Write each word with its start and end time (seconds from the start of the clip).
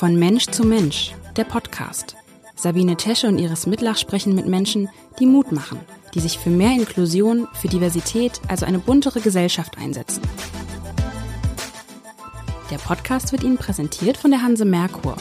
Von 0.00 0.18
Mensch 0.18 0.46
zu 0.46 0.64
Mensch, 0.64 1.12
der 1.36 1.44
Podcast. 1.44 2.16
Sabine 2.56 2.96
Tesche 2.96 3.26
und 3.26 3.38
Iris 3.38 3.66
Mitlach 3.66 3.98
sprechen 3.98 4.34
mit 4.34 4.46
Menschen, 4.46 4.88
die 5.18 5.26
Mut 5.26 5.52
machen, 5.52 5.78
die 6.14 6.20
sich 6.20 6.38
für 6.38 6.48
mehr 6.48 6.70
Inklusion, 6.70 7.46
für 7.52 7.68
Diversität, 7.68 8.40
also 8.48 8.64
eine 8.64 8.78
buntere 8.78 9.20
Gesellschaft 9.20 9.76
einsetzen. 9.76 10.22
Der 12.70 12.78
Podcast 12.78 13.32
wird 13.32 13.44
Ihnen 13.44 13.58
präsentiert 13.58 14.16
von 14.16 14.30
der 14.30 14.40
Hanse 14.42 14.64
Merkur. 14.64 15.18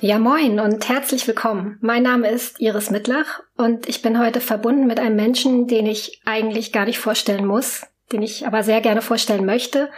Ja, 0.00 0.20
moin 0.20 0.60
und 0.60 0.88
herzlich 0.88 1.26
willkommen. 1.26 1.76
Mein 1.80 2.04
Name 2.04 2.30
ist 2.30 2.60
Iris 2.60 2.90
Mittlach 2.92 3.42
und 3.56 3.88
ich 3.88 4.02
bin 4.02 4.20
heute 4.20 4.40
verbunden 4.40 4.86
mit 4.86 5.00
einem 5.00 5.16
Menschen, 5.16 5.66
den 5.66 5.86
ich 5.86 6.22
eigentlich 6.24 6.70
gar 6.70 6.84
nicht 6.84 7.00
vorstellen 7.00 7.44
muss, 7.44 7.82
den 8.12 8.22
ich 8.22 8.46
aber 8.46 8.62
sehr 8.62 8.80
gerne 8.80 9.02
vorstellen 9.02 9.44
möchte. 9.44 9.90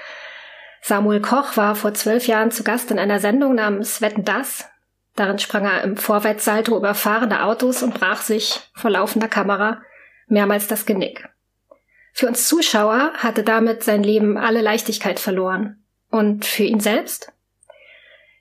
Samuel 0.86 1.20
Koch 1.20 1.56
war 1.56 1.74
vor 1.74 1.94
zwölf 1.94 2.28
Jahren 2.28 2.52
zu 2.52 2.62
Gast 2.62 2.92
in 2.92 3.00
einer 3.00 3.18
Sendung 3.18 3.56
namens 3.56 4.00
Wetten 4.02 4.24
das. 4.24 4.68
Darin 5.16 5.40
sprang 5.40 5.64
er 5.64 5.82
im 5.82 5.96
Vorwärtssalto 5.96 6.76
über 6.76 6.94
fahrende 6.94 7.42
Autos 7.42 7.82
und 7.82 7.94
brach 7.94 8.22
sich 8.22 8.60
vor 8.72 8.90
laufender 8.90 9.26
Kamera 9.26 9.82
mehrmals 10.28 10.68
das 10.68 10.86
Genick. 10.86 11.28
Für 12.12 12.28
uns 12.28 12.46
Zuschauer 12.46 13.14
hatte 13.16 13.42
damit 13.42 13.82
sein 13.82 14.04
Leben 14.04 14.38
alle 14.38 14.62
Leichtigkeit 14.62 15.18
verloren. 15.18 15.82
Und 16.08 16.44
für 16.44 16.62
ihn 16.62 16.78
selbst? 16.78 17.32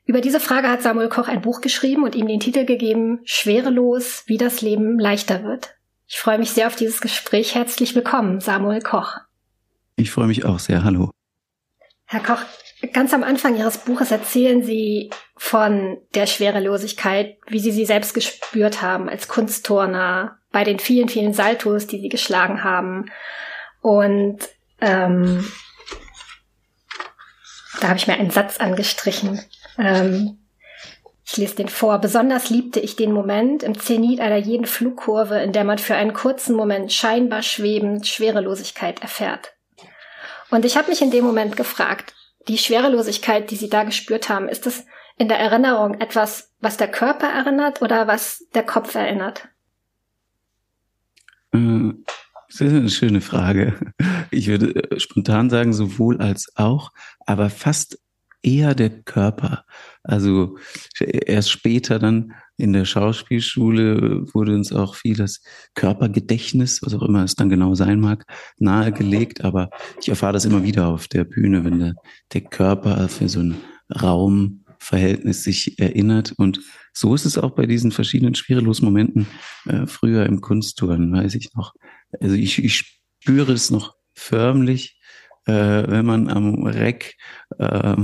Über 0.06 0.22
diese 0.22 0.40
Frage 0.40 0.70
hat 0.70 0.84
Samuel 0.84 1.10
Koch 1.10 1.28
ein 1.28 1.42
Buch 1.42 1.62
geschrieben 1.62 2.04
und 2.04 2.14
ihm 2.14 2.28
den 2.28 2.40
Titel 2.40 2.66
gegeben 2.66 3.22
Schwerelos, 3.24 4.22
wie 4.28 4.38
das 4.38 4.62
Leben 4.62 5.00
leichter 5.00 5.44
wird. 5.44 5.76
Ich 6.06 6.20
freue 6.20 6.38
mich 6.38 6.52
sehr 6.52 6.68
auf 6.68 6.76
dieses 6.76 7.02
Gespräch. 7.02 7.56
Herzlich 7.56 7.96
willkommen, 7.96 8.40
Samuel 8.40 8.82
Koch. 8.82 9.18
Ich 9.96 10.12
freue 10.12 10.28
mich 10.28 10.46
auch 10.46 10.60
sehr. 10.60 10.84
Hallo. 10.84 11.15
Herr 12.06 12.20
Koch, 12.22 12.42
ganz 12.94 13.14
am 13.14 13.24
Anfang 13.24 13.58
Ihres 13.58 13.80
Buches 13.80 14.12
erzählen 14.12 14.64
Sie 14.64 15.10
von 15.36 15.98
der 16.14 16.28
Schwerelosigkeit, 16.28 17.38
wie 17.48 17.60
Sie 17.60 17.72
sie 17.72 17.86
selbst 17.86 18.14
gespürt 18.14 18.82
haben 18.82 19.10
als 19.10 19.28
Kunstturner, 19.28 20.38
bei 20.52 20.64
den 20.64 20.80
vielen, 20.80 21.10
vielen 21.10 21.34
Saltos, 21.34 21.88
die 21.88 22.00
Sie 22.00 22.10
geschlagen 22.10 22.64
haben. 22.64 23.12
Und 23.82 24.40
ähm, 24.82 25.46
da 27.82 27.90
habe 27.90 27.98
ich 27.98 28.08
mir 28.08 28.14
einen 28.14 28.30
Satz 28.30 28.58
angestrichen. 28.58 29.42
Ähm, 29.78 30.38
ich 31.26 31.38
lese 31.38 31.56
den 31.56 31.70
vor. 31.70 32.00
Besonders 32.00 32.52
liebte 32.52 32.80
ich 32.80 32.96
den 32.96 33.12
Moment 33.12 33.64
im 33.64 33.80
Zenit 33.80 34.20
einer 34.20 34.38
jeden 34.38 34.68
Flugkurve, 34.68 35.40
in 35.40 35.54
der 35.54 35.64
man 35.64 35.80
für 35.80 35.96
einen 35.96 36.14
kurzen 36.14 36.56
Moment 36.56 36.94
scheinbar 36.94 37.42
schwebend 37.42 38.08
Schwerelosigkeit 38.08 39.02
erfährt. 39.02 39.55
Und 40.56 40.64
ich 40.64 40.78
habe 40.78 40.90
mich 40.90 41.02
in 41.02 41.12
dem 41.12 41.26
Moment 41.26 41.58
gefragt, 41.58 42.14
die 42.48 42.58
Schwerelosigkeit, 42.58 43.52
die 43.52 43.58
Sie 43.58 43.68
da 43.68 43.84
gespürt 43.84 44.30
haben, 44.30 44.48
ist 44.48 44.66
das 44.66 44.86
in 45.18 45.28
der 45.28 45.38
Erinnerung 45.38 46.00
etwas, 46.00 46.54
was 46.62 46.78
der 46.78 46.88
Körper 46.88 47.28
erinnert 47.28 47.82
oder 47.82 48.08
was 48.08 48.42
der 48.54 48.64
Kopf 48.64 48.96
erinnert? 48.96 49.50
Äh, 51.52 51.92
das 52.48 52.62
ist 52.62 52.74
eine 52.74 52.90
schöne 52.90 53.20
Frage. 53.20 53.94
Ich 54.32 54.48
würde 54.48 54.76
äh, 54.76 54.98
spontan 54.98 55.50
sagen, 55.50 55.74
sowohl 55.74 56.22
als 56.22 56.54
auch, 56.56 56.94
aber 57.26 57.50
fast 57.50 58.00
eher 58.42 58.76
der 58.76 59.02
Körper. 59.02 59.66
Also 60.08 60.58
erst 61.00 61.52
später 61.52 62.00
dann 62.00 62.34
in 62.58 62.74
der 62.74 62.86
Schauspielschule 62.86 64.34
wurde 64.34 64.56
uns 64.56 64.72
auch 64.72 64.96
viel 64.96 65.16
das 65.16 65.42
Körpergedächtnis, 65.74 66.82
was 66.82 66.94
auch 66.94 67.02
immer 67.02 67.24
es 67.24 67.36
dann 67.36 67.50
genau 67.50 67.76
sein 67.76 68.00
mag, 68.00 68.26
nahegelegt. 68.58 69.44
Aber 69.44 69.70
ich 70.00 70.10
erfahre 70.10 70.34
das 70.34 70.46
immer 70.46 70.64
wieder 70.64 70.88
auf 70.88 71.08
der 71.08 71.26
Bühne, 71.26 71.66
wenn 71.66 71.80
der, 71.80 71.96
der 72.34 72.42
Körper 72.42 73.10
für 73.10 73.28
so 73.28 73.42
ein 73.42 73.58
Raumverhältnis 74.02 75.44
sich 75.44 75.80
erinnert. 75.80 76.34
Und 76.38 76.62
so 76.94 77.14
ist 77.14 77.26
es 77.26 77.38
auch 77.38 77.52
bei 77.52 77.66
diesen 77.66 77.92
verschiedenen 77.92 78.36
Schwerelos-Momenten 78.36 79.28
äh, 79.66 79.86
früher 79.86 80.26
im 80.26 80.40
Kunstturnen, 80.40 81.12
weiß 81.12 81.36
ich 81.36 81.54
noch. 81.56 81.74
Also 82.22 82.36
ich, 82.36 82.64
ich 82.64 83.02
spüre 83.20 83.52
es 83.52 83.70
noch 83.70 83.96
förmlich, 84.14 84.98
äh, 85.46 85.84
wenn 85.88 86.06
man 86.06 86.30
am 86.30 86.64
Reck 86.64 87.16
äh, 87.60 87.66
äh, 87.66 87.96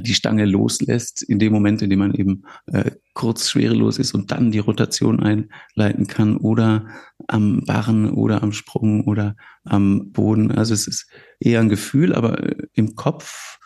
die 0.00 0.14
Stange 0.14 0.44
loslässt, 0.44 1.22
in 1.22 1.38
dem 1.38 1.52
Moment, 1.52 1.82
in 1.82 1.90
dem 1.90 1.98
man 1.98 2.14
eben 2.14 2.44
äh, 2.66 2.90
kurz 3.14 3.50
schwerelos 3.50 3.98
ist 3.98 4.14
und 4.14 4.30
dann 4.30 4.50
die 4.50 4.58
Rotation 4.58 5.20
einleiten 5.20 6.06
kann 6.06 6.36
oder 6.36 6.86
am 7.28 7.64
Barren 7.64 8.10
oder 8.10 8.42
am 8.42 8.52
Sprung 8.52 9.04
oder 9.04 9.36
am 9.64 10.12
Boden. 10.12 10.50
Also 10.52 10.74
es 10.74 10.86
ist 10.86 11.10
eher 11.40 11.60
ein 11.60 11.68
Gefühl, 11.68 12.14
aber 12.14 12.42
äh, 12.42 12.56
im 12.74 12.94
Kopf 12.94 13.58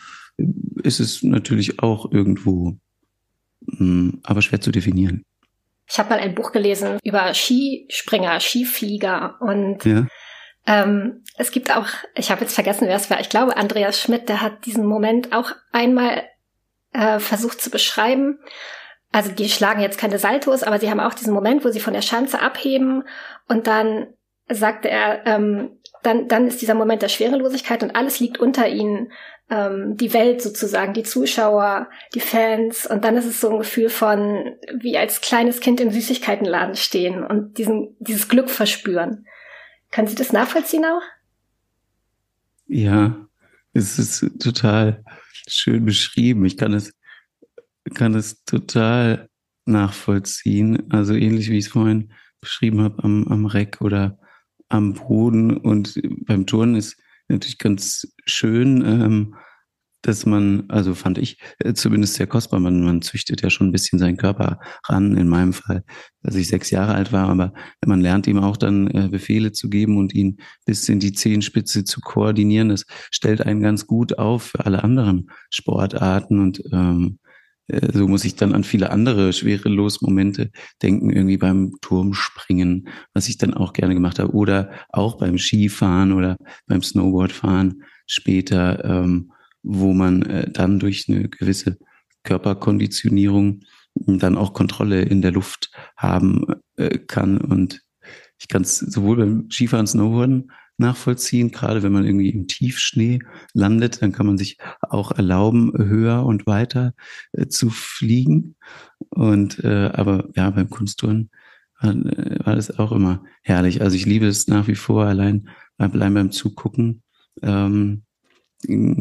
ist 0.83 1.01
es 1.01 1.23
natürlich 1.23 1.83
auch 1.83 2.13
irgendwo, 2.13 2.79
mh, 3.61 3.79
hm, 3.79 4.21
aber 4.23 4.43
schwer 4.43 4.61
zu 4.61 4.71
definieren. 4.71 5.25
Ich 5.89 5.99
habe 5.99 6.11
mal 6.11 6.19
ein 6.19 6.35
Buch 6.35 6.51
gelesen 6.53 6.99
über 7.05 7.33
Skispringer, 7.33 8.41
Skiflieger 8.41 9.41
und 9.41 9.85
ja. 9.85 10.07
Ähm, 10.67 11.23
es 11.37 11.53
gibt 11.53 11.75
auch, 11.75 11.87
ich 12.15 12.31
habe 12.31 12.43
jetzt 12.43 12.55
vergessen, 12.55 12.89
wer 12.89 12.97
es 12.97 13.11
war, 13.11 13.21
ich 13.21 13.29
glaube 13.29 13.57
Andreas 13.57 14.01
Schmidt, 14.01 14.29
der 14.29 14.41
hat 14.41 14.67
diesen 14.67 14.85
Moment 14.85 15.33
auch 15.33 15.53
einmal 15.73 16.25
äh, 16.93 17.21
versucht 17.21 17.61
zu 17.61 17.71
beschreiben. 17.71 18.39
Also 19.13 19.31
die 19.31 19.49
schlagen 19.49 19.81
jetzt 19.81 19.99
keine 19.99 20.19
Saltos, 20.19 20.63
aber 20.63 20.79
sie 20.79 20.91
haben 20.91 21.01
auch 21.01 21.15
diesen 21.15 21.33
Moment, 21.33 21.65
wo 21.65 21.71
sie 21.71 21.81
von 21.81 21.95
der 21.95 22.03
Schanze 22.03 22.41
abheben 22.41 23.05
und 23.49 23.67
dann 23.67 24.09
sagte 24.49 24.89
er, 24.89 25.27
ähm, 25.27 25.79
dann, 26.03 26.29
dann 26.29 26.47
ist 26.47 26.61
dieser 26.63 26.75
Moment 26.75 27.03
der 27.03 27.09
Schwerelosigkeit 27.09 27.83
und 27.83 27.97
alles 27.97 28.21
liegt 28.21 28.39
unter 28.39 28.69
ihnen. 28.69 29.13
Ähm, 29.49 29.97
die 29.97 30.13
Welt 30.13 30.43
sozusagen, 30.43 30.93
die 30.93 31.05
Zuschauer, 31.05 31.89
die 32.15 32.21
Fans 32.21 32.85
und 32.87 33.05
dann 33.05 33.17
ist 33.17 33.27
es 33.27 33.41
so 33.41 33.51
ein 33.51 33.59
Gefühl 33.59 33.89
von 33.89 34.57
wie 34.75 34.99
als 34.99 35.21
kleines 35.21 35.61
Kind 35.61 35.81
im 35.81 35.91
Süßigkeitenladen 35.91 36.75
stehen 36.75 37.25
und 37.25 37.57
diesen, 37.57 37.97
dieses 38.01 38.29
Glück 38.29 38.51
verspüren. 38.51 39.25
Können 39.97 40.09
Sie 40.09 40.15
das 40.15 40.31
nachvollziehen 40.31 40.85
auch? 40.85 41.01
Ja, 42.67 43.27
es 43.73 43.99
ist 43.99 44.31
total 44.39 45.03
schön 45.49 45.87
beschrieben. 45.87 46.45
Ich 46.45 46.59
kann 46.59 46.75
es, 46.75 46.93
kann 47.95 48.15
es 48.15 48.45
total 48.45 49.31
nachvollziehen. 49.65 50.93
Also 50.93 51.15
ähnlich 51.15 51.49
wie 51.49 51.57
ich 51.57 51.65
es 51.65 51.73
vorhin 51.73 52.13
beschrieben 52.43 52.83
habe 52.83 53.03
am, 53.05 53.27
am 53.29 53.47
Reck 53.47 53.81
oder 53.81 54.19
am 54.69 54.93
Boden. 54.93 55.57
Und 55.57 55.99
beim 56.27 56.45
Turnen 56.45 56.75
ist 56.75 56.99
natürlich 57.29 57.57
ganz 57.57 58.07
schön, 58.27 58.85
ähm, 58.85 59.35
dass 60.07 60.25
man, 60.25 60.65
also 60.69 60.95
fand 60.95 61.19
ich 61.19 61.39
äh, 61.59 61.75
zumindest 61.75 62.15
sehr 62.15 62.27
kostbar, 62.27 62.61
man, 62.61 62.85
man 62.85 63.03
züchtet 63.03 63.43
ja 63.43 63.51
schon 63.51 63.69
ein 63.69 63.73
bisschen 63.73 63.99
seinen 63.99 64.17
Körper 64.17 64.61
ran, 64.85 65.17
in 65.17 65.29
meinem 65.29 65.53
Fall, 65.53 65.83
als 66.23 66.37
ich 66.37 66.49
sechs 66.49 66.71
Jahre 66.71 66.95
alt 66.95 67.13
war, 67.13 67.29
aber 67.29 67.53
man 67.85 68.01
lernt 68.01 68.27
ihm 68.27 68.39
auch 68.39 68.57
dann 68.57 68.87
äh, 68.89 69.09
Befehle 69.09 69.53
zu 69.53 69.69
geben 69.69 69.99
und 69.99 70.15
ihn 70.15 70.39
bis 70.65 70.89
in 70.89 71.01
die 71.01 71.13
Zehenspitze 71.13 71.85
zu 71.85 72.01
koordinieren. 72.01 72.69
Das 72.69 72.85
stellt 73.11 73.41
einen 73.41 73.61
ganz 73.61 73.87
gut 73.87 74.19
auf 74.19 74.45
für 74.45 74.65
alle 74.65 74.85
anderen 74.85 75.29
Sportarten 75.51 76.39
und 76.39 76.63
ähm, 76.73 77.19
äh, 77.67 77.93
so 77.93 78.07
muss 78.07 78.25
ich 78.25 78.37
dann 78.37 78.55
an 78.55 78.63
viele 78.63 78.91
andere 78.91 79.33
schwerelos 79.33 80.03
Momente 80.03 80.51
denken, 80.83 81.11
irgendwie 81.11 81.37
beim 81.37 81.73
Turmspringen, 81.81 82.89
was 83.13 83.29
ich 83.29 83.39
dann 83.39 83.55
auch 83.55 83.73
gerne 83.73 83.95
gemacht 83.95 84.21
habe, 84.21 84.33
oder 84.33 84.71
auch 84.91 85.19
beim 85.19 85.39
Skifahren 85.39 86.13
oder 86.13 86.37
beim 86.67 86.83
Snowboardfahren 86.83 87.83
später. 88.07 88.85
Ähm, 88.85 89.33
wo 89.67 89.93
man 89.93 90.23
äh, 90.23 90.51
dann 90.51 90.79
durch 90.79 91.09
eine 91.09 91.29
gewisse 91.29 91.79
Körperkonditionierung 92.23 93.61
dann 93.95 94.37
auch 94.37 94.53
Kontrolle 94.53 95.03
in 95.03 95.23
der 95.23 95.33
Luft 95.33 95.71
haben 95.97 96.45
äh, 96.77 96.99
kann. 96.99 97.39
Und 97.39 97.83
ich 98.39 98.49
kann 98.49 98.63
es 98.63 98.79
sowohl 98.79 99.17
beim 99.17 99.51
Skifahren, 99.51 99.87
Snowboarden 99.87 100.51
nachvollziehen, 100.79 101.51
gerade 101.51 101.83
wenn 101.83 101.93
man 101.93 102.05
irgendwie 102.05 102.31
im 102.31 102.49
Tiefschnee 102.49 103.21
landet, 103.55 104.03
dann 104.03 104.13
kann 104.13 104.27
man 104.27 104.37
sich 104.37 104.59
auch 104.83 105.11
erlauben, 105.13 105.73
höher 105.75 106.25
und 106.25 106.47
weiter 106.47 106.95
äh, 107.33 107.47
zu 107.47 107.71
fliegen. 107.71 108.57
Und 109.09 109.65
äh, 109.65 109.91
aber 109.95 110.29
ja, 110.37 110.51
beim 110.51 110.69
Kunstturnen 110.69 111.31
war, 111.81 111.95
äh, 111.95 112.45
war 112.45 112.57
das 112.57 112.79
auch 112.79 112.93
immer 112.93 113.25
herrlich. 113.43 113.81
Also 113.81 113.97
ich 113.97 114.05
liebe 114.05 114.27
es 114.27 114.49
nach 114.49 114.69
wie 114.69 114.75
vor, 114.75 115.07
allein, 115.07 115.49
allein 115.79 116.15
beim 116.15 116.31
Zugucken. 116.31 117.03
Ähm, 117.43 118.03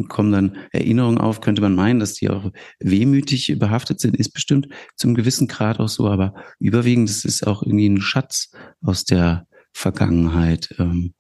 kommen 0.10 0.31
dann 0.31 0.57
Erinnerungen 0.72 1.18
auf, 1.18 1.42
könnte 1.42 1.62
man 1.62 1.75
meinen, 1.75 2.00
dass 2.00 2.13
die 2.13 2.30
auch 2.30 2.52
wehmütig 2.80 3.57
behaftet 3.57 4.00
sind, 4.00 4.18
ist 4.18 4.34
bestimmt 4.34 4.68
zum 4.96 5.16
gewissen 5.16 5.48
Grad 5.48 5.80
auch 5.80 5.88
so, 5.88 6.07
aber 6.07 6.34
überwiegend 6.60 7.10
ist 7.10 7.25
es 7.25 7.44
auch 7.44 7.63
irgendwie 7.63 7.90
ein 7.90 8.02
Schatz 8.02 8.52
aus 8.81 9.06
der 9.06 9.48
Vergangenheit, 9.74 10.75
ähm, 10.80 11.13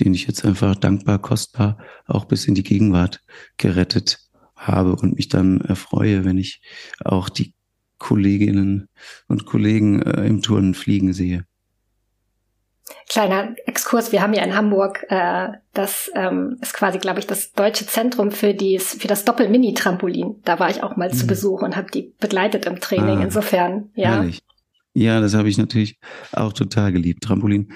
den 0.00 0.14
ich 0.14 0.26
jetzt 0.26 0.44
einfach 0.44 0.74
dankbar, 0.74 1.18
kostbar 1.18 1.78
auch 2.06 2.24
bis 2.24 2.46
in 2.46 2.54
die 2.54 2.62
Gegenwart 2.62 3.20
gerettet 3.56 4.18
habe 4.56 4.96
und 4.96 5.16
mich 5.16 5.28
dann 5.28 5.60
erfreue, 5.60 6.24
wenn 6.24 6.38
ich 6.38 6.62
auch 7.04 7.28
die 7.28 7.54
Kolleginnen 7.98 8.88
und 9.28 9.46
Kollegen 9.46 10.02
äh, 10.02 10.26
im 10.26 10.42
Turnen 10.42 10.74
fliegen 10.74 11.12
sehe. 11.12 11.46
Kleiner 13.08 13.54
Exkurs, 13.66 14.12
wir 14.12 14.22
haben 14.22 14.34
ja 14.34 14.42
in 14.42 14.56
Hamburg, 14.56 15.04
äh, 15.08 15.48
das 15.72 16.10
ähm, 16.14 16.58
ist 16.60 16.74
quasi, 16.74 16.98
glaube 16.98 17.20
ich, 17.20 17.26
das 17.26 17.52
deutsche 17.52 17.86
Zentrum 17.86 18.30
für, 18.30 18.54
dies, 18.54 18.94
für 18.94 19.08
das 19.08 19.24
Doppel-Mini-Trampolin. 19.24 20.40
Da 20.44 20.58
war 20.58 20.70
ich 20.70 20.82
auch 20.82 20.96
mal 20.96 21.08
mhm. 21.08 21.14
zu 21.14 21.26
Besuch 21.26 21.62
und 21.62 21.76
habe 21.76 21.90
die 21.90 22.14
begleitet 22.18 22.66
im 22.66 22.80
Training. 22.80 23.18
Ah, 23.18 23.22
Insofern, 23.22 23.90
ja. 23.94 24.14
Herrlich. 24.14 24.40
Ja, 24.94 25.20
das 25.20 25.34
habe 25.34 25.48
ich 25.48 25.58
natürlich 25.58 25.98
auch 26.32 26.52
total 26.52 26.92
geliebt. 26.92 27.22
Trampolin 27.22 27.72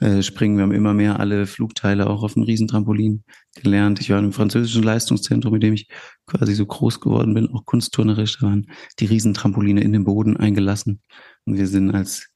äh, 0.00 0.22
springen. 0.22 0.56
Wir 0.56 0.62
haben 0.62 0.72
immer 0.72 0.94
mehr 0.94 1.18
alle 1.18 1.46
Flugteile 1.46 2.08
auch 2.08 2.22
auf 2.22 2.34
dem 2.34 2.44
Riesentrampolin 2.44 3.24
gelernt. 3.60 4.00
Ich 4.00 4.10
war 4.10 4.18
im 4.20 4.32
französischen 4.32 4.84
Leistungszentrum, 4.84 5.52
mit 5.52 5.62
dem 5.62 5.74
ich 5.74 5.88
quasi 6.26 6.54
so 6.54 6.66
groß 6.66 7.00
geworden 7.00 7.34
bin, 7.34 7.48
auch 7.48 7.64
kunstturnerisch. 7.64 8.38
Da 8.38 8.46
waren 8.46 8.70
die 9.00 9.06
Riesentrampoline 9.06 9.80
in 9.80 9.92
den 9.92 10.04
Boden 10.04 10.36
eingelassen. 10.36 11.02
Und 11.46 11.58
wir 11.58 11.66
sind 11.66 11.90
als, 11.90 12.28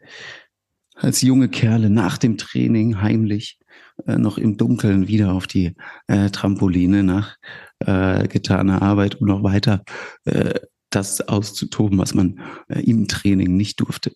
als 0.94 1.22
junge 1.22 1.48
Kerle 1.48 1.90
nach 1.90 2.18
dem 2.18 2.36
Training 2.36 3.00
heimlich 3.00 3.58
äh, 4.06 4.16
noch 4.16 4.38
im 4.38 4.56
Dunkeln 4.56 5.08
wieder 5.08 5.32
auf 5.32 5.46
die 5.46 5.74
äh, 6.06 6.30
Trampoline 6.30 7.02
nach 7.02 7.36
äh, 7.80 8.28
getaner 8.28 8.82
Arbeit, 8.82 9.20
um 9.20 9.26
noch 9.26 9.42
weiter 9.42 9.82
äh, 10.24 10.54
das 10.90 11.26
auszutoben, 11.26 11.98
was 11.98 12.14
man 12.14 12.40
äh, 12.68 12.80
im 12.80 13.08
Training 13.08 13.56
nicht 13.56 13.80
durfte. 13.80 14.12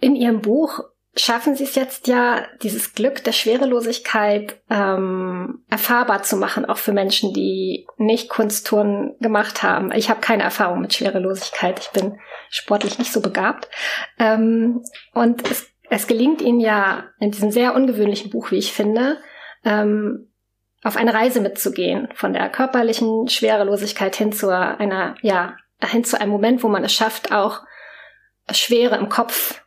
In 0.00 0.16
Ihrem 0.16 0.40
Buch 0.40 0.80
schaffen 1.16 1.56
sie 1.56 1.64
es 1.64 1.74
jetzt 1.74 2.06
ja, 2.06 2.46
dieses 2.62 2.94
Glück 2.94 3.24
der 3.24 3.32
Schwerelosigkeit 3.32 4.60
ähm, 4.70 5.64
erfahrbar 5.68 6.22
zu 6.22 6.36
machen, 6.36 6.64
auch 6.64 6.78
für 6.78 6.92
Menschen, 6.92 7.34
die 7.34 7.86
nicht 7.98 8.28
Kunsttouren 8.28 9.16
gemacht 9.20 9.62
haben. 9.62 9.92
Ich 9.92 10.08
habe 10.08 10.20
keine 10.20 10.44
Erfahrung 10.44 10.80
mit 10.80 10.94
Schwerelosigkeit. 10.94 11.80
Ich 11.80 11.90
bin 11.90 12.18
sportlich 12.48 12.98
nicht 12.98 13.12
so 13.12 13.20
begabt. 13.20 13.68
Ähm, 14.18 14.82
und 15.12 15.50
es, 15.50 15.69
es 15.90 16.06
gelingt 16.06 16.40
ihnen 16.40 16.60
ja 16.60 17.04
in 17.18 17.32
diesem 17.32 17.50
sehr 17.50 17.74
ungewöhnlichen 17.74 18.30
Buch, 18.30 18.52
wie 18.52 18.58
ich 18.58 18.72
finde, 18.72 19.18
ähm, 19.64 20.28
auf 20.82 20.96
eine 20.96 21.12
Reise 21.12 21.40
mitzugehen, 21.40 22.08
von 22.14 22.32
der 22.32 22.48
körperlichen 22.48 23.28
Schwerelosigkeit 23.28 24.16
hin 24.16 24.32
zu 24.32 24.48
einer, 24.48 25.16
ja, 25.20 25.56
hin 25.84 26.04
zu 26.04 26.18
einem 26.18 26.30
Moment, 26.30 26.62
wo 26.62 26.68
man 26.68 26.84
es 26.84 26.94
schafft, 26.94 27.32
auch 27.32 27.62
Schwere 28.50 28.96
im 28.96 29.08
Kopf 29.08 29.62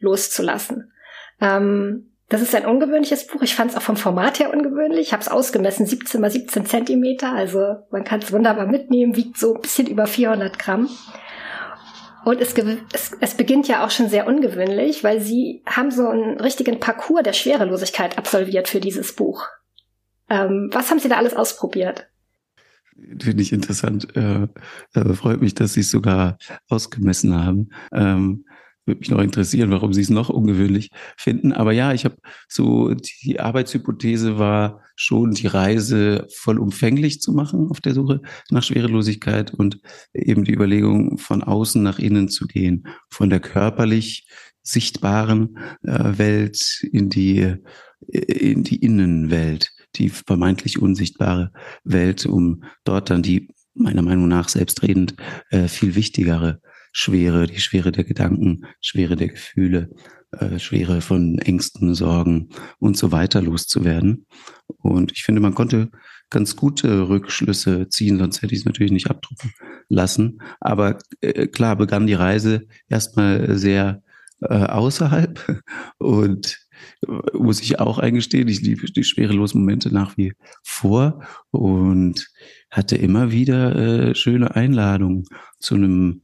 loszulassen. 0.00 0.92
Ähm, 1.40 2.12
das 2.28 2.42
ist 2.42 2.54
ein 2.54 2.66
ungewöhnliches 2.66 3.26
Buch. 3.26 3.42
Ich 3.42 3.54
fand 3.54 3.70
es 3.70 3.76
auch 3.76 3.82
vom 3.82 3.96
Format 3.96 4.38
her 4.38 4.52
ungewöhnlich. 4.52 5.00
Ich 5.00 5.12
habe 5.12 5.22
es 5.22 5.28
ausgemessen, 5.28 5.86
17 5.86 6.20
mal 6.20 6.30
17 6.30 6.66
Zentimeter. 6.66 7.32
Also 7.32 7.76
man 7.90 8.04
kann 8.04 8.20
es 8.20 8.32
wunderbar 8.32 8.66
mitnehmen, 8.66 9.16
wiegt 9.16 9.38
so 9.38 9.54
ein 9.54 9.60
bisschen 9.60 9.86
über 9.86 10.06
400 10.06 10.58
Gramm. 10.58 10.88
Und 12.24 12.40
es, 12.40 12.54
es, 12.92 13.12
es 13.20 13.34
beginnt 13.36 13.68
ja 13.68 13.84
auch 13.84 13.90
schon 13.90 14.08
sehr 14.08 14.26
ungewöhnlich, 14.26 15.04
weil 15.04 15.20
sie 15.20 15.62
haben 15.66 15.90
so 15.90 16.08
einen 16.08 16.40
richtigen 16.40 16.80
Parcours 16.80 17.22
der 17.22 17.32
Schwerelosigkeit 17.32 18.18
absolviert 18.18 18.68
für 18.68 18.80
dieses 18.80 19.14
Buch. 19.14 19.46
Ähm, 20.28 20.68
was 20.72 20.90
haben 20.90 20.98
Sie 20.98 21.08
da 21.08 21.16
alles 21.16 21.34
ausprobiert? 21.34 22.08
Finde 23.20 23.42
ich 23.42 23.52
interessant. 23.52 24.14
Äh, 24.16 24.48
äh, 24.94 25.14
freut 25.14 25.40
mich, 25.40 25.54
dass 25.54 25.74
Sie 25.74 25.80
es 25.80 25.90
sogar 25.90 26.38
ausgemessen 26.68 27.34
haben. 27.34 27.70
Ähm, 27.92 28.44
würde 28.84 28.98
mich 29.00 29.10
noch 29.10 29.20
interessieren, 29.20 29.70
warum 29.70 29.92
Sie 29.92 30.00
es 30.00 30.10
noch 30.10 30.28
ungewöhnlich 30.28 30.90
finden. 31.16 31.52
Aber 31.52 31.72
ja, 31.72 31.92
ich 31.92 32.04
habe 32.04 32.16
so, 32.48 32.92
die 32.94 33.38
Arbeitshypothese 33.38 34.38
war 34.38 34.82
schon, 35.00 35.30
die 35.30 35.46
Reise 35.46 36.26
vollumfänglich 36.34 37.20
zu 37.20 37.32
machen 37.32 37.68
auf 37.70 37.80
der 37.80 37.94
Suche 37.94 38.20
nach 38.50 38.64
Schwerelosigkeit 38.64 39.54
und 39.54 39.78
eben 40.12 40.42
die 40.42 40.52
Überlegung, 40.52 41.18
von 41.18 41.44
außen 41.44 41.80
nach 41.80 42.00
innen 42.00 42.28
zu 42.28 42.48
gehen, 42.48 42.88
von 43.08 43.30
der 43.30 43.38
körperlich 43.38 44.26
sichtbaren 44.62 45.56
äh, 45.84 46.18
Welt 46.18 46.82
in 46.90 47.08
die, 47.10 47.54
in 48.08 48.64
die 48.64 48.82
Innenwelt, 48.82 49.70
die 49.94 50.08
vermeintlich 50.08 50.82
unsichtbare 50.82 51.52
Welt, 51.84 52.26
um 52.26 52.64
dort 52.82 53.08
dann 53.08 53.22
die 53.22 53.54
meiner 53.74 54.02
Meinung 54.02 54.26
nach 54.26 54.48
selbstredend 54.48 55.14
äh, 55.50 55.68
viel 55.68 55.94
wichtigere 55.94 56.60
Schwere, 56.90 57.46
die 57.46 57.60
Schwere 57.60 57.92
der 57.92 58.02
Gedanken, 58.02 58.66
Schwere 58.80 59.14
der 59.14 59.28
Gefühle, 59.28 59.90
äh, 60.32 60.58
Schwere 60.58 61.00
von 61.00 61.38
Ängsten, 61.38 61.94
Sorgen 61.94 62.50
und 62.78 62.96
so 62.96 63.12
weiter 63.12 63.42
loszuwerden. 63.42 64.26
Und 64.78 65.12
ich 65.12 65.22
finde, 65.22 65.40
man 65.40 65.54
konnte 65.54 65.90
ganz 66.30 66.56
gute 66.56 67.08
Rückschlüsse 67.08 67.88
ziehen, 67.88 68.18
sonst 68.18 68.42
hätte 68.42 68.54
ich 68.54 68.60
es 68.60 68.66
natürlich 68.66 68.92
nicht 68.92 69.10
abdrucken 69.10 69.52
lassen. 69.88 70.38
Aber 70.60 70.98
äh, 71.20 71.46
klar 71.46 71.76
begann 71.76 72.06
die 72.06 72.14
Reise 72.14 72.66
erstmal 72.88 73.56
sehr 73.56 74.02
äh, 74.42 74.54
außerhalb 74.54 75.62
und 75.98 76.58
äh, 77.06 77.36
muss 77.36 77.60
ich 77.60 77.80
auch 77.80 77.98
eingestehen, 77.98 78.48
ich 78.48 78.60
liebe 78.60 78.90
die 78.90 79.04
schwerelosen 79.04 79.60
Momente 79.60 79.92
nach 79.92 80.16
wie 80.16 80.34
vor 80.62 81.22
und 81.50 82.28
hatte 82.70 82.96
immer 82.96 83.32
wieder 83.32 83.76
äh, 83.76 84.14
schöne 84.14 84.54
Einladungen 84.54 85.24
zu 85.58 85.74
einem 85.74 86.22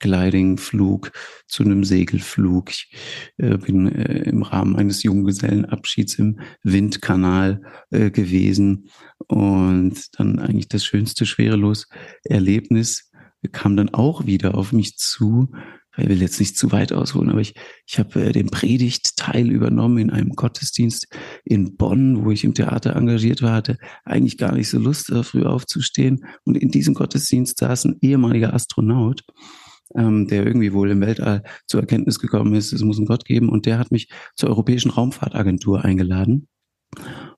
Paragliding-Flug 0.00 1.12
zu 1.46 1.62
einem 1.62 1.84
Segelflug. 1.84 2.70
Ich 2.70 2.92
äh, 3.36 3.56
bin 3.58 3.86
äh, 3.86 4.28
im 4.28 4.42
Rahmen 4.42 4.76
eines 4.76 5.02
Junggesellenabschieds 5.02 6.18
im 6.18 6.40
Windkanal 6.62 7.62
äh, 7.90 8.10
gewesen 8.10 8.88
und 9.28 10.18
dann 10.18 10.38
eigentlich 10.38 10.68
das 10.68 10.84
schönste 10.84 11.26
schwerelos 11.26 11.86
Erlebnis 12.24 13.10
kam 13.52 13.76
dann 13.76 13.88
auch 13.90 14.26
wieder 14.26 14.54
auf 14.54 14.72
mich 14.72 14.98
zu, 14.98 15.50
ich 15.96 16.08
will 16.08 16.20
jetzt 16.20 16.40
nicht 16.40 16.56
zu 16.56 16.72
weit 16.72 16.92
ausholen, 16.92 17.30
aber 17.30 17.40
ich, 17.40 17.54
ich 17.86 17.98
habe 17.98 18.22
äh, 18.22 18.32
den 18.32 18.50
Predigtteil 18.50 19.50
übernommen 19.50 19.98
in 19.98 20.10
einem 20.10 20.30
Gottesdienst 20.30 21.08
in 21.44 21.76
Bonn, 21.76 22.24
wo 22.24 22.30
ich 22.30 22.44
im 22.44 22.54
Theater 22.54 22.96
engagiert 22.96 23.42
war, 23.42 23.54
hatte 23.54 23.78
eigentlich 24.04 24.38
gar 24.38 24.54
nicht 24.54 24.68
so 24.68 24.78
Lust, 24.78 25.10
äh, 25.10 25.22
früh 25.22 25.44
aufzustehen. 25.44 26.24
Und 26.44 26.56
in 26.56 26.70
diesem 26.70 26.94
Gottesdienst 26.94 27.58
saß 27.58 27.86
ein 27.86 27.96
ehemaliger 28.02 28.54
Astronaut, 28.54 29.24
ähm, 29.96 30.26
der 30.26 30.46
irgendwie 30.46 30.72
wohl 30.72 30.90
im 30.90 31.00
Weltall 31.00 31.42
zur 31.66 31.80
Erkenntnis 31.80 32.18
gekommen 32.18 32.54
ist, 32.54 32.72
es 32.72 32.82
muss 32.82 32.98
einen 32.98 33.06
Gott 33.06 33.24
geben. 33.24 33.48
Und 33.48 33.66
der 33.66 33.78
hat 33.78 33.90
mich 33.90 34.08
zur 34.36 34.50
Europäischen 34.50 34.90
Raumfahrtagentur 34.90 35.84
eingeladen. 35.84 36.48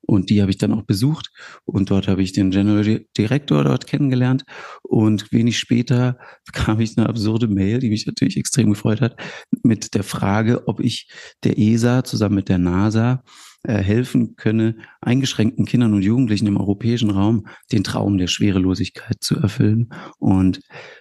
Und 0.01 0.31
die 0.31 0.41
habe 0.41 0.51
ich 0.51 0.59
dann 0.59 0.73
auch 0.73 0.83
besucht 0.83 1.31
und 1.65 1.91
dort 1.91 2.09
habe 2.09 2.23
ich 2.23 2.33
den 2.33 2.51
General 2.51 3.05
Director 3.17 3.65
dort 3.65 3.87
kennengelernt 3.87 4.45
und 4.83 5.31
wenig 5.31 5.59
später 5.59 6.19
bekam 6.47 6.81
ich 6.81 6.97
eine 6.97 7.09
absurde 7.09 7.49
Mail, 7.49 7.79
die 7.79 7.91
mich 7.91 8.07
natürlich 8.07 8.37
extrem 8.37 8.71
gefreut 8.71 9.01
hat, 9.01 9.17
mit 9.63 9.95
der 9.95 10.03
Frage, 10.03 10.67
ob 10.69 10.81
ich 10.81 11.09
der 11.45 11.59
ESA 11.59 12.03
zusammen 12.03 12.37
mit 12.37 12.49
der 12.49 12.59
NASA 12.59 13.23
helfen 13.67 14.37
könne, 14.37 14.77
eingeschränkten 15.01 15.67
Kindern 15.67 15.95
und 15.95 16.03
Jugendlichen 16.03 16.47
im 16.47 16.57
europäischen 16.57 17.11
Raum 17.11 17.47
den 17.71 17.85
Traum 17.85 18.19
der 18.19 18.27
Schwerelosigkeit 18.27 19.19
zu 19.21 19.37
erfüllen. 19.37 19.91
Und 20.19 20.61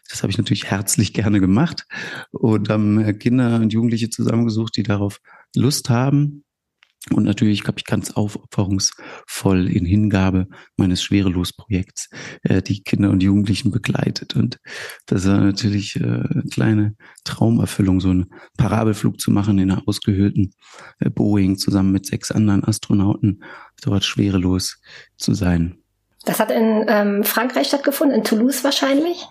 das 0.10 0.22
habe 0.22 0.32
ich 0.32 0.38
natürlich 0.38 0.66
herzlich 0.66 1.14
gerne 1.14 1.40
gemacht 1.40 1.86
und 2.32 2.70
haben 2.70 3.18
Kinder 3.20 3.56
und 3.56 3.74
Jugendliche 3.74 4.10
zusammengesucht, 4.10 4.78
die 4.78 4.84
darauf 4.84 5.20
Lust 5.56 5.90
haben 5.90 6.44
und 7.10 7.24
natürlich 7.24 7.64
habe 7.66 7.80
ich 7.80 7.86
ganz 7.86 8.12
aufopferungsvoll 8.12 9.68
in 9.68 9.86
Hingabe 9.86 10.48
meines 10.78 11.02
Schwerelos-Projekts 11.02 12.10
äh, 12.44 12.62
die 12.62 12.84
Kinder 12.84 13.10
und 13.10 13.24
Jugendlichen 13.24 13.72
begleitet. 13.72 14.36
Und 14.36 14.60
das 15.08 15.28
war 15.28 15.40
natürlich 15.40 15.96
äh, 15.96 16.04
eine 16.04 16.44
kleine 16.52 16.96
Traumerfüllung, 17.24 18.00
so 18.02 18.10
einen 18.10 18.28
Parabelflug 18.56 19.20
zu 19.20 19.32
machen 19.32 19.58
in 19.58 19.72
einer 19.72 19.88
ausgehöhlten 19.88 20.54
äh, 21.00 21.10
Boeing 21.10 21.58
zusammen 21.58 21.92
mit 21.92 22.06
sechs 22.06 22.32
anderen 22.32 22.64
Astronauten, 22.64 23.44
dort 23.82 24.06
schwerelos 24.06 24.80
zu 25.18 25.34
sein. 25.34 25.78
Das 26.26 26.40
hat 26.40 26.52
in 26.52 26.86
ähm, 26.88 27.24
Frankreich 27.24 27.68
stattgefunden, 27.68 28.16
in 28.16 28.24
Toulouse 28.24 28.64
wahrscheinlich? 28.64 29.26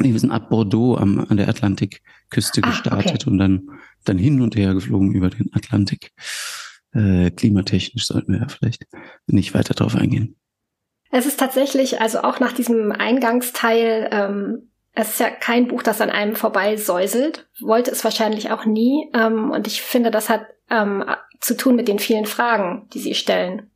Nee, 0.00 0.12
wir 0.12 0.18
sind 0.18 0.32
ab 0.32 0.50
Bordeaux 0.50 0.96
am, 0.96 1.20
an 1.28 1.36
der 1.36 1.48
Atlantikküste 1.48 2.60
ah, 2.64 2.68
gestartet 2.68 3.22
okay. 3.22 3.30
und 3.30 3.38
dann, 3.38 3.68
dann 4.04 4.18
hin 4.18 4.40
und 4.40 4.56
her 4.56 4.74
geflogen 4.74 5.12
über 5.12 5.30
den 5.30 5.54
Atlantik 5.54 6.10
äh, 6.94 7.30
klimatechnisch 7.30 8.06
sollten 8.06 8.32
wir 8.32 8.40
ja 8.40 8.48
vielleicht 8.48 8.86
nicht 9.26 9.54
weiter 9.54 9.74
drauf 9.74 9.94
eingehen. 9.94 10.36
Es 11.10 11.26
ist 11.26 11.40
tatsächlich, 11.40 12.00
also 12.00 12.20
auch 12.20 12.38
nach 12.38 12.52
diesem 12.52 12.92
Eingangsteil, 12.92 14.08
ähm, 14.12 14.70
es 14.94 15.10
ist 15.10 15.20
ja 15.20 15.30
kein 15.30 15.68
Buch, 15.68 15.82
das 15.82 16.00
an 16.00 16.10
einem 16.10 16.36
vorbei 16.36 16.76
säuselt, 16.76 17.48
wollte 17.60 17.90
es 17.90 18.04
wahrscheinlich 18.04 18.50
auch 18.50 18.64
nie. 18.64 19.10
Ähm, 19.14 19.50
und 19.50 19.66
ich 19.66 19.80
finde, 19.80 20.10
das 20.10 20.28
hat 20.28 20.46
ähm, 20.70 21.04
zu 21.40 21.56
tun 21.56 21.76
mit 21.76 21.88
den 21.88 21.98
vielen 21.98 22.26
Fragen, 22.26 22.88
die 22.92 22.98
sie 22.98 23.14
stellen. 23.14 23.70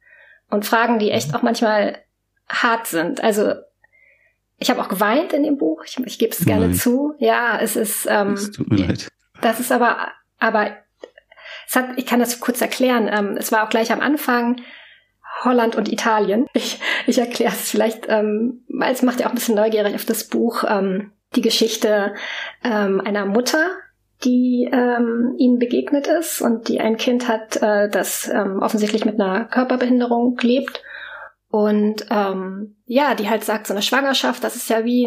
Und 0.51 0.67
Fragen, 0.67 0.99
die 0.99 1.11
echt 1.11 1.29
mhm. 1.29 1.37
auch 1.37 1.43
manchmal 1.43 1.99
hart 2.49 2.87
sind. 2.87 3.23
Also 3.23 3.55
ich 4.59 4.71
habe 4.71 4.81
auch 4.81 4.89
geweint 4.89 5.33
in 5.33 5.43
dem 5.43 5.59
Buch, 5.59 5.85
ich, 5.85 5.99
ich 5.99 6.19
gebe 6.19 6.33
es 6.33 6.45
gerne 6.45 6.73
zu. 6.73 7.15
Ja, 7.19 7.59
es 7.61 7.77
ist. 7.77 8.07
Ähm, 8.09 8.35
das 8.35 8.51
tut 8.51 8.71
mir 8.71 8.87
leid. 8.87 9.09
Das 9.41 9.59
ist 9.59 9.73
aber, 9.73 10.09
aber 10.39 10.67
es 10.67 10.77
hat, 11.77 11.91
ich 11.97 12.07
kann 12.07 12.21
das 12.21 12.41
kurz 12.41 12.61
erklären. 12.61 13.09
Ähm, 13.13 13.37
es 13.39 13.53
war 13.53 13.65
auch 13.65 13.71
gleich 13.71 13.93
am 13.93 14.01
Anfang 14.01 14.61
Holland 15.45 15.77
und 15.77 15.91
Italien. 15.91 16.47
Ich, 16.55 16.81
ich 17.07 17.19
erkläre 17.19 17.53
es 17.53 17.71
vielleicht, 17.71 18.07
ähm, 18.09 18.65
weil 18.69 18.93
es 18.93 19.03
macht 19.03 19.21
ja 19.21 19.27
auch 19.27 19.31
ein 19.31 19.35
bisschen 19.35 19.57
neugierig 19.57 19.95
auf 19.95 20.05
das 20.05 20.25
Buch, 20.25 20.65
ähm, 20.69 21.13
die 21.35 21.41
Geschichte 21.41 22.15
ähm, 22.63 23.01
einer 23.01 23.25
Mutter, 23.25 23.71
die 24.25 24.69
ähm, 24.71 25.35
ihnen 25.39 25.59
begegnet 25.59 26.07
ist 26.07 26.41
und 26.41 26.69
die 26.69 26.81
ein 26.81 26.97
Kind 26.97 27.29
hat, 27.29 27.57
äh, 27.57 27.89
das 27.89 28.29
ähm, 28.29 28.61
offensichtlich 28.61 29.05
mit 29.05 29.21
einer 29.21 29.47
Körperbehinderung 29.47 30.39
lebt. 30.41 30.83
Und 31.49 32.07
ähm, 32.11 32.77
ja, 32.87 33.15
die 33.15 33.29
halt 33.29 33.45
sagt, 33.45 33.67
so 33.67 33.75
eine 33.75 33.83
Schwangerschaft, 33.83 34.43
das 34.45 34.57
ist 34.57 34.71
ja 34.71 34.85
wie, 34.85 35.07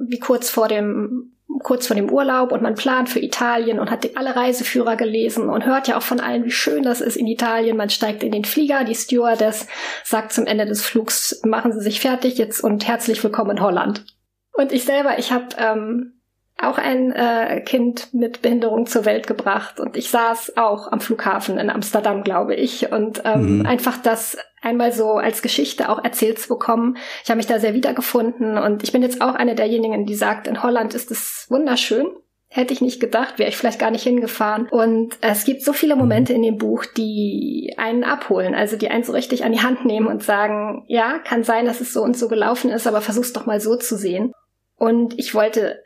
wie 0.00 0.18
kurz 0.18 0.48
vor 0.48 0.68
dem 0.68 1.32
kurz 1.62 1.86
vor 1.86 1.96
dem 1.96 2.10
Urlaub 2.10 2.52
und 2.52 2.62
man 2.62 2.74
plant 2.74 3.08
für 3.08 3.20
Italien 3.20 3.80
und 3.80 3.90
hat 3.90 4.16
alle 4.16 4.36
Reiseführer 4.36 4.96
gelesen 4.96 5.48
und 5.48 5.64
hört 5.64 5.88
ja 5.88 5.96
auch 5.96 6.02
von 6.02 6.20
allen, 6.20 6.44
wie 6.44 6.50
schön 6.50 6.82
das 6.82 7.00
ist 7.00 7.16
in 7.16 7.26
Italien. 7.26 7.76
Man 7.76 7.90
steigt 7.90 8.22
in 8.22 8.32
den 8.32 8.44
Flieger, 8.44 8.84
die 8.84 8.94
Stewardess 8.94 9.66
sagt 10.04 10.32
zum 10.32 10.46
Ende 10.46 10.66
des 10.66 10.84
Flugs, 10.84 11.40
machen 11.44 11.72
Sie 11.72 11.80
sich 11.80 12.00
fertig 12.00 12.38
jetzt 12.38 12.62
und 12.62 12.86
herzlich 12.86 13.22
willkommen 13.24 13.52
in 13.52 13.62
Holland. 13.62 14.04
Und 14.52 14.72
ich 14.72 14.84
selber, 14.84 15.18
ich 15.18 15.32
habe 15.32 15.46
ähm, 15.56 16.17
auch 16.60 16.76
ein 16.76 17.12
äh, 17.12 17.60
Kind 17.60 18.12
mit 18.12 18.42
Behinderung 18.42 18.86
zur 18.86 19.04
Welt 19.04 19.28
gebracht 19.28 19.78
und 19.78 19.96
ich 19.96 20.10
saß 20.10 20.56
auch 20.56 20.90
am 20.90 21.00
Flughafen 21.00 21.56
in 21.56 21.70
Amsterdam, 21.70 22.24
glaube 22.24 22.56
ich. 22.56 22.90
Und 22.90 23.22
ähm, 23.24 23.58
mhm. 23.58 23.66
einfach 23.66 23.96
das 23.96 24.36
einmal 24.60 24.92
so 24.92 25.12
als 25.12 25.40
Geschichte 25.40 25.88
auch 25.88 26.02
erzählt 26.02 26.40
zu 26.40 26.48
bekommen. 26.48 26.96
Ich 27.22 27.30
habe 27.30 27.36
mich 27.36 27.46
da 27.46 27.60
sehr 27.60 27.74
wiedergefunden 27.74 28.58
und 28.58 28.82
ich 28.82 28.90
bin 28.90 29.02
jetzt 29.02 29.20
auch 29.20 29.34
eine 29.34 29.54
derjenigen, 29.54 30.04
die 30.04 30.16
sagt, 30.16 30.48
in 30.48 30.62
Holland 30.62 30.94
ist 30.94 31.12
es 31.12 31.46
wunderschön. 31.48 32.08
Hätte 32.50 32.72
ich 32.72 32.80
nicht 32.80 32.98
gedacht, 32.98 33.38
wäre 33.38 33.50
ich 33.50 33.56
vielleicht 33.56 33.78
gar 33.78 33.90
nicht 33.90 34.02
hingefahren. 34.02 34.66
Und 34.68 35.18
es 35.20 35.44
gibt 35.44 35.62
so 35.62 35.72
viele 35.72 35.96
Momente 35.96 36.32
in 36.32 36.42
dem 36.42 36.56
Buch, 36.56 36.86
die 36.86 37.74
einen 37.76 38.04
abholen, 38.04 38.54
also 38.54 38.76
die 38.76 38.88
einen 38.88 39.04
so 39.04 39.12
richtig 39.12 39.44
an 39.44 39.52
die 39.52 39.60
Hand 39.60 39.84
nehmen 39.84 40.06
und 40.08 40.24
sagen, 40.24 40.84
ja, 40.88 41.18
kann 41.18 41.44
sein, 41.44 41.66
dass 41.66 41.80
es 41.80 41.92
so 41.92 42.02
und 42.02 42.16
so 42.16 42.26
gelaufen 42.26 42.70
ist, 42.70 42.86
aber 42.86 43.00
versuch's 43.00 43.34
doch 43.34 43.46
mal 43.46 43.60
so 43.60 43.76
zu 43.76 43.96
sehen. 43.96 44.32
Und 44.76 45.18
ich 45.18 45.34
wollte 45.34 45.82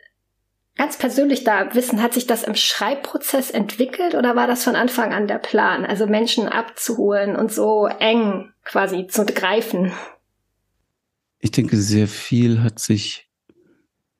ganz 0.75 0.97
persönlich 0.97 1.43
da 1.43 1.73
wissen, 1.75 2.01
hat 2.01 2.13
sich 2.13 2.27
das 2.27 2.43
im 2.43 2.55
Schreibprozess 2.55 3.51
entwickelt 3.51 4.15
oder 4.15 4.35
war 4.35 4.47
das 4.47 4.63
von 4.63 4.75
Anfang 4.75 5.13
an 5.13 5.27
der 5.27 5.37
Plan, 5.37 5.85
also 5.85 6.07
Menschen 6.07 6.47
abzuholen 6.47 7.35
und 7.35 7.51
so 7.51 7.85
eng 7.85 8.51
quasi 8.63 9.07
zu 9.07 9.25
greifen? 9.25 9.91
Ich 11.39 11.51
denke, 11.51 11.77
sehr 11.77 12.07
viel 12.07 12.63
hat 12.63 12.79
sich 12.79 13.29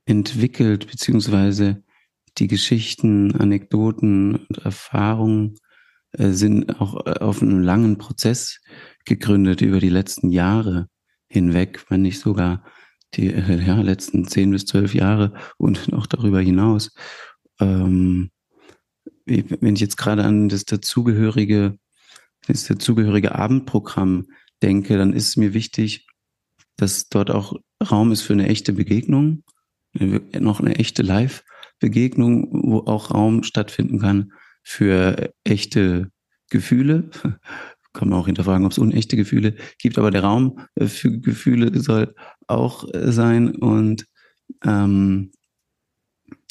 entwickelt, 0.05 0.91
beziehungsweise 0.91 1.83
die 2.37 2.47
Geschichten, 2.47 3.35
Anekdoten 3.35 4.35
und 4.35 4.57
Erfahrungen 4.65 5.55
äh, 6.11 6.29
sind 6.29 6.81
auch 6.81 7.05
äh, 7.05 7.19
auf 7.19 7.41
einem 7.41 7.61
langen 7.61 7.97
Prozess 7.97 8.59
gegründet 9.05 9.61
über 9.61 9.79
die 9.79 9.89
letzten 9.89 10.29
Jahre 10.29 10.89
hinweg, 11.27 11.85
wenn 11.89 12.01
nicht 12.01 12.19
sogar 12.19 12.63
die 13.15 13.33
äh, 13.33 13.61
ja, 13.61 13.81
letzten 13.81 14.27
zehn 14.27 14.51
bis 14.51 14.65
zwölf 14.65 14.93
Jahre 14.93 15.33
und 15.57 15.87
noch 15.91 16.07
darüber 16.07 16.41
hinaus. 16.41 16.91
Ähm, 17.59 18.31
wenn 19.25 19.75
ich 19.75 19.81
jetzt 19.81 19.97
gerade 19.97 20.23
an 20.23 20.49
das 20.49 20.65
dazugehörige, 20.65 21.77
das 22.47 22.65
dazugehörige 22.65 23.35
Abendprogramm 23.35 24.27
denke, 24.61 24.97
dann 24.97 25.13
ist 25.13 25.29
es 25.29 25.37
mir 25.37 25.53
wichtig, 25.53 26.07
dass 26.75 27.07
dort 27.07 27.31
auch 27.31 27.55
Raum 27.89 28.11
ist 28.11 28.21
für 28.21 28.33
eine 28.33 28.47
echte 28.47 28.73
Begegnung, 28.73 29.43
noch 29.93 30.59
eine 30.59 30.75
echte 30.75 31.03
Live-Begegnung, 31.03 32.49
wo 32.51 32.79
auch 32.79 33.11
Raum 33.11 33.43
stattfinden 33.43 33.99
kann 33.99 34.33
für 34.63 35.33
echte 35.43 36.09
Gefühle, 36.49 37.09
kann 37.93 38.09
man 38.09 38.19
auch 38.19 38.25
hinterfragen, 38.25 38.65
ob 38.65 38.71
es 38.71 38.77
unechte 38.77 39.15
Gefühle 39.15 39.55
gibt, 39.79 39.97
aber 39.97 40.11
der 40.11 40.23
Raum 40.23 40.59
äh, 40.75 40.87
für 40.87 41.19
Gefühle 41.19 41.79
soll 41.79 42.15
auch 42.47 42.85
äh, 42.93 43.11
sein 43.11 43.55
und 43.55 44.05
ähm, 44.65 45.31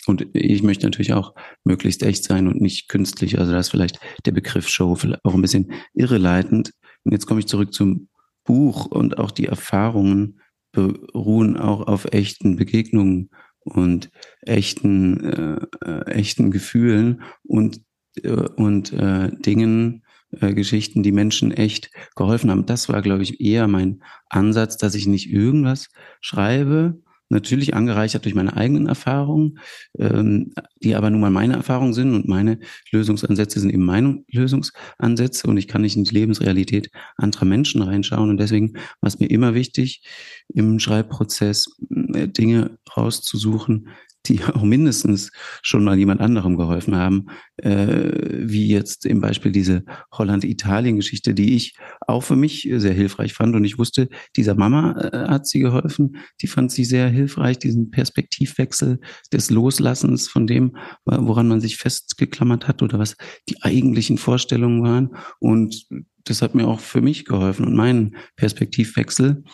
und 0.06 0.26
ich 0.32 0.62
möchte 0.64 0.84
natürlich 0.84 1.12
auch 1.12 1.34
möglichst 1.64 2.02
echt 2.02 2.24
sein 2.24 2.48
und 2.48 2.60
nicht 2.60 2.88
künstlich. 2.88 3.38
Also 3.38 3.52
da 3.52 3.60
ist 3.60 3.68
vielleicht 3.68 4.00
der 4.26 4.32
Begriff 4.32 4.68
Show 4.68 4.96
auch 5.22 5.34
ein 5.34 5.42
bisschen 5.42 5.72
irreleitend. 5.94 6.72
Und 7.04 7.12
jetzt 7.12 7.26
komme 7.26 7.38
ich 7.38 7.46
zurück 7.46 7.72
zum 7.72 8.08
Buch 8.44 8.86
und 8.86 9.18
auch 9.18 9.30
die 9.30 9.46
Erfahrungen 9.46 10.40
beruhen 10.72 11.56
auch 11.56 11.86
auf 11.86 12.06
echten 12.12 12.56
Begegnungen 12.56 13.30
und 13.60 14.10
echten, 14.40 15.20
äh, 15.22 15.66
äh, 15.84 16.10
echten 16.10 16.50
Gefühlen 16.50 17.22
und, 17.44 17.82
äh, 18.22 18.30
und 18.30 18.92
äh, 18.92 19.30
Dingen, 19.38 20.01
äh, 20.40 20.54
Geschichten, 20.54 21.02
die 21.02 21.12
Menschen 21.12 21.52
echt 21.52 21.90
geholfen 22.16 22.50
haben. 22.50 22.66
Das 22.66 22.88
war, 22.88 23.02
glaube 23.02 23.22
ich, 23.22 23.40
eher 23.40 23.68
mein 23.68 24.02
Ansatz, 24.28 24.76
dass 24.76 24.94
ich 24.94 25.06
nicht 25.06 25.30
irgendwas 25.30 25.88
schreibe, 26.20 27.00
natürlich 27.32 27.74
angereichert 27.74 28.24
durch 28.24 28.34
meine 28.34 28.56
eigenen 28.56 28.86
Erfahrungen, 28.86 29.58
ähm, 29.98 30.52
die 30.82 30.94
aber 30.94 31.10
nun 31.10 31.20
mal 31.20 31.30
meine 31.30 31.54
Erfahrungen 31.54 31.94
sind 31.94 32.14
und 32.14 32.28
meine 32.28 32.60
Lösungsansätze 32.92 33.58
sind 33.58 33.70
eben 33.70 33.84
meine 33.84 34.22
Lösungsansätze 34.30 35.48
und 35.48 35.56
ich 35.56 35.66
kann 35.66 35.82
nicht 35.82 35.96
in 35.96 36.04
die 36.04 36.14
Lebensrealität 36.14 36.90
anderer 37.16 37.46
Menschen 37.46 37.82
reinschauen 37.82 38.30
und 38.30 38.36
deswegen 38.36 38.74
war 38.74 39.08
es 39.08 39.18
mir 39.18 39.30
immer 39.30 39.54
wichtig, 39.54 40.02
im 40.48 40.78
Schreibprozess 40.78 41.74
äh, 42.14 42.28
Dinge 42.28 42.78
rauszusuchen, 42.96 43.88
die 44.26 44.42
auch 44.54 44.62
mindestens 44.62 45.30
schon 45.62 45.84
mal 45.84 45.98
jemand 45.98 46.20
anderem 46.20 46.56
geholfen 46.56 46.96
haben, 46.96 47.26
äh, 47.56 48.10
wie 48.40 48.68
jetzt 48.68 49.06
im 49.06 49.20
Beispiel 49.20 49.52
diese 49.52 49.84
Holland-Italien-Geschichte, 50.12 51.34
die 51.34 51.54
ich 51.56 51.76
auch 52.06 52.22
für 52.22 52.36
mich 52.36 52.68
sehr 52.76 52.92
hilfreich 52.92 53.32
fand. 53.32 53.54
Und 53.54 53.64
ich 53.64 53.78
wusste, 53.78 54.08
dieser 54.36 54.54
Mama 54.54 54.92
äh, 54.98 55.28
hat 55.28 55.46
sie 55.46 55.60
geholfen, 55.60 56.16
die 56.40 56.46
fand 56.46 56.72
sie 56.72 56.84
sehr 56.84 57.08
hilfreich, 57.08 57.58
diesen 57.58 57.90
Perspektivwechsel 57.90 59.00
des 59.32 59.50
Loslassens 59.50 60.28
von 60.28 60.46
dem, 60.46 60.76
woran 61.04 61.48
man 61.48 61.60
sich 61.60 61.76
festgeklammert 61.76 62.68
hat 62.68 62.82
oder 62.82 62.98
was 62.98 63.16
die 63.48 63.62
eigentlichen 63.62 64.18
Vorstellungen 64.18 64.82
waren. 64.82 65.16
Und 65.38 65.86
das 66.24 66.42
hat 66.42 66.54
mir 66.54 66.66
auch 66.66 66.80
für 66.80 67.00
mich 67.00 67.24
geholfen 67.24 67.66
und 67.66 67.74
meinen 67.74 68.16
Perspektivwechsel. 68.36 69.44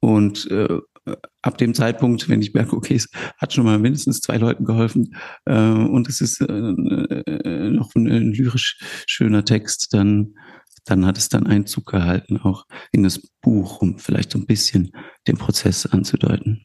Und 0.00 0.50
äh, 0.50 0.78
ab 1.42 1.58
dem 1.58 1.74
Zeitpunkt, 1.74 2.28
wenn 2.28 2.42
ich 2.42 2.54
merke, 2.54 2.76
okay, 2.76 2.94
es 2.94 3.08
hat 3.36 3.52
schon 3.52 3.64
mal 3.64 3.78
mindestens 3.78 4.20
zwei 4.20 4.36
Leuten 4.36 4.64
geholfen 4.64 5.16
äh, 5.44 5.54
und 5.54 6.08
es 6.08 6.20
ist 6.20 6.40
äh, 6.40 6.44
äh, 6.44 7.70
noch 7.70 7.94
ein, 7.94 8.06
ein, 8.06 8.32
lyrisch 8.32 8.78
schöner 9.06 9.44
Text, 9.44 9.92
dann, 9.92 10.34
dann 10.84 11.04
hat 11.04 11.18
es 11.18 11.28
dann 11.28 11.46
Einzug 11.46 11.86
gehalten, 11.86 12.38
auch 12.38 12.64
in 12.92 13.02
das 13.02 13.20
Buch, 13.40 13.80
um 13.80 13.98
vielleicht 13.98 14.30
so 14.30 14.38
ein 14.38 14.46
bisschen 14.46 14.92
den 15.26 15.38
Prozess 15.38 15.86
anzudeuten. 15.86 16.64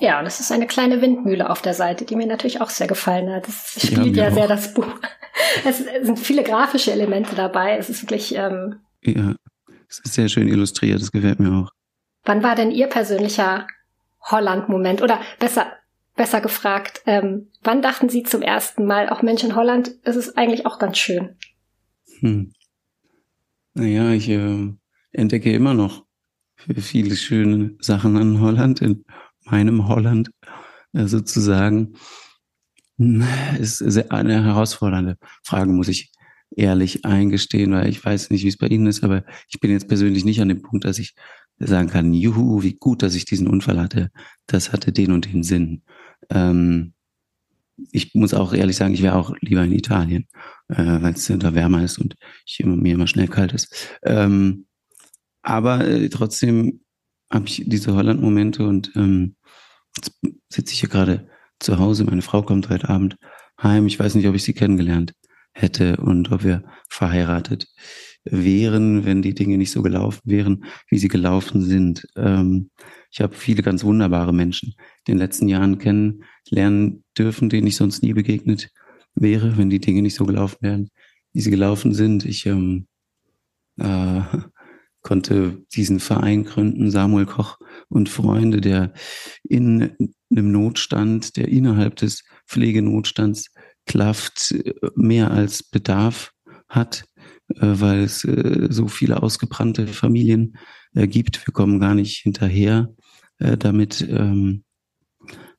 Ja, 0.00 0.18
und 0.18 0.26
es 0.26 0.40
ist 0.40 0.50
eine 0.50 0.66
kleine 0.66 1.00
Windmühle 1.00 1.48
auf 1.48 1.62
der 1.62 1.74
Seite, 1.74 2.04
die 2.04 2.16
mir 2.16 2.26
natürlich 2.26 2.60
auch 2.60 2.70
sehr 2.70 2.88
gefallen 2.88 3.30
hat. 3.30 3.46
Das 3.46 3.80
spielt 3.80 4.16
ja, 4.16 4.24
ja 4.24 4.32
sehr 4.32 4.48
das 4.48 4.74
Buch. 4.74 4.86
Es 5.64 5.78
sind 5.78 6.18
viele 6.18 6.42
grafische 6.44 6.92
Elemente 6.92 7.34
dabei. 7.34 7.76
Es 7.76 7.90
ist 7.90 8.02
wirklich. 8.02 8.34
Ähm 8.34 8.76
ja, 9.02 9.34
es 9.88 9.98
ist 9.98 10.14
sehr 10.14 10.28
schön 10.28 10.48
illustriert. 10.48 11.00
Das 11.00 11.12
gefällt 11.12 11.40
mir 11.40 11.52
auch. 11.52 11.70
Wann 12.24 12.42
war 12.42 12.54
denn 12.54 12.70
Ihr 12.70 12.86
persönlicher 12.86 13.66
Holland-Moment? 14.30 15.02
Oder 15.02 15.20
besser, 15.38 15.72
besser 16.14 16.40
gefragt, 16.40 17.02
ähm, 17.06 17.48
wann 17.62 17.82
dachten 17.82 18.08
Sie 18.08 18.22
zum 18.22 18.42
ersten 18.42 18.86
Mal, 18.86 19.08
auch 19.08 19.22
Mensch 19.22 19.42
in 19.42 19.56
Holland, 19.56 19.88
ist 20.04 20.38
eigentlich 20.38 20.66
auch 20.66 20.78
ganz 20.78 20.98
schön? 20.98 21.36
Hm. 22.20 22.52
Naja, 23.74 24.12
ich 24.12 24.28
äh, 24.28 24.72
entdecke 25.12 25.52
immer 25.52 25.74
noch 25.74 26.04
viele 26.56 27.16
schöne 27.16 27.76
Sachen 27.80 28.16
an 28.16 28.40
Holland, 28.40 28.80
in 28.82 29.04
meinem 29.44 29.88
Holland 29.88 30.30
äh, 30.92 31.06
sozusagen. 31.06 31.94
Hm, 32.98 33.24
ist 33.58 33.82
eine 34.12 34.44
herausfordernde 34.44 35.16
Frage, 35.42 35.72
muss 35.72 35.88
ich 35.88 36.12
ehrlich 36.54 37.04
eingestehen, 37.04 37.72
weil 37.72 37.88
ich 37.88 38.04
weiß 38.04 38.30
nicht, 38.30 38.44
wie 38.44 38.48
es 38.48 38.58
bei 38.58 38.66
Ihnen 38.66 38.86
ist, 38.86 39.02
aber 39.02 39.24
ich 39.48 39.58
bin 39.60 39.70
jetzt 39.70 39.88
persönlich 39.88 40.24
nicht 40.24 40.40
an 40.40 40.48
dem 40.48 40.62
Punkt, 40.62 40.84
dass 40.84 40.98
ich 40.98 41.14
sagen 41.66 41.88
kann, 41.88 42.12
juhu, 42.14 42.62
wie 42.62 42.74
gut, 42.74 43.02
dass 43.02 43.14
ich 43.14 43.24
diesen 43.24 43.48
Unfall 43.48 43.80
hatte. 43.80 44.10
Das 44.46 44.72
hatte 44.72 44.92
den 44.92 45.12
und 45.12 45.32
den 45.32 45.42
Sinn. 45.42 45.82
Ähm, 46.30 46.94
ich 47.90 48.14
muss 48.14 48.34
auch 48.34 48.52
ehrlich 48.52 48.76
sagen, 48.76 48.94
ich 48.94 49.02
wäre 49.02 49.16
auch 49.16 49.34
lieber 49.40 49.64
in 49.64 49.72
Italien, 49.72 50.28
äh, 50.68 51.02
weil 51.02 51.14
es 51.14 51.26
da 51.26 51.54
wärmer 51.54 51.82
ist 51.82 51.98
und 51.98 52.14
ich 52.46 52.60
immer, 52.60 52.76
mir 52.76 52.94
immer 52.94 53.06
schnell 53.06 53.28
kalt 53.28 53.52
ist. 53.52 53.98
Ähm, 54.02 54.66
aber 55.42 55.86
äh, 55.86 56.08
trotzdem 56.08 56.80
habe 57.30 57.46
ich 57.46 57.64
diese 57.66 57.94
Holland-Momente 57.94 58.66
und 58.66 58.92
ähm, 58.94 59.36
jetzt 59.96 60.12
sitze 60.48 60.74
ich 60.74 60.80
hier 60.80 60.88
gerade 60.88 61.28
zu 61.58 61.78
Hause. 61.78 62.04
Meine 62.04 62.22
Frau 62.22 62.42
kommt 62.42 62.68
heute 62.68 62.88
Abend 62.88 63.16
heim. 63.60 63.86
Ich 63.86 63.98
weiß 63.98 64.14
nicht, 64.14 64.28
ob 64.28 64.34
ich 64.34 64.44
sie 64.44 64.52
kennengelernt 64.52 65.14
hätte 65.52 65.96
und 65.96 66.30
ob 66.30 66.44
wir 66.44 66.64
verheiratet 66.88 67.68
wären, 68.24 69.04
wenn 69.04 69.22
die 69.22 69.34
Dinge 69.34 69.58
nicht 69.58 69.72
so 69.72 69.82
gelaufen 69.82 70.20
wären, 70.24 70.64
wie 70.88 70.98
sie 70.98 71.08
gelaufen 71.08 71.62
sind. 71.62 72.06
Ähm, 72.16 72.70
ich 73.10 73.20
habe 73.20 73.34
viele 73.34 73.62
ganz 73.62 73.84
wunderbare 73.84 74.32
Menschen 74.32 74.74
in 75.06 75.14
den 75.14 75.18
letzten 75.18 75.48
Jahren 75.48 75.78
kennenlernen 75.78 77.04
dürfen, 77.18 77.48
denen 77.48 77.66
ich 77.66 77.76
sonst 77.76 78.02
nie 78.02 78.12
begegnet 78.12 78.70
wäre, 79.14 79.58
wenn 79.58 79.70
die 79.70 79.80
Dinge 79.80 80.02
nicht 80.02 80.14
so 80.14 80.24
gelaufen 80.24 80.58
wären, 80.60 80.90
wie 81.32 81.40
sie 81.40 81.50
gelaufen 81.50 81.94
sind. 81.94 82.24
Ich 82.24 82.46
ähm, 82.46 82.86
äh, 83.78 84.20
konnte 85.02 85.64
diesen 85.74 85.98
Verein 85.98 86.44
gründen, 86.44 86.90
Samuel 86.90 87.26
Koch 87.26 87.58
und 87.88 88.08
Freunde, 88.08 88.60
der 88.60 88.92
in 89.42 89.96
einem 90.30 90.52
Notstand, 90.52 91.36
der 91.36 91.48
innerhalb 91.48 91.96
des 91.96 92.22
Pflegenotstands 92.46 93.50
klafft, 93.84 94.54
mehr 94.94 95.32
als 95.32 95.64
Bedarf 95.64 96.32
hat, 96.68 97.04
äh, 97.11 97.11
weil 97.48 98.00
es 98.00 98.24
äh, 98.24 98.68
so 98.70 98.88
viele 98.88 99.22
ausgebrannte 99.22 99.86
Familien 99.86 100.56
äh, 100.94 101.06
gibt. 101.06 101.46
Wir 101.46 101.52
kommen 101.52 101.80
gar 101.80 101.94
nicht 101.94 102.18
hinterher, 102.18 102.94
äh, 103.38 103.56
damit 103.56 104.06
ähm, 104.08 104.64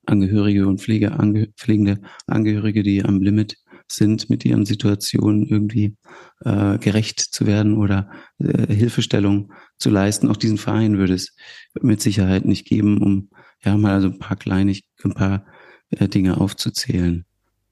Angehörige 0.06 0.68
und 0.68 0.82
Pflege, 0.82 1.14
ange, 1.20 1.48
pflegende 1.58 2.02
Angehörige, 2.28 2.84
die 2.84 3.04
am 3.04 3.22
Limit 3.22 3.58
sind, 3.92 4.30
mit 4.30 4.44
ihren 4.44 4.66
Situationen 4.66 5.46
irgendwie 5.48 5.96
äh, 6.42 6.78
gerecht 6.78 7.20
zu 7.20 7.46
werden 7.46 7.78
oder 7.78 8.10
äh, 8.40 8.74
Hilfestellung 8.74 9.54
zu 9.78 9.90
leisten. 9.90 10.30
Auch 10.30 10.38
diesen 10.38 10.58
Verein 10.58 10.98
würde 10.98 11.14
es 11.14 11.36
mit 11.82 12.02
Sicherheit 12.02 12.46
nicht 12.46 12.66
geben, 12.66 13.02
um 13.02 13.30
ja 13.64 13.78
mal 13.78 14.02
so 14.02 14.08
ein 14.08 14.20
paar 14.20 14.38
kleine, 14.38 14.78
ein 15.04 15.14
paar 15.14 15.46
äh, 15.90 16.08
Dinge 16.08 16.40
aufzuzählen. 16.40 17.26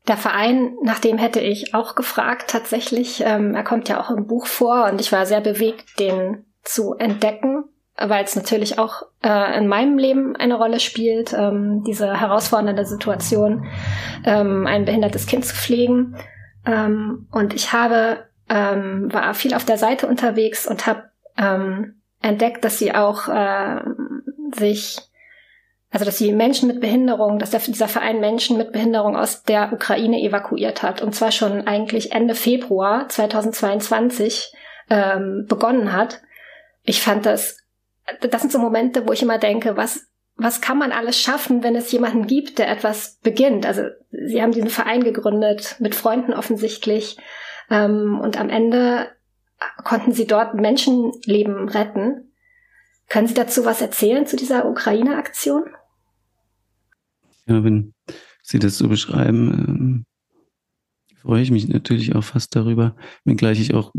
Der 0.08 0.18
Verein, 0.18 0.76
nach 0.82 1.00
dem 1.00 1.18
hätte 1.18 1.40
ich 1.40 1.76
auch 1.76 1.96
gefragt, 1.96 2.50
tatsächlich. 2.50 3.22
Ähm, 3.26 3.54
er 3.54 3.64
kommt 3.64 3.88
ja 3.88 4.00
auch 4.00 4.10
im 4.10 4.28
Buch 4.28 4.48
vor 4.48 4.86
und 4.86 5.00
ich 5.00 5.12
war 5.12 5.26
sehr 5.26 5.42
bewegt, 5.42 6.00
den 6.00 6.46
zu 6.64 6.96
entdecken 6.96 7.66
weil 7.98 8.24
es 8.24 8.36
natürlich 8.36 8.80
auch 8.80 9.04
äh, 9.24 9.58
in 9.58 9.68
meinem 9.68 9.98
Leben 9.98 10.36
eine 10.36 10.56
Rolle 10.56 10.80
spielt, 10.80 11.34
ähm, 11.34 11.84
diese 11.86 12.20
herausfordernde 12.20 12.86
Situation, 12.86 13.68
ähm, 14.26 14.66
ein 14.68 14.86
behindertes 14.86 15.28
Kind 15.28 15.46
zu 15.46 15.56
pflegen. 15.56 16.16
Ähm, 16.66 17.28
und 17.32 17.54
ich 17.54 17.74
habe 17.74 18.26
ähm, 18.50 19.12
war 19.14 19.34
viel 19.34 19.54
auf 19.54 19.66
der 19.66 19.78
Seite 19.78 20.08
unterwegs 20.08 20.68
und 20.68 20.88
habe 20.88 21.04
ähm, 21.38 22.02
entdeckt, 22.22 22.66
dass 22.66 22.80
sie 22.80 22.94
auch 22.94 23.28
äh, 23.28 23.82
sich 24.54 24.98
also 25.92 26.06
dass 26.06 26.18
sie 26.18 26.32
Menschen 26.32 26.68
mit 26.68 26.80
Behinderung, 26.80 27.38
dass 27.38 27.52
der, 27.52 27.60
dieser 27.60 27.88
Verein 27.88 28.20
Menschen 28.20 28.58
mit 28.58 28.72
Behinderung 28.72 29.16
aus 29.16 29.44
der 29.44 29.72
Ukraine 29.74 30.22
evakuiert 30.22 30.84
hat 30.84 31.02
und 31.02 31.14
zwar 31.14 31.32
schon 31.32 31.68
eigentlich 31.68 32.14
Ende 32.14 32.34
Februar 32.34 33.08
2022 33.10 34.54
ähm, 34.90 35.46
begonnen 35.48 35.94
hat. 35.94 36.22
Ich 36.84 37.02
fand 37.02 37.26
das 37.26 37.62
das 38.20 38.42
sind 38.42 38.52
so 38.52 38.60
Momente, 38.60 39.08
wo 39.08 39.14
ich 39.14 39.22
immer 39.22 39.38
denke, 39.38 39.78
was, 39.78 40.08
was 40.36 40.62
kann 40.62 40.78
man 40.78 40.92
alles 40.92 41.20
schaffen, 41.20 41.64
wenn 41.64 41.76
es 41.76 41.92
jemanden 41.92 42.28
gibt, 42.28 42.60
der 42.60 42.70
etwas 42.70 43.20
beginnt? 43.22 43.66
Also 43.66 43.84
Sie 44.12 44.42
haben 44.42 44.52
diesen 44.52 44.70
Verein 44.70 45.04
gegründet, 45.04 45.76
mit 45.80 45.96
Freunden 45.96 46.34
offensichtlich, 46.34 47.18
ähm, 47.70 48.20
und 48.22 48.40
am 48.40 48.50
Ende 48.50 49.10
konnten 49.84 50.12
Sie 50.12 50.28
dort 50.28 50.56
Menschenleben 50.56 51.70
retten. 51.70 52.34
Können 53.08 53.28
Sie 53.28 53.34
dazu 53.34 53.66
was 53.66 53.82
erzählen 53.82 54.26
zu 54.26 54.36
dieser 54.36 54.66
Ukraine-Aktion? 54.66 55.70
Ja, 57.48 57.64
wenn 57.64 57.94
Sie 58.44 58.60
das 58.60 58.78
so 58.78 58.88
beschreiben, 58.88 59.52
ähm, 59.68 60.06
freue 61.22 61.44
ich 61.44 61.52
mich 61.52 61.68
natürlich 61.68 62.16
auch 62.16 62.24
fast 62.24 62.56
darüber, 62.56 62.96
wenngleich 63.26 63.60
ich 63.60 63.74
auch 63.74 63.92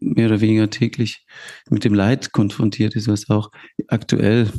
mehr 0.00 0.26
oder 0.26 0.40
weniger 0.40 0.70
täglich 0.70 1.26
mit 1.70 1.84
dem 1.84 1.94
Leid 1.94 2.32
konfrontiert 2.32 2.94
ist, 2.96 3.08
was 3.08 3.28
auch 3.30 3.50
aktuell 3.88 4.50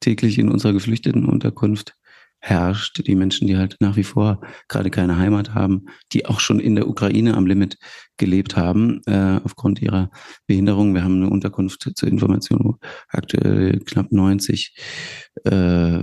täglich 0.00 0.38
in 0.38 0.48
unserer 0.48 0.72
Geflüchtetenunterkunft 0.72 1.94
herrscht. 2.42 3.06
Die 3.06 3.14
Menschen, 3.14 3.46
die 3.46 3.56
halt 3.56 3.76
nach 3.80 3.96
wie 3.96 4.04
vor 4.04 4.40
gerade 4.68 4.90
keine 4.90 5.16
Heimat 5.16 5.54
haben, 5.54 5.86
die 6.12 6.26
auch 6.26 6.40
schon 6.40 6.58
in 6.58 6.74
der 6.74 6.88
Ukraine 6.88 7.34
am 7.34 7.46
Limit 7.46 7.78
gelebt 8.18 8.56
haben, 8.56 9.00
äh, 9.06 9.40
aufgrund 9.44 9.80
ihrer 9.80 10.10
Behinderung. 10.46 10.94
Wir 10.94 11.04
haben 11.04 11.22
eine 11.22 11.30
Unterkunft 11.30 11.90
zur 11.94 12.08
Information, 12.08 12.60
wo 12.62 12.78
aktuell 13.08 13.80
knapp 13.80 14.10
90 14.10 14.76
äh, 15.44 15.98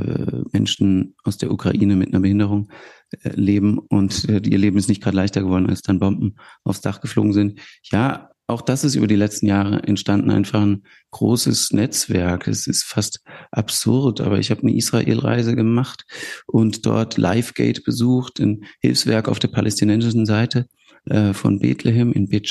Menschen 0.51 1.15
aus 1.24 1.38
der 1.38 1.51
Ukraine 1.51 1.96
mit 1.96 2.10
einer 2.10 2.22
Behinderung 2.22 2.69
äh, 3.12 3.29
leben 3.34 3.77
und 3.77 4.27
äh, 4.29 4.41
ihr 4.43 4.58
Leben 4.58 4.77
ist 4.77 4.88
nicht 4.88 5.03
gerade 5.03 5.17
leichter 5.17 5.41
geworden, 5.41 5.67
als 5.67 5.81
dann 5.81 6.00
Bomben 6.00 6.36
aufs 6.63 6.81
Dach 6.81 7.01
geflogen 7.01 7.34
sind. 7.34 7.60
Ja, 7.84 8.28
auch 8.50 8.62
das 8.62 8.84
ist 8.84 8.96
über 8.96 9.08
die 9.08 9.15
letzten 9.15 9.46
Jahre 9.46 9.84
entstanden, 9.84 10.32
einfach 10.32 10.62
ein 10.62 10.84
großes 11.12 11.72
Netzwerk. 11.72 12.48
Es 12.48 12.68
ist 12.68 12.84
fast 12.84 13.22
absurd, 13.51 14.22
aber 14.22 14.39
ich 14.39 14.50
habe 14.50 14.62
eine 14.62 14.75
Israel-Reise 14.75 15.56
gemacht 15.56 16.06
und 16.48 16.86
dort 16.86 17.18
Livegate 17.18 17.82
besucht, 17.82 18.40
ein 18.40 18.66
Hilfswerk 18.81 19.27
auf 19.27 19.40
der 19.40 19.50
palästinensischen 19.50 20.25
Seite 20.25 20.68
äh, 21.05 21.33
von 21.33 21.59
Bethlehem 21.59 22.12
in 22.12 22.27
Bet 22.27 22.48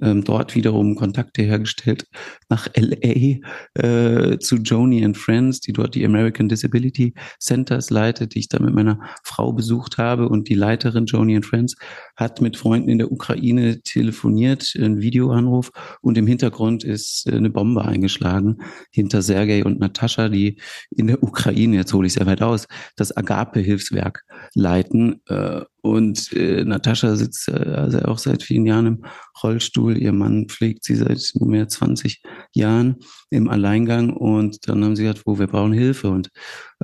ähm, 0.00 0.24
dort 0.24 0.54
wiederum 0.54 0.96
Kontakte 0.96 1.42
hergestellt 1.42 2.06
nach 2.48 2.68
LA 2.76 3.38
äh, 3.74 4.38
zu 4.38 4.56
Joni 4.56 5.04
and 5.04 5.16
Friends, 5.16 5.60
die 5.60 5.72
dort 5.72 5.94
die 5.94 6.04
American 6.04 6.48
Disability 6.48 7.14
Centers 7.38 7.90
leitet, 7.90 8.34
die 8.34 8.40
ich 8.40 8.48
da 8.48 8.60
mit 8.60 8.74
meiner 8.74 9.00
Frau 9.22 9.52
besucht 9.52 9.98
habe. 9.98 10.28
Und 10.28 10.48
die 10.48 10.54
Leiterin 10.54 11.06
Joni 11.06 11.36
and 11.36 11.46
Friends 11.46 11.76
hat 12.16 12.40
mit 12.40 12.56
Freunden 12.56 12.88
in 12.88 12.98
der 12.98 13.12
Ukraine 13.12 13.82
telefoniert, 13.82 14.74
ein 14.76 15.00
Videoanruf 15.00 15.70
und 16.00 16.18
im 16.18 16.26
Hintergrund 16.26 16.84
ist 16.84 17.26
äh, 17.26 17.36
eine 17.36 17.50
Bombe 17.50 17.84
eingeschlagen 17.84 18.58
hinter 18.90 19.22
Sergei 19.22 19.64
und 19.64 19.80
Natascha, 19.80 20.28
die 20.28 20.60
in 20.90 21.06
der 21.06 21.22
Ukraine, 21.22 21.76
jetzt 21.76 21.92
hole 21.92 22.06
ich 22.06 22.14
sehr 22.14 22.26
weit 22.26 22.42
aus, 22.42 22.66
das 22.96 23.16
Agape-Hilfswerk 23.16 24.24
leiten. 24.54 25.20
Äh, 25.28 25.62
und 25.84 26.32
äh, 26.32 26.64
Natascha 26.64 27.14
sitzt 27.14 27.46
äh, 27.48 27.52
also 27.52 27.98
auch 27.98 28.16
seit 28.16 28.42
vielen 28.42 28.64
Jahren 28.64 28.86
im 28.86 29.04
Rollstuhl. 29.42 29.98
Ihr 29.98 30.14
Mann 30.14 30.48
pflegt 30.48 30.82
sie 30.82 30.94
seit 30.94 31.32
nunmehr 31.34 31.68
20 31.68 32.22
Jahren 32.54 32.96
im 33.28 33.50
Alleingang. 33.50 34.14
Und 34.14 34.66
dann 34.66 34.82
haben 34.82 34.96
sie 34.96 35.02
gesagt, 35.02 35.26
wo 35.26 35.38
wir 35.38 35.46
brauchen 35.46 35.74
Hilfe. 35.74 36.08
Und 36.08 36.30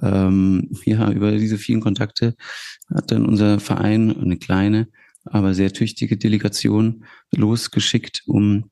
ähm, 0.03 0.69
ja, 0.85 1.11
über 1.11 1.33
diese 1.33 1.57
vielen 1.57 1.81
Kontakte 1.81 2.35
hat 2.95 3.11
dann 3.11 3.25
unser 3.25 3.59
Verein 3.59 4.15
eine 4.21 4.37
kleine, 4.37 4.89
aber 5.25 5.55
sehr 5.55 5.73
tüchtige 5.73 6.19
Delegation 6.19 7.05
losgeschickt, 7.35 8.25
um 8.27 8.71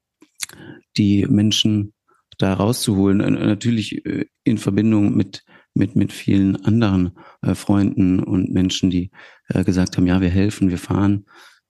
die 0.98 1.24
Menschen 1.26 1.94
da 2.36 2.52
rauszuholen. 2.52 3.16
Natürlich 3.16 4.04
äh, 4.04 4.26
in 4.44 4.58
Verbindung 4.58 5.16
mit 5.16 5.42
mit, 5.78 5.96
mit 5.96 6.12
vielen 6.12 6.56
anderen 6.64 7.12
äh, 7.42 7.54
Freunden 7.54 8.20
und 8.20 8.52
Menschen, 8.52 8.90
die 8.90 9.10
äh, 9.48 9.64
gesagt 9.64 9.96
haben, 9.96 10.06
ja, 10.06 10.20
wir 10.20 10.28
helfen, 10.28 10.70
wir 10.70 10.78
fahren. 10.78 11.24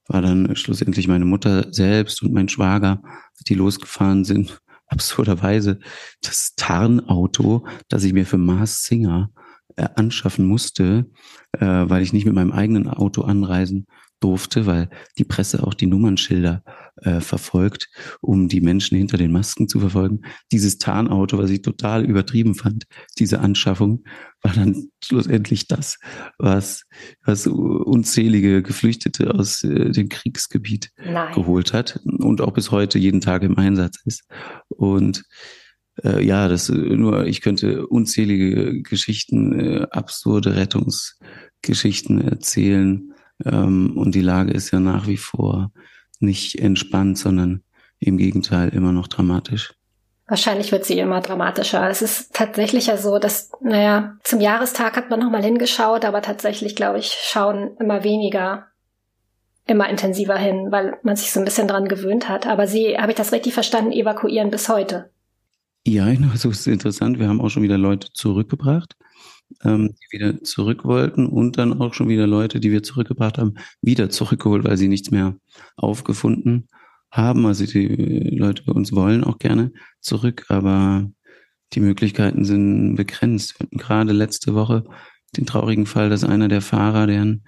War 0.08 0.22
dann 0.22 0.56
schlussendlich 0.56 1.06
meine 1.06 1.26
Mutter 1.26 1.72
selbst 1.72 2.22
und 2.22 2.32
mein 2.32 2.48
Schwager, 2.48 3.02
die 3.46 3.54
losgefahren 3.54 4.24
sind. 4.24 4.60
Absurderweise 4.86 5.80
das 6.22 6.54
Tarnauto, 6.56 7.66
das 7.88 8.04
ich 8.04 8.14
mir 8.14 8.24
für 8.24 8.38
Mars 8.38 8.84
Singer 8.84 9.30
äh, 9.76 9.86
anschaffen 9.96 10.46
musste, 10.46 11.10
äh, 11.52 11.66
weil 11.66 12.02
ich 12.02 12.14
nicht 12.14 12.24
mit 12.24 12.34
meinem 12.34 12.52
eigenen 12.52 12.88
Auto 12.88 13.22
anreisen 13.22 13.86
durfte, 14.20 14.66
weil 14.66 14.88
die 15.16 15.24
Presse 15.24 15.62
auch 15.64 15.74
die 15.74 15.86
Nummernschilder 15.86 16.62
äh, 17.02 17.20
verfolgt, 17.20 17.88
um 18.20 18.48
die 18.48 18.60
Menschen 18.60 18.98
hinter 18.98 19.16
den 19.16 19.32
Masken 19.32 19.68
zu 19.68 19.80
verfolgen. 19.80 20.22
Dieses 20.50 20.78
Tarnauto, 20.78 21.38
was 21.38 21.50
ich 21.50 21.62
total 21.62 22.04
übertrieben 22.04 22.54
fand, 22.54 22.84
diese 23.18 23.40
Anschaffung, 23.40 24.04
war 24.42 24.52
dann 24.52 24.88
schlussendlich 25.02 25.68
das, 25.68 25.98
was, 26.38 26.84
was 27.24 27.46
unzählige 27.46 28.62
Geflüchtete 28.62 29.34
aus 29.34 29.62
äh, 29.62 29.90
dem 29.90 30.08
Kriegsgebiet 30.08 30.90
Nein. 30.96 31.34
geholt 31.34 31.72
hat 31.72 32.00
und 32.04 32.40
auch 32.40 32.52
bis 32.52 32.70
heute 32.70 32.98
jeden 32.98 33.20
Tag 33.20 33.42
im 33.42 33.58
Einsatz 33.58 33.98
ist. 34.04 34.24
Und 34.68 35.24
äh, 36.04 36.24
ja, 36.24 36.48
das 36.48 36.68
nur, 36.68 37.26
ich 37.26 37.40
könnte 37.40 37.86
unzählige 37.86 38.82
Geschichten, 38.82 39.58
äh, 39.58 39.86
absurde 39.90 40.56
Rettungsgeschichten 40.56 42.20
erzählen 42.20 43.12
und 43.44 44.12
die 44.12 44.20
Lage 44.20 44.52
ist 44.52 44.70
ja 44.70 44.80
nach 44.80 45.06
wie 45.06 45.16
vor 45.16 45.70
nicht 46.20 46.58
entspannt, 46.58 47.18
sondern 47.18 47.62
im 48.00 48.16
Gegenteil 48.16 48.70
immer 48.70 48.92
noch 48.92 49.08
dramatisch. 49.08 49.74
Wahrscheinlich 50.26 50.72
wird 50.72 50.84
sie 50.84 50.98
immer 50.98 51.20
dramatischer. 51.20 51.88
Es 51.88 52.02
ist 52.02 52.34
tatsächlich 52.34 52.88
ja 52.88 52.98
so, 52.98 53.18
dass, 53.18 53.50
naja, 53.62 54.18
zum 54.24 54.40
Jahrestag 54.40 54.96
hat 54.96 55.08
man 55.08 55.20
nochmal 55.20 55.42
hingeschaut, 55.42 56.04
aber 56.04 56.20
tatsächlich, 56.20 56.76
glaube 56.76 56.98
ich, 56.98 57.16
schauen 57.22 57.76
immer 57.80 58.04
weniger, 58.04 58.66
immer 59.66 59.88
intensiver 59.88 60.36
hin, 60.36 60.70
weil 60.70 60.98
man 61.02 61.16
sich 61.16 61.32
so 61.32 61.40
ein 61.40 61.46
bisschen 61.46 61.66
dran 61.66 61.88
gewöhnt 61.88 62.28
hat. 62.28 62.46
Aber 62.46 62.66
sie, 62.66 62.98
habe 62.98 63.12
ich 63.12 63.16
das 63.16 63.32
richtig 63.32 63.54
verstanden, 63.54 63.92
evakuieren 63.92 64.50
bis 64.50 64.68
heute? 64.68 65.10
Ja, 65.86 66.04
also 66.04 66.26
es 66.50 66.60
ist 66.60 66.66
interessant. 66.66 67.18
Wir 67.18 67.28
haben 67.28 67.40
auch 67.40 67.48
schon 67.48 67.62
wieder 67.62 67.78
Leute 67.78 68.08
zurückgebracht 68.12 68.96
ähm, 69.64 69.94
die 69.94 70.18
wieder 70.18 70.42
zurück 70.42 70.84
wollten 70.84 71.26
und 71.26 71.58
dann 71.58 71.80
auch 71.80 71.94
schon 71.94 72.08
wieder 72.08 72.26
Leute, 72.26 72.60
die 72.60 72.70
wir 72.70 72.82
zurückgebracht 72.82 73.38
haben, 73.38 73.54
wieder 73.82 74.10
zurückgeholt, 74.10 74.64
weil 74.64 74.76
sie 74.76 74.88
nichts 74.88 75.10
mehr 75.10 75.36
aufgefunden 75.76 76.68
haben. 77.10 77.46
Also 77.46 77.66
die 77.66 78.36
Leute 78.36 78.62
bei 78.64 78.72
uns 78.72 78.92
wollen 78.92 79.24
auch 79.24 79.38
gerne 79.38 79.72
zurück, 80.00 80.46
aber 80.48 81.10
die 81.72 81.80
Möglichkeiten 81.80 82.44
sind 82.44 82.96
begrenzt. 82.96 83.58
Wir 83.58 83.66
hatten 83.66 83.78
gerade 83.78 84.12
letzte 84.12 84.54
Woche 84.54 84.84
den 85.36 85.46
traurigen 85.46 85.86
Fall, 85.86 86.08
dass 86.08 86.24
einer 86.24 86.48
der 86.48 86.62
Fahrer, 86.62 87.06
der 87.06 87.22
ein, 87.22 87.44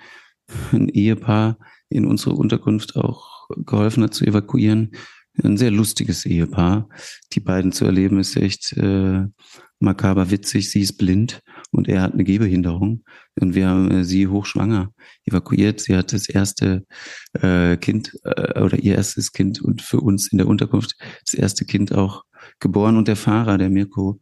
ein 0.73 0.89
Ehepaar 0.89 1.59
in 1.89 2.07
unsere 2.07 2.35
Unterkunft 2.35 2.97
auch 2.97 3.49
geholfen 3.57 4.03
hat 4.03 4.15
zu 4.15 4.25
evakuieren, 4.25 4.93
ein 5.43 5.57
sehr 5.57 5.71
lustiges 5.71 6.27
Ehepaar. 6.27 6.89
Die 7.33 7.41
beiden 7.41 7.73
zu 7.73 7.85
erleben 7.85 8.19
ist 8.19 8.37
echt 8.37 8.73
äh, 8.77 9.25
makaber 9.79 10.31
witzig. 10.31 10.71
Sie 10.71 10.81
ist 10.81 10.99
blind 10.99 11.41
und 11.71 11.89
er 11.89 12.03
hat 12.03 12.15
eine 12.15 12.25
Gehbehinderung 12.25 13.05
und 13.41 13.55
wir 13.55 13.69
haben 13.69 13.91
äh, 13.91 14.05
sie 14.05 14.27
hochschwanger 14.29 14.93
evakuiert. 15.25 15.81
Sie 15.81 15.97
hat 15.97 16.13
das 16.13 16.29
erste 16.29 16.85
äh, 17.33 17.77
Kind 17.77 18.19
äh, 18.25 18.61
oder 18.61 18.79
ihr 18.79 18.97
erstes 18.97 19.33
Kind 19.33 19.61
und 19.61 19.83
für 19.83 20.01
uns 20.01 20.33
in 20.33 20.39
der 20.39 20.49
Unterkunft 20.49 20.97
das 21.25 21.35
erste 21.35 21.65
Kind 21.65 21.95
auch 21.95 22.25
geboren 22.59 22.97
und 22.97 23.09
der 23.09 23.17
Fahrer, 23.17 23.59
der 23.59 23.71
Mirko, 23.71 24.21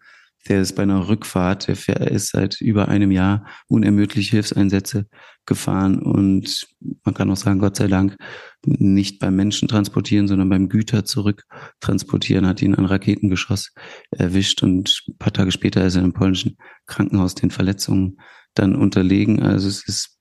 der 0.48 0.60
ist 0.60 0.74
bei 0.74 0.82
einer 0.82 1.08
Rückfahrt, 1.08 1.68
der 1.68 2.10
ist 2.10 2.30
seit 2.30 2.60
über 2.60 2.88
einem 2.88 3.10
Jahr 3.10 3.46
unermüdlich 3.68 4.30
Hilfseinsätze 4.30 5.06
gefahren 5.46 5.98
und 6.00 6.66
man 7.04 7.14
kann 7.14 7.30
auch 7.30 7.36
sagen, 7.36 7.58
Gott 7.58 7.76
sei 7.76 7.88
Dank, 7.88 8.16
nicht 8.64 9.18
beim 9.18 9.36
Menschen 9.36 9.68
transportieren, 9.68 10.28
sondern 10.28 10.48
beim 10.48 10.68
Güter 10.68 11.04
zurück 11.04 11.44
transportieren, 11.80 12.46
hat 12.46 12.62
ihn 12.62 12.74
ein 12.74 12.84
Raketengeschoss 12.84 13.72
erwischt 14.10 14.62
und 14.62 15.02
ein 15.08 15.18
paar 15.18 15.32
Tage 15.32 15.52
später 15.52 15.84
ist 15.84 15.96
er 15.96 16.02
im 16.02 16.12
polnischen 16.12 16.56
Krankenhaus 16.86 17.34
den 17.34 17.50
Verletzungen 17.50 18.18
dann 18.54 18.74
unterlegen. 18.74 19.42
Also 19.42 19.68
es 19.68 19.86
ist, 19.88 20.18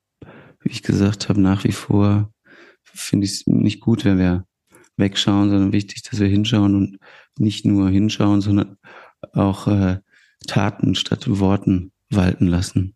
wie 0.61 0.69
ich 0.69 0.83
gesagt 0.83 1.29
habe, 1.29 1.41
nach 1.41 1.63
wie 1.63 1.71
vor 1.71 2.31
finde 2.83 3.25
ich 3.25 3.33
es 3.33 3.47
nicht 3.47 3.81
gut, 3.81 4.05
wenn 4.05 4.17
wir 4.17 4.45
wegschauen, 4.97 5.49
sondern 5.49 5.73
wichtig, 5.73 6.03
dass 6.03 6.19
wir 6.19 6.27
hinschauen 6.27 6.75
und 6.75 6.97
nicht 7.37 7.65
nur 7.65 7.89
hinschauen, 7.89 8.41
sondern 8.41 8.77
auch 9.33 9.67
äh, 9.67 9.99
Taten 10.45 10.95
statt 10.95 11.25
Worten 11.27 11.91
walten 12.09 12.47
lassen. 12.47 12.95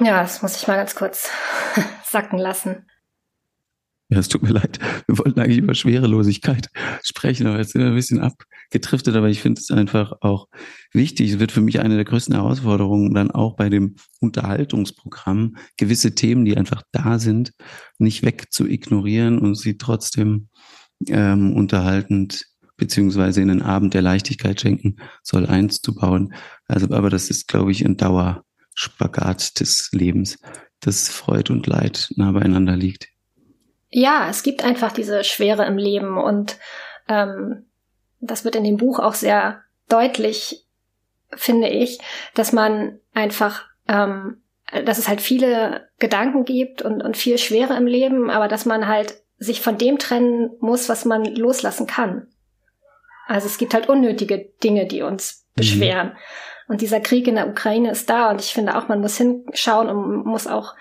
Ja, 0.00 0.22
das 0.22 0.42
muss 0.42 0.56
ich 0.56 0.66
mal 0.66 0.76
ganz 0.76 0.94
kurz 0.94 1.30
sacken 2.04 2.38
lassen. 2.38 2.86
Ja, 4.10 4.18
es 4.18 4.28
tut 4.28 4.42
mir 4.42 4.50
leid. 4.50 4.78
Wir 5.06 5.18
wollten 5.18 5.40
eigentlich 5.40 5.58
über 5.58 5.74
Schwerelosigkeit 5.74 6.68
sprechen, 7.02 7.46
aber 7.46 7.58
jetzt 7.58 7.72
sind 7.72 7.80
wir 7.80 7.88
ein 7.88 7.94
bisschen 7.94 8.20
abgetriftet. 8.20 9.16
Aber 9.16 9.28
ich 9.28 9.40
finde 9.40 9.60
es 9.60 9.70
einfach 9.70 10.12
auch 10.20 10.46
wichtig. 10.92 11.32
Es 11.32 11.38
wird 11.38 11.52
für 11.52 11.62
mich 11.62 11.80
eine 11.80 11.94
der 11.94 12.04
größten 12.04 12.34
Herausforderungen 12.34 13.14
dann 13.14 13.30
auch 13.30 13.56
bei 13.56 13.70
dem 13.70 13.96
Unterhaltungsprogramm, 14.20 15.56
gewisse 15.78 16.14
Themen, 16.14 16.44
die 16.44 16.56
einfach 16.56 16.82
da 16.92 17.18
sind, 17.18 17.52
nicht 17.98 18.22
weg 18.22 18.52
zu 18.52 18.68
ignorieren 18.68 19.38
und 19.38 19.54
sie 19.54 19.78
trotzdem 19.78 20.48
ähm, 21.08 21.54
unterhaltend 21.56 22.44
beziehungsweise 22.76 23.40
in 23.40 23.48
den 23.48 23.62
Abend 23.62 23.94
der 23.94 24.02
Leichtigkeit 24.02 24.60
schenken 24.60 24.96
soll, 25.22 25.46
einzubauen. 25.46 26.34
Also, 26.66 26.94
aber 26.94 27.10
das 27.10 27.30
ist, 27.30 27.48
glaube 27.48 27.72
ich, 27.72 27.84
ein 27.84 27.96
Dauerspagat 27.96 29.60
des 29.60 29.90
Lebens, 29.92 30.38
dass 30.80 31.08
Freud 31.08 31.52
und 31.52 31.66
Leid 31.66 32.10
nah 32.16 32.32
beieinander 32.32 32.76
liegt. 32.76 33.08
Ja, 33.90 34.28
es 34.28 34.42
gibt 34.42 34.64
einfach 34.64 34.92
diese 34.92 35.22
Schwere 35.22 35.64
im 35.66 35.78
Leben 35.78 36.18
und 36.18 36.58
ähm, 37.08 37.66
das 38.20 38.44
wird 38.44 38.56
in 38.56 38.64
dem 38.64 38.76
Buch 38.76 38.98
auch 38.98 39.14
sehr 39.14 39.62
deutlich, 39.88 40.64
finde 41.30 41.68
ich, 41.68 42.00
dass 42.34 42.52
man 42.52 42.98
einfach, 43.12 43.66
ähm, 43.86 44.42
dass 44.84 44.98
es 44.98 45.08
halt 45.08 45.20
viele 45.20 45.88
Gedanken 45.98 46.44
gibt 46.44 46.82
und, 46.82 47.02
und 47.02 47.16
viel 47.16 47.38
Schwere 47.38 47.76
im 47.76 47.86
Leben, 47.86 48.30
aber 48.30 48.48
dass 48.48 48.66
man 48.66 48.88
halt 48.88 49.22
sich 49.38 49.60
von 49.60 49.78
dem 49.78 49.98
trennen 49.98 50.50
muss, 50.60 50.88
was 50.88 51.04
man 51.04 51.24
loslassen 51.24 51.86
kann. 51.86 52.28
Also 53.26 53.46
es 53.46 53.58
gibt 53.58 53.74
halt 53.74 53.88
unnötige 53.88 54.52
Dinge, 54.62 54.86
die 54.86 55.02
uns 55.02 55.46
mhm. 55.48 55.60
beschweren. 55.60 56.08
Mhm. 56.08 56.16
Und 56.66 56.80
dieser 56.80 57.00
Krieg 57.00 57.28
in 57.28 57.34
der 57.34 57.48
Ukraine 57.48 57.90
ist 57.90 58.08
da 58.08 58.30
und 58.30 58.40
ich 58.40 58.52
finde 58.52 58.76
auch, 58.76 58.88
man 58.88 59.00
muss 59.00 59.18
hinschauen 59.18 59.88
und 59.88 60.24
muss 60.24 60.46
auch 60.46 60.74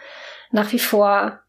nach 0.52 0.72
wie 0.72 0.80
vor 0.80 1.40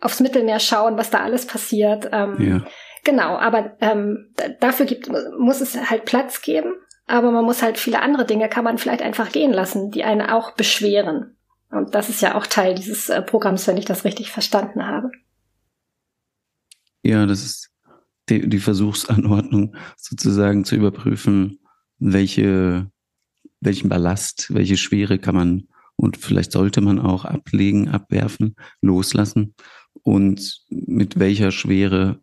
aufs 0.00 0.20
Mittelmeer 0.20 0.60
schauen, 0.60 0.96
was 0.96 1.10
da 1.10 1.20
alles 1.20 1.46
passiert. 1.46 2.08
Ähm, 2.12 2.36
ja. 2.38 2.64
Genau, 3.04 3.36
aber 3.36 3.76
ähm, 3.80 4.32
dafür 4.60 4.86
gibt, 4.86 5.10
muss 5.38 5.60
es 5.60 5.90
halt 5.90 6.04
Platz 6.04 6.42
geben. 6.42 6.74
Aber 7.06 7.32
man 7.32 7.44
muss 7.44 7.62
halt 7.62 7.76
viele 7.76 8.00
andere 8.02 8.24
Dinge, 8.24 8.48
kann 8.48 8.62
man 8.62 8.78
vielleicht 8.78 9.02
einfach 9.02 9.32
gehen 9.32 9.52
lassen, 9.52 9.90
die 9.90 10.04
einen 10.04 10.28
auch 10.28 10.52
beschweren. 10.52 11.36
Und 11.70 11.94
das 11.94 12.08
ist 12.08 12.22
ja 12.22 12.36
auch 12.36 12.46
Teil 12.46 12.74
dieses 12.74 13.08
äh, 13.08 13.20
Programms, 13.22 13.66
wenn 13.66 13.76
ich 13.76 13.84
das 13.84 14.04
richtig 14.04 14.30
verstanden 14.30 14.86
habe. 14.86 15.10
Ja, 17.02 17.26
das 17.26 17.42
ist 17.42 17.70
die, 18.30 18.48
die 18.48 18.58
Versuchsanordnung 18.58 19.76
sozusagen 19.96 20.64
zu 20.64 20.76
überprüfen, 20.76 21.60
welche, 21.98 22.90
welchen 23.60 23.88
Ballast, 23.88 24.52
welche 24.54 24.76
Schwere 24.76 25.18
kann 25.18 25.34
man 25.34 25.64
und 25.96 26.16
vielleicht 26.16 26.52
sollte 26.52 26.80
man 26.80 26.98
auch 26.98 27.24
ablegen, 27.24 27.88
abwerfen, 27.88 28.56
loslassen 28.80 29.54
und 30.02 30.62
mit 30.70 31.18
welcher 31.18 31.50
Schwere 31.50 32.22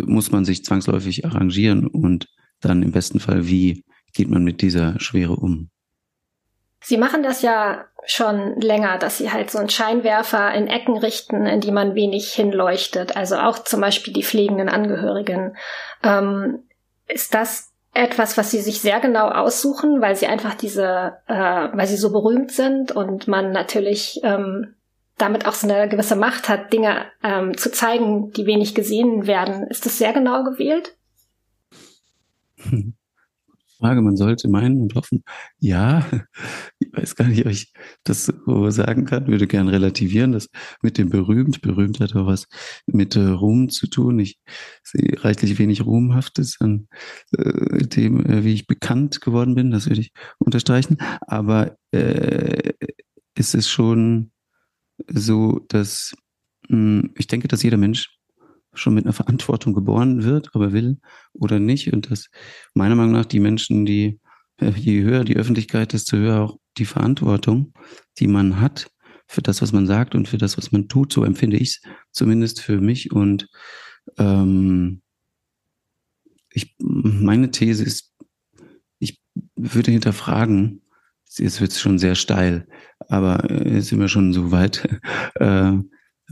muss 0.00 0.30
man 0.30 0.44
sich 0.44 0.64
zwangsläufig 0.64 1.24
arrangieren 1.24 1.86
und 1.86 2.28
dann 2.60 2.82
im 2.82 2.92
besten 2.92 3.20
Fall, 3.20 3.48
wie 3.48 3.84
geht 4.12 4.28
man 4.28 4.44
mit 4.44 4.62
dieser 4.62 4.98
Schwere 5.00 5.36
um? 5.36 5.70
Sie 6.80 6.96
machen 6.96 7.22
das 7.22 7.42
ja 7.42 7.84
schon 8.06 8.60
länger, 8.60 8.98
dass 8.98 9.18
sie 9.18 9.30
halt 9.30 9.50
so 9.50 9.58
einen 9.58 9.68
Scheinwerfer 9.68 10.52
in 10.54 10.68
Ecken 10.68 10.96
richten, 10.96 11.46
in 11.46 11.60
die 11.60 11.72
man 11.72 11.94
wenig 11.94 12.32
hinleuchtet. 12.32 13.16
Also 13.16 13.36
auch 13.36 13.58
zum 13.58 13.80
Beispiel 13.80 14.12
die 14.12 14.22
pflegenden 14.22 14.68
Angehörigen. 14.68 15.56
Ähm, 16.02 16.60
ist 17.06 17.34
das 17.34 17.72
etwas, 17.94 18.38
was 18.38 18.50
sie 18.50 18.60
sich 18.60 18.80
sehr 18.80 19.00
genau 19.00 19.28
aussuchen, 19.28 20.00
weil 20.00 20.14
sie 20.14 20.26
einfach 20.26 20.54
diese, 20.54 21.18
äh, 21.26 21.34
weil 21.34 21.86
sie 21.86 21.96
so 21.96 22.12
berühmt 22.12 22.52
sind 22.52 22.92
und 22.92 23.26
man 23.28 23.50
natürlich 23.52 24.20
ähm, 24.22 24.74
damit 25.16 25.46
auch 25.46 25.54
so 25.54 25.68
eine 25.68 25.88
gewisse 25.88 26.16
Macht 26.16 26.48
hat, 26.48 26.72
Dinge 26.72 27.06
ähm, 27.22 27.56
zu 27.56 27.72
zeigen, 27.72 28.30
die 28.32 28.46
wenig 28.46 28.74
gesehen 28.74 29.26
werden. 29.26 29.66
Ist 29.66 29.84
das 29.84 29.98
sehr 29.98 30.12
genau 30.12 30.44
gewählt? 30.44 30.96
Frage. 33.78 34.02
Man 34.02 34.16
sollte 34.16 34.48
meinen 34.48 34.80
und 34.80 34.94
hoffen, 34.94 35.22
ja, 35.58 36.04
ich 36.78 36.88
weiß 36.92 37.16
gar 37.16 37.28
nicht, 37.28 37.44
ob 37.46 37.52
ich 37.52 37.72
das 38.04 38.26
so 38.26 38.70
sagen 38.70 39.04
kann, 39.04 39.26
würde 39.26 39.46
gern 39.46 39.68
relativieren, 39.68 40.32
das 40.32 40.48
mit 40.82 40.98
dem 40.98 41.10
berühmt, 41.10 41.60
berühmt 41.62 42.00
hat 42.00 42.14
auch 42.16 42.26
was 42.26 42.46
mit 42.86 43.16
äh, 43.16 43.20
Ruhm 43.20 43.68
zu 43.70 43.86
tun. 43.88 44.18
Ich 44.18 44.38
sehe 44.82 45.22
reichlich 45.22 45.58
wenig 45.58 45.84
Ruhmhaftes 45.84 46.56
an 46.60 46.88
äh, 47.36 47.86
dem, 47.86 48.24
äh, 48.26 48.44
wie 48.44 48.54
ich 48.54 48.66
bekannt 48.66 49.20
geworden 49.20 49.54
bin, 49.54 49.70
das 49.70 49.86
würde 49.88 50.00
ich 50.00 50.12
unterstreichen. 50.38 50.98
Aber 51.20 51.76
äh, 51.92 52.72
ist 53.36 53.54
es 53.54 53.68
schon 53.68 54.32
so, 55.06 55.64
dass 55.68 56.14
mh, 56.68 57.02
hm, 57.02 57.14
ich 57.16 57.26
denke, 57.26 57.48
dass 57.48 57.62
jeder 57.62 57.76
Mensch 57.76 58.17
schon 58.78 58.94
mit 58.94 59.04
einer 59.04 59.12
Verantwortung 59.12 59.74
geboren 59.74 60.24
wird, 60.24 60.54
ob 60.54 60.62
er 60.62 60.72
will 60.72 60.98
oder 61.32 61.58
nicht. 61.58 61.92
Und 61.92 62.10
dass 62.10 62.30
meiner 62.74 62.94
Meinung 62.94 63.12
nach 63.12 63.26
die 63.26 63.40
Menschen, 63.40 63.84
die, 63.84 64.20
äh, 64.60 64.70
je 64.70 65.02
höher 65.02 65.24
die 65.24 65.36
Öffentlichkeit, 65.36 65.92
desto 65.92 66.16
höher 66.16 66.40
auch 66.42 66.58
die 66.78 66.84
Verantwortung, 66.84 67.72
die 68.18 68.28
man 68.28 68.60
hat 68.60 68.90
für 69.26 69.42
das, 69.42 69.60
was 69.60 69.72
man 69.72 69.86
sagt 69.86 70.14
und 70.14 70.26
für 70.26 70.38
das, 70.38 70.56
was 70.56 70.72
man 70.72 70.88
tut. 70.88 71.12
So 71.12 71.24
empfinde 71.24 71.58
ich 71.58 71.68
es 71.68 71.80
zumindest 72.12 72.60
für 72.60 72.80
mich. 72.80 73.12
Und 73.12 73.48
ähm, 74.16 75.02
ich, 76.50 76.74
meine 76.78 77.50
These 77.50 77.84
ist, 77.84 78.14
ich 78.98 79.20
würde 79.54 79.90
hinterfragen, 79.90 80.82
jetzt 81.36 81.60
wird 81.60 81.72
es 81.72 81.80
schon 81.80 81.98
sehr 81.98 82.14
steil, 82.14 82.66
aber 83.00 83.50
äh, 83.50 83.74
jetzt 83.74 83.88
sind 83.88 84.00
wir 84.00 84.08
schon 84.08 84.32
so 84.32 84.50
weit, 84.50 84.88
äh, 85.34 85.72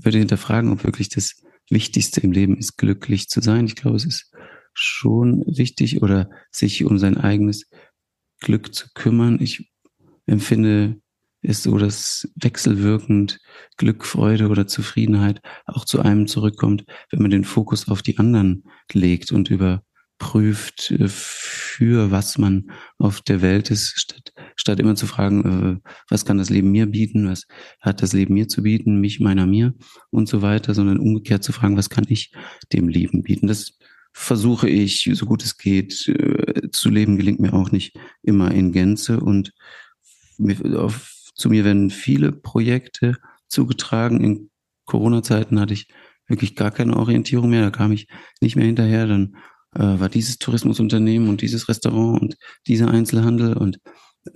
würde 0.02 0.18
hinterfragen, 0.18 0.72
ob 0.72 0.84
wirklich 0.84 1.08
das 1.08 1.42
Wichtigste 1.70 2.20
im 2.20 2.32
Leben 2.32 2.56
ist, 2.56 2.76
glücklich 2.76 3.28
zu 3.28 3.40
sein. 3.40 3.66
Ich 3.66 3.76
glaube, 3.76 3.96
es 3.96 4.04
ist 4.04 4.32
schon 4.72 5.42
wichtig 5.46 6.02
oder 6.02 6.30
sich 6.50 6.84
um 6.84 6.98
sein 6.98 7.16
eigenes 7.16 7.68
Glück 8.40 8.74
zu 8.74 8.88
kümmern. 8.94 9.38
Ich 9.40 9.72
empfinde 10.26 11.00
es 11.42 11.62
so, 11.62 11.78
dass 11.78 12.28
wechselwirkend 12.36 13.38
Glück, 13.76 14.04
Freude 14.04 14.48
oder 14.48 14.66
Zufriedenheit 14.66 15.40
auch 15.64 15.84
zu 15.84 16.00
einem 16.00 16.26
zurückkommt, 16.26 16.84
wenn 17.10 17.22
man 17.22 17.30
den 17.30 17.44
Fokus 17.44 17.88
auf 17.88 18.02
die 18.02 18.18
anderen 18.18 18.64
legt 18.92 19.32
und 19.32 19.50
überprüft, 19.50 19.85
äh, 20.20 21.08
für 21.08 22.10
was 22.10 22.38
man 22.38 22.70
auf 22.98 23.20
der 23.20 23.42
Welt 23.42 23.70
ist, 23.70 23.92
statt, 23.96 24.32
statt 24.56 24.80
immer 24.80 24.94
zu 24.94 25.06
fragen, 25.06 25.80
äh, 25.84 25.90
was 26.08 26.24
kann 26.24 26.38
das 26.38 26.50
Leben 26.50 26.70
mir 26.70 26.86
bieten, 26.86 27.28
was 27.28 27.46
hat 27.80 28.02
das 28.02 28.12
Leben 28.12 28.34
mir 28.34 28.48
zu 28.48 28.62
bieten, 28.62 29.00
mich, 29.00 29.20
meiner, 29.20 29.46
mir 29.46 29.74
und 30.10 30.28
so 30.28 30.42
weiter, 30.42 30.74
sondern 30.74 30.98
umgekehrt 30.98 31.44
zu 31.44 31.52
fragen, 31.52 31.76
was 31.76 31.90
kann 31.90 32.06
ich 32.08 32.32
dem 32.72 32.88
Leben 32.88 33.22
bieten. 33.22 33.46
Das 33.46 33.78
versuche 34.12 34.68
ich, 34.68 35.10
so 35.12 35.26
gut 35.26 35.44
es 35.44 35.58
geht, 35.58 36.08
äh, 36.08 36.70
zu 36.70 36.88
leben, 36.88 37.16
gelingt 37.18 37.40
mir 37.40 37.52
auch 37.52 37.70
nicht 37.70 37.98
immer 38.22 38.50
in 38.50 38.72
Gänze 38.72 39.20
und 39.20 39.52
auf, 40.74 41.14
zu 41.34 41.50
mir 41.50 41.64
werden 41.64 41.90
viele 41.90 42.32
Projekte 42.32 43.16
zugetragen. 43.48 44.22
In 44.22 44.50
Corona-Zeiten 44.86 45.60
hatte 45.60 45.74
ich 45.74 45.88
wirklich 46.28 46.56
gar 46.56 46.70
keine 46.70 46.96
Orientierung 46.96 47.50
mehr, 47.50 47.62
da 47.62 47.70
kam 47.70 47.92
ich 47.92 48.08
nicht 48.40 48.56
mehr 48.56 48.66
hinterher, 48.66 49.06
dann 49.06 49.36
äh, 49.78 50.00
war 50.00 50.08
dieses 50.08 50.38
Tourismusunternehmen 50.38 51.28
und 51.28 51.42
dieses 51.42 51.68
Restaurant 51.68 52.20
und 52.20 52.36
dieser 52.66 52.88
Einzelhandel 52.88 53.56
und 53.56 53.78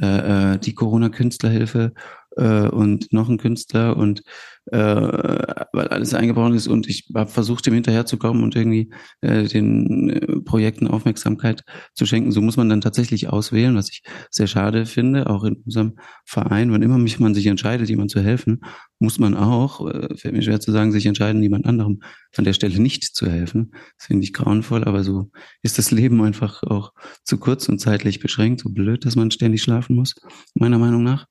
äh, 0.01 0.55
äh 0.55 0.59
die 0.59 0.75
Corona-Künstlerhilfe 0.75 1.93
äh, 2.37 2.69
und 2.69 3.13
noch 3.13 3.29
ein 3.29 3.39
Künstler 3.39 3.97
und 3.97 4.23
äh, 4.67 4.77
weil 4.77 5.89
alles 5.89 6.15
eingebrochen 6.15 6.55
ist 6.55 6.69
und 6.69 6.89
ich 6.89 7.09
habe 7.15 7.31
versucht, 7.31 7.67
dem 7.67 7.75
hinterherzukommen 7.75 8.43
und 8.43 8.55
irgendwie 8.55 8.91
äh, 9.21 9.45
den 9.45 10.11
äh, 10.11 10.41
Projekten 10.43 10.87
Aufmerksamkeit 10.87 11.65
zu 11.95 12.07
schenken. 12.07 12.31
So 12.31 12.41
muss 12.41 12.57
man 12.57 12.69
dann 12.69 12.81
tatsächlich 12.81 13.29
auswählen, 13.29 13.75
was 13.75 13.91
ich 13.91 14.03
sehr 14.31 14.47
schade 14.47 14.87
finde, 14.87 15.29
auch 15.29 15.45
in 15.45 15.57
unserem 15.65 15.97
Verein. 16.25 16.73
Wann 16.73 16.83
immer 16.83 16.99
mich 16.99 17.19
man 17.19 17.35
sich 17.35 17.47
entscheidet, 17.47 17.89
jemand 17.89 18.11
zu 18.11 18.21
helfen, 18.21 18.61
muss 18.99 19.19
man 19.19 19.35
auch, 19.35 19.89
äh, 19.89 20.15
fällt 20.17 20.35
mir 20.35 20.43
schwer 20.43 20.61
zu 20.61 20.73
sagen, 20.73 20.93
sich 20.93 21.07
entscheiden, 21.07 21.43
jemand 21.43 21.67
anderem 21.67 22.01
an 22.37 22.45
der 22.45 22.53
Stelle 22.53 22.81
nicht 22.81 23.05
zu 23.05 23.29
helfen. 23.29 23.73
Das 23.99 24.07
finde 24.07 24.25
ich 24.25 24.33
grauenvoll, 24.33 24.85
aber 24.85 25.03
so 25.03 25.31
ist 25.63 25.79
das 25.79 25.91
Leben 25.91 26.23
einfach 26.23 26.63
auch 26.63 26.93
zu 27.25 27.39
kurz 27.39 27.69
und 27.69 27.81
zeitlich 27.81 28.21
beschränkt, 28.21 28.61
so 28.61 28.69
blöd, 28.69 29.05
dass 29.05 29.17
man 29.17 29.31
ständig 29.31 29.63
schlafen 29.63 29.97
muss, 29.97 30.15
meiner 30.55 30.79
Meinung 30.79 31.03
nach. 31.03 31.27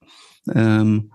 Ähm, 0.53 1.11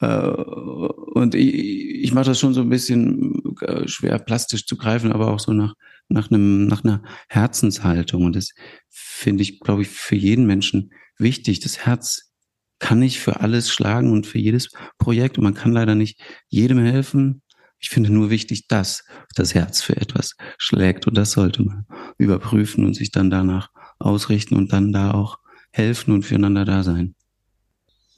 äh, 0.00 0.28
und 0.28 1.34
ich, 1.34 1.54
ich 1.54 2.12
mache 2.12 2.26
das 2.26 2.40
schon 2.40 2.54
so 2.54 2.60
ein 2.60 2.68
bisschen 2.68 3.56
äh, 3.60 3.88
schwer 3.88 4.18
plastisch 4.18 4.66
zu 4.66 4.76
greifen, 4.76 5.12
aber 5.12 5.32
auch 5.32 5.40
so 5.40 5.52
nach, 5.52 5.74
nach, 6.08 6.30
einem, 6.30 6.66
nach 6.66 6.84
einer 6.84 7.02
Herzenshaltung. 7.28 8.24
Und 8.24 8.36
das 8.36 8.50
finde 8.90 9.42
ich, 9.42 9.60
glaube 9.60 9.82
ich, 9.82 9.88
für 9.88 10.16
jeden 10.16 10.46
Menschen 10.46 10.92
wichtig. 11.18 11.60
Das 11.60 11.86
Herz 11.86 12.32
kann 12.78 12.98
nicht 12.98 13.20
für 13.20 13.40
alles 13.40 13.70
schlagen 13.70 14.12
und 14.12 14.26
für 14.26 14.38
jedes 14.38 14.70
Projekt. 14.98 15.38
Und 15.38 15.44
man 15.44 15.54
kann 15.54 15.72
leider 15.72 15.94
nicht 15.94 16.20
jedem 16.48 16.78
helfen. 16.78 17.42
Ich 17.78 17.90
finde 17.90 18.10
nur 18.10 18.30
wichtig, 18.30 18.66
dass 18.68 19.04
das 19.34 19.54
Herz 19.54 19.82
für 19.82 19.96
etwas 19.96 20.36
schlägt. 20.58 21.06
Und 21.06 21.16
das 21.16 21.32
sollte 21.32 21.62
man 21.62 21.86
überprüfen 22.18 22.84
und 22.84 22.94
sich 22.94 23.10
dann 23.10 23.30
danach 23.30 23.70
ausrichten 23.98 24.56
und 24.56 24.72
dann 24.72 24.92
da 24.92 25.12
auch 25.12 25.38
helfen 25.70 26.12
und 26.12 26.24
füreinander 26.24 26.64
da 26.64 26.82
sein. 26.82 27.14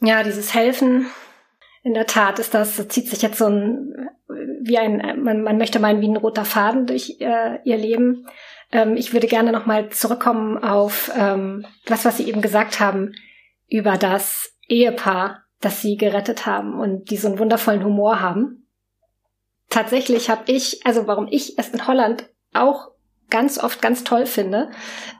Ja, 0.00 0.22
dieses 0.22 0.54
Helfen, 0.54 1.06
in 1.82 1.94
der 1.94 2.06
Tat 2.06 2.38
ist 2.38 2.52
das, 2.52 2.88
zieht 2.88 3.09
sich 3.09 3.22
jetzt 3.22 3.38
so 3.38 3.46
ein, 3.46 4.09
wie 4.61 4.76
ein, 4.78 5.22
man, 5.22 5.42
man 5.42 5.56
möchte 5.56 5.78
meinen, 5.78 6.00
wie 6.00 6.09
ein 6.09 6.16
roter 6.16 6.44
Faden 6.44 6.87
durch 6.87 7.16
äh, 7.20 7.61
ihr 7.64 7.76
Leben. 7.76 8.26
Ähm, 8.72 8.96
ich 8.96 9.12
würde 9.12 9.26
gerne 9.26 9.52
nochmal 9.52 9.90
zurückkommen 9.90 10.59
auf 10.59 11.11
ähm, 11.16 11.64
das, 11.87 12.04
was 12.04 12.16
Sie 12.16 12.28
eben 12.28 12.42
gesagt 12.42 12.80
haben 12.80 13.12
über 13.68 13.96
das 13.96 14.52
Ehepaar, 14.68 15.44
das 15.61 15.80
Sie 15.80 15.96
gerettet 15.96 16.44
haben 16.44 16.78
und 16.78 17.11
die 17.11 17.16
so 17.16 17.28
einen 17.28 17.38
wundervollen 17.38 17.85
Humor 17.85 18.20
haben. 18.20 18.66
Tatsächlich 19.70 20.28
habe 20.28 20.50
ich, 20.50 20.85
also 20.85 21.06
warum 21.06 21.28
ich 21.30 21.59
es 21.59 21.68
in 21.68 21.87
Holland 21.87 22.28
auch 22.52 22.90
ganz 23.30 23.58
oft 23.58 23.82
ganz 23.82 24.04
toll 24.04 24.26
finde, 24.26 24.70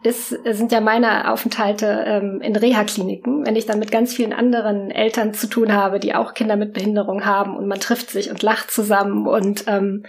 ist, 0.03 0.29
sind 0.29 0.71
ja 0.71 0.81
meine 0.81 1.31
Aufenthalte 1.31 2.05
ähm, 2.07 2.41
in 2.41 2.55
Reha-Kliniken, 2.55 3.45
wenn 3.45 3.57
ich 3.57 3.67
dann 3.67 3.79
mit 3.79 3.91
ganz 3.91 4.15
vielen 4.15 4.33
anderen 4.33 4.91
Eltern 4.91 5.35
zu 5.35 5.49
tun 5.49 5.73
habe, 5.73 5.99
die 5.99 6.15
auch 6.15 6.35
Kinder 6.35 6.57
mit 6.57 6.73
Behinderung 6.73 7.25
haben 7.25 7.57
und 7.57 7.67
man 7.67 7.81
trifft 7.81 8.11
sich 8.11 8.31
und 8.31 8.43
lacht 8.43 8.71
zusammen 8.71 9.27
und 9.27 9.65
ähm, 9.67 10.05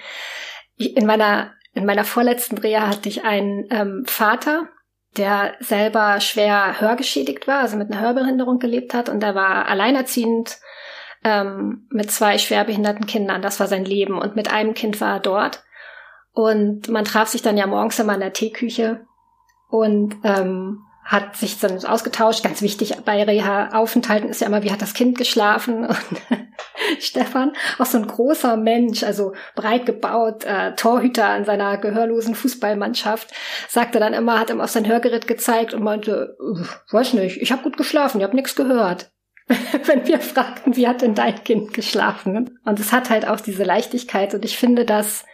in 0.78 1.06
meiner 1.06 1.54
in 1.74 1.86
meiner 1.86 2.06
vorletzten 2.06 2.58
Reha 2.58 2.88
hatte 2.88 3.08
ich 3.08 3.24
einen 3.24 3.66
ähm, 3.70 4.04
Vater, 4.08 4.68
der 5.16 5.54
selber 5.60 6.20
schwer 6.22 6.82
hörgeschädigt 6.82 7.48
war, 7.48 7.60
also 7.60 7.78
mit 7.78 7.92
einer 7.92 8.02
Hörbehinderung 8.02 8.58
gelebt 8.58 8.94
hat 8.96 9.10
und 9.10 9.22
der 9.22 9.36
war 9.36 9.68
alleinerziehend 9.68 10.58
ähm, 11.24 11.88
mit 11.92 12.12
zwei 12.12 12.38
schwerbehinderten 12.38 13.06
Kindern. 13.06 13.42
Das 13.42 13.60
war 13.60 13.68
sein 13.68 13.86
Leben 13.86 14.18
und 14.18 14.36
mit 14.36 14.52
einem 14.52 14.74
Kind 14.74 15.00
war 15.02 15.16
er 15.16 15.20
dort. 15.20 15.64
Und 16.38 16.88
man 16.90 17.04
traf 17.04 17.30
sich 17.30 17.42
dann 17.42 17.58
ja 17.58 17.66
morgens 17.66 17.98
immer 17.98 18.14
in 18.14 18.20
der 18.20 18.32
Teeküche 18.32 19.08
und 19.70 20.18
ähm, 20.24 20.84
hat 21.04 21.36
sich 21.36 21.60
dann 21.60 21.84
ausgetauscht. 21.84 22.44
Ganz 22.44 22.62
wichtig 22.62 22.96
bei 23.04 23.24
Reha-Aufenthalten 23.24 24.30
ist 24.30 24.42
ja 24.42 24.48
immer, 24.48 24.62
wie 24.62 24.72
hat 24.72 24.84
das 24.84 24.94
Kind 24.94 25.18
geschlafen? 25.18 25.84
Und 25.88 25.98
Stefan, 27.00 27.54
auch 27.80 27.88
so 27.88 27.98
ein 27.98 28.06
großer 28.06 28.56
Mensch, 28.56 29.02
also 29.02 29.34
breit 29.56 29.88
gebaut, 29.88 30.44
äh, 30.44 30.76
Torhüter 30.76 31.36
in 31.36 31.44
seiner 31.44 31.80
gehörlosen 31.80 32.36
Fußballmannschaft, 32.36 33.34
sagte 33.68 34.00
dann 34.00 34.14
immer, 34.14 34.40
hat 34.40 34.52
ihm 34.52 34.62
auf 34.62 34.70
sein 34.70 34.88
Hörgerät 34.88 35.26
gezeigt 35.26 35.74
und 35.74 35.82
meinte, 35.82 36.38
weiß 36.92 37.14
nicht, 37.14 37.42
ich 37.42 37.52
habe 37.52 37.64
gut 37.64 37.78
geschlafen, 37.78 38.20
ich 38.20 38.24
habe 38.24 38.36
nichts 38.36 38.56
gehört. 38.56 39.10
Wenn 39.86 40.06
wir 40.06 40.20
fragten, 40.20 40.76
wie 40.76 40.88
hat 40.88 41.02
denn 41.02 41.16
dein 41.16 41.44
Kind 41.44 41.74
geschlafen? 41.74 42.60
Und 42.64 42.80
es 42.80 42.92
hat 42.92 43.10
halt 43.10 43.28
auch 43.28 43.40
diese 43.40 43.64
Leichtigkeit 43.64 44.36
und 44.36 44.46
ich 44.46 44.56
finde, 44.56 44.86
dass 44.86 45.26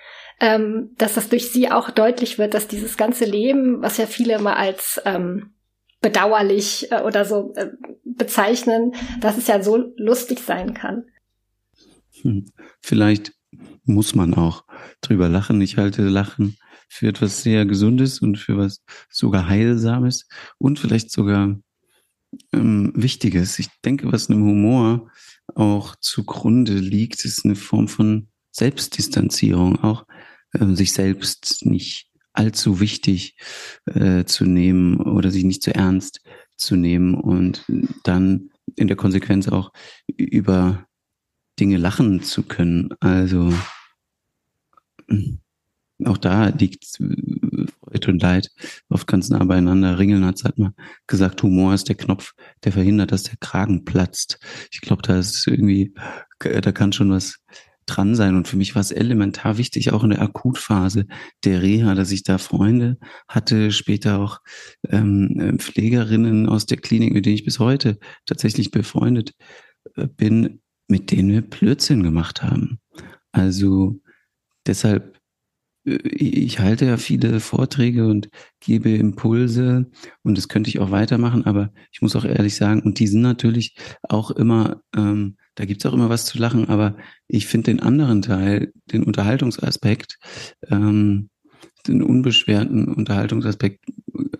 ähm, 0.43 0.91
dass 0.97 1.13
das 1.13 1.29
durch 1.29 1.53
sie 1.53 1.71
auch 1.71 1.89
deutlich 1.89 2.37
wird, 2.37 2.53
dass 2.53 2.67
dieses 2.67 2.97
ganze 2.97 3.23
Leben, 3.23 3.81
was 3.81 3.95
ja 3.95 4.05
viele 4.05 4.35
immer 4.35 4.57
als 4.57 5.01
ähm, 5.05 5.53
bedauerlich 6.01 6.91
äh, 6.91 7.01
oder 7.01 7.23
so 7.23 7.53
äh, 7.55 7.69
bezeichnen, 8.03 8.93
dass 9.21 9.37
es 9.37 9.47
ja 9.47 9.63
so 9.63 9.93
lustig 9.95 10.41
sein 10.41 10.73
kann. 10.73 11.05
Hm. 12.21 12.51
Vielleicht 12.81 13.31
muss 13.85 14.15
man 14.15 14.33
auch 14.33 14.65
drüber 14.99 15.29
lachen. 15.29 15.61
Ich 15.61 15.77
halte 15.77 16.03
Lachen 16.03 16.57
für 16.89 17.07
etwas 17.07 17.41
sehr 17.41 17.65
Gesundes 17.65 18.19
und 18.19 18.37
für 18.37 18.57
was 18.57 18.83
sogar 19.09 19.47
Heilsames 19.47 20.27
und 20.57 20.77
vielleicht 20.77 21.09
sogar 21.09 21.57
ähm, 22.51 22.91
Wichtiges. 22.95 23.59
Ich 23.59 23.69
denke, 23.85 24.11
was 24.11 24.29
einem 24.29 24.43
Humor 24.43 25.09
auch 25.55 25.95
zugrunde 26.01 26.73
liegt, 26.73 27.23
ist 27.23 27.45
eine 27.45 27.55
Form 27.55 27.87
von 27.87 28.27
Selbstdistanzierung, 28.51 29.81
auch 29.81 30.05
äh, 30.53 30.73
sich 30.73 30.93
selbst 30.93 31.65
nicht 31.65 32.09
allzu 32.33 32.79
wichtig 32.79 33.35
äh, 33.85 34.25
zu 34.25 34.45
nehmen 34.45 34.97
oder 34.97 35.31
sich 35.31 35.43
nicht 35.43 35.61
zu 35.61 35.73
ernst 35.73 36.21
zu 36.57 36.75
nehmen 36.75 37.15
und 37.15 37.65
dann 38.03 38.49
in 38.75 38.87
der 38.87 38.97
Konsequenz 38.97 39.47
auch 39.47 39.71
über 40.07 40.85
Dinge 41.59 41.77
lachen 41.77 42.23
zu 42.23 42.43
können. 42.43 42.89
Also 42.99 43.53
auch 46.05 46.17
da 46.17 46.47
liegt 46.47 46.85
Freude 46.97 48.11
und 48.11 48.21
Leid 48.21 48.49
oft 48.89 49.07
ganz 49.07 49.29
nah 49.29 49.43
beieinander. 49.43 49.99
Ringelnatz 49.99 50.43
hat 50.43 50.57
mal 50.57 50.73
gesagt, 51.07 51.43
Humor 51.43 51.73
ist 51.73 51.87
der 51.89 51.95
Knopf, 51.95 52.33
der 52.63 52.71
verhindert, 52.71 53.11
dass 53.11 53.23
der 53.23 53.37
Kragen 53.39 53.85
platzt. 53.85 54.39
Ich 54.71 54.81
glaube, 54.81 55.01
da 55.03 55.17
ist 55.19 55.47
irgendwie, 55.47 55.93
da 56.39 56.71
kann 56.71 56.93
schon 56.93 57.11
was 57.11 57.39
dran 57.85 58.15
sein. 58.15 58.35
Und 58.35 58.47
für 58.47 58.57
mich 58.57 58.75
war 58.75 58.81
es 58.81 58.91
elementar 58.91 59.57
wichtig, 59.57 59.91
auch 59.91 60.03
in 60.03 60.11
der 60.11 60.21
Akutphase 60.21 61.05
der 61.43 61.61
Reha, 61.61 61.95
dass 61.95 62.11
ich 62.11 62.23
da 62.23 62.37
Freunde 62.37 62.97
hatte, 63.27 63.71
später 63.71 64.19
auch 64.19 64.39
ähm, 64.89 65.39
äh, 65.39 65.57
Pflegerinnen 65.57 66.47
aus 66.47 66.65
der 66.65 66.77
Klinik, 66.77 67.13
mit 67.13 67.25
denen 67.25 67.35
ich 67.35 67.45
bis 67.45 67.59
heute 67.59 67.97
tatsächlich 68.25 68.71
befreundet 68.71 69.33
äh, 69.95 70.07
bin, 70.07 70.61
mit 70.87 71.11
denen 71.11 71.29
wir 71.29 71.41
Blödsinn 71.41 72.03
gemacht 72.03 72.43
haben. 72.43 72.79
Also 73.31 73.99
deshalb, 74.65 75.19
ich 75.85 76.59
halte 76.59 76.85
ja 76.85 76.97
viele 76.97 77.39
Vorträge 77.39 78.07
und 78.07 78.29
gebe 78.59 78.89
Impulse 78.91 79.89
und 80.23 80.37
das 80.37 80.47
könnte 80.47 80.69
ich 80.69 80.79
auch 80.79 80.91
weitermachen, 80.91 81.45
aber 81.45 81.71
ich 81.91 82.01
muss 82.01 82.15
auch 82.15 82.25
ehrlich 82.25 82.55
sagen, 82.55 82.81
und 82.81 82.99
die 82.99 83.07
sind 83.07 83.21
natürlich 83.21 83.75
auch 84.03 84.31
immer 84.31 84.81
ähm, 84.95 85.35
da 85.55 85.65
gibt's 85.65 85.85
auch 85.85 85.93
immer 85.93 86.09
was 86.09 86.25
zu 86.25 86.37
lachen, 86.37 86.69
aber 86.69 86.97
ich 87.27 87.45
finde 87.45 87.71
den 87.71 87.79
anderen 87.79 88.21
Teil, 88.21 88.73
den 88.85 89.03
Unterhaltungsaspekt, 89.03 90.17
ähm, 90.69 91.29
den 91.87 92.01
unbeschwerten 92.01 92.87
Unterhaltungsaspekt 92.87 93.85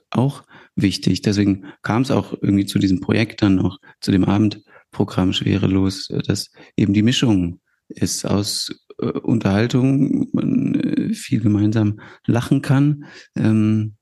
auch 0.10 0.43
wichtig. 0.75 1.21
Deswegen 1.21 1.65
kam 1.82 2.01
es 2.03 2.12
auch 2.12 2.34
irgendwie 2.41 2.65
zu 2.65 2.79
diesem 2.79 2.99
Projekt 2.99 3.41
dann 3.41 3.56
noch, 3.56 3.79
zu 4.01 4.12
dem 4.12 4.23
Abendprogramm 4.23 5.34
Schwerelos, 5.34 6.08
dass 6.25 6.51
eben 6.77 6.93
die 6.93 7.03
Mischung 7.03 7.60
ist 7.89 8.25
aus 8.25 8.83
äh, 8.99 9.06
Unterhaltung, 9.06 10.27
man 10.34 10.75
äh, 10.75 11.13
viel 11.13 11.41
gemeinsam 11.41 11.99
lachen 12.25 12.62
kann, 12.62 13.06
ähm, 13.36 13.95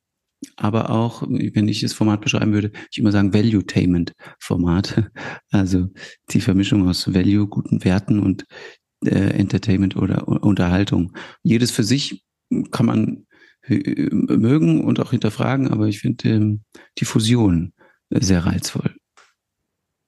aber 0.55 0.89
auch, 0.89 1.21
wenn 1.27 1.67
ich 1.67 1.81
das 1.81 1.93
Format 1.93 2.21
beschreiben 2.21 2.53
würde, 2.53 2.71
ich 2.91 2.97
immer 2.97 3.11
sagen 3.11 3.33
Value-Tainment-Format. 3.33 5.11
Also 5.51 5.89
die 6.31 6.41
Vermischung 6.41 6.87
aus 6.87 7.13
Value, 7.13 7.47
guten 7.47 7.83
Werten 7.83 8.19
und 8.19 8.45
äh, 9.05 9.09
Entertainment 9.09 9.95
oder 9.95 10.27
Unterhaltung. 10.27 11.13
Jedes 11.43 11.71
für 11.71 11.83
sich 11.83 12.23
kann 12.71 12.85
man 12.85 13.27
äh, 13.63 14.09
mögen 14.11 14.83
und 14.83 14.99
auch 14.99 15.11
hinterfragen, 15.11 15.67
aber 15.67 15.87
ich 15.87 15.99
finde 15.99 16.29
ähm, 16.29 16.61
die 16.97 17.05
Fusion 17.05 17.73
sehr 18.09 18.45
reizvoll. 18.45 18.95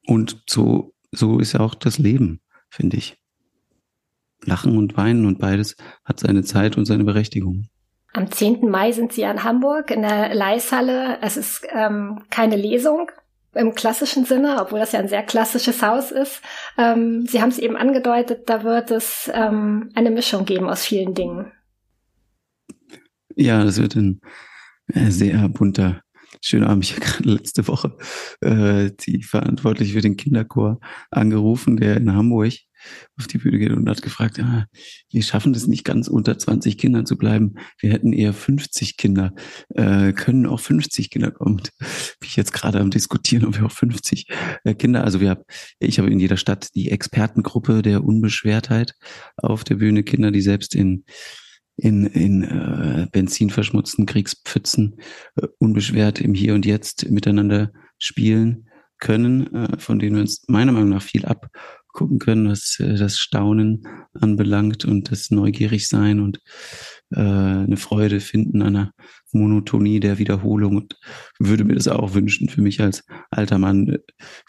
Und 0.06 0.44
so, 0.50 0.94
so 1.12 1.40
ist 1.40 1.56
auch 1.56 1.76
das 1.76 1.98
Leben, 1.98 2.42
finde 2.70 2.98
ich. 2.98 3.18
Lachen 4.46 4.78
und 4.78 4.98
weinen 4.98 5.26
und 5.26 5.40
beides 5.40 5.76
hat 6.04 6.20
seine 6.20 6.44
Zeit 6.44 6.78
und 6.78 6.86
seine 6.86 7.04
Berechtigung. 7.04 7.68
Am 8.14 8.30
10. 8.30 8.70
Mai 8.70 8.92
sind 8.92 9.12
Sie 9.12 9.24
in 9.24 9.44
Hamburg 9.44 9.90
in 9.90 10.04
der 10.04 10.36
Leishalle. 10.36 11.18
Es 11.22 11.36
ist 11.36 11.66
ähm, 11.72 12.22
keine 12.30 12.56
Lesung 12.56 13.10
im 13.56 13.74
klassischen 13.74 14.26
Sinne, 14.26 14.58
obwohl 14.62 14.80
das 14.80 14.92
ja 14.92 15.00
ein 15.00 15.08
sehr 15.08 15.24
klassisches 15.24 15.82
Haus 15.82 16.12
ist. 16.12 16.42
Ähm, 16.78 17.26
Sie 17.28 17.42
haben 17.42 17.50
es 17.50 17.60
eben 17.60 17.76
angedeutet, 17.76 18.50
da 18.50 18.64
wird 18.64 18.92
es 18.92 19.32
ähm, 19.34 19.90
eine 19.96 20.12
Mischung 20.12 20.46
geben 20.46 20.70
aus 20.70 20.86
vielen 20.86 21.14
Dingen. 21.14 21.52
Ja, 23.36 23.64
das 23.64 23.82
wird 23.82 23.96
ein 23.96 24.22
äh, 24.88 25.10
sehr 25.10 25.50
bunter 25.50 26.02
schönen 26.42 26.66
Abend. 26.66 26.84
Ich 26.84 26.92
habe 26.94 27.02
gerade 27.02 27.30
letzte 27.30 27.68
Woche 27.68 27.98
äh, 28.42 28.92
die 29.00 29.24
verantwortlich 29.24 29.94
für 29.94 30.02
den 30.02 30.18
Kinderchor 30.18 30.80
angerufen, 31.10 31.78
der 31.78 31.98
in 31.98 32.14
Hamburg 32.14 32.54
auf 33.18 33.28
die 33.28 33.38
Bühne 33.38 33.60
geht 33.60 33.72
und 33.72 33.90
hat 33.90 34.02
gefragt, 34.02 34.40
ah, 34.40 34.66
wir 35.12 35.24
schaffen 35.24 35.54
es 35.54 35.68
nicht 35.68 35.84
ganz 35.84 36.08
unter 36.08 36.38
20 36.38 36.78
Kindern 36.78 37.06
zu 37.06 37.18
bleiben. 37.18 37.56
Wir 37.80 37.92
hätten 37.92 38.14
eher 38.14 38.34
50 38.34 38.98
Kinder. 38.98 39.34
Äh, 39.70 40.14
können 40.14 40.46
auch 40.46 40.60
50 40.60 41.10
Kinder 41.10 41.32
kommen? 41.32 41.58
Bin 41.58 42.28
ich 42.28 42.36
jetzt 42.36 42.54
gerade 42.54 42.80
am 42.80 42.90
diskutieren, 42.90 43.46
ob 43.46 43.58
wir 43.58 43.66
auch 43.66 43.72
50 43.72 44.28
äh, 44.64 44.74
Kinder, 44.74 45.04
also 45.04 45.20
wir 45.20 45.32
haben, 45.32 45.44
ich 45.80 46.00
habe 46.00 46.10
in 46.10 46.20
jeder 46.20 46.38
Stadt 46.38 46.70
die 46.76 46.92
Expertengruppe 46.92 47.82
der 47.82 48.04
Unbeschwertheit 48.04 48.94
auf 49.38 49.64
der 49.64 49.76
Bühne, 49.76 50.04
Kinder, 50.04 50.32
die 50.32 50.42
selbst 50.42 50.76
in 50.76 51.04
in, 51.76 52.06
in 52.06 52.44
äh, 52.44 53.08
benzinverschmutzten 53.12 54.06
Kriegspfützen 54.06 55.00
äh, 55.36 55.48
unbeschwert 55.58 56.22
im 56.22 56.34
Hier 56.34 56.54
und 56.54 56.66
Jetzt 56.66 57.10
miteinander 57.10 57.72
spielen 57.98 58.70
können, 59.00 59.54
äh, 59.54 59.80
von 59.80 60.00
denen 60.00 60.16
wir 60.16 60.22
uns 60.22 60.44
meiner 60.48 60.72
Meinung 60.72 60.90
nach 60.90 61.02
viel 61.02 61.26
ab 61.26 61.50
gucken 61.94 62.20
können, 62.20 62.50
was 62.50 62.78
äh, 62.80 62.96
das 62.96 63.18
Staunen 63.18 63.88
anbelangt 64.14 64.84
und 64.84 65.12
das 65.12 65.32
Neugierigsein 65.32 66.20
und 66.20 66.40
äh, 67.12 67.20
eine 67.20 67.78
Freude 67.78 68.20
finden 68.20 68.62
an 68.62 68.76
einer 68.76 68.92
Monotonie 69.32 70.00
der 70.00 70.18
Wiederholung. 70.18 70.76
Und 70.76 70.98
würde 71.40 71.64
mir 71.64 71.76
das 71.76 71.88
auch 71.88 72.14
wünschen 72.14 72.50
für 72.50 72.62
mich 72.62 72.82
als 72.82 73.06
alter 73.32 73.60
Mann, 73.60 74.00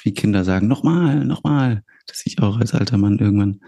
wie 0.03 0.15
Kinder 0.15 0.45
sagen, 0.45 0.67
nochmal, 0.67 1.25
nochmal, 1.25 1.83
dass 2.07 2.23
ich 2.27 2.41
auch 2.41 2.59
als 2.59 2.75
alter 2.75 2.99
Mann 2.99 3.19
irgendwann 3.19 3.61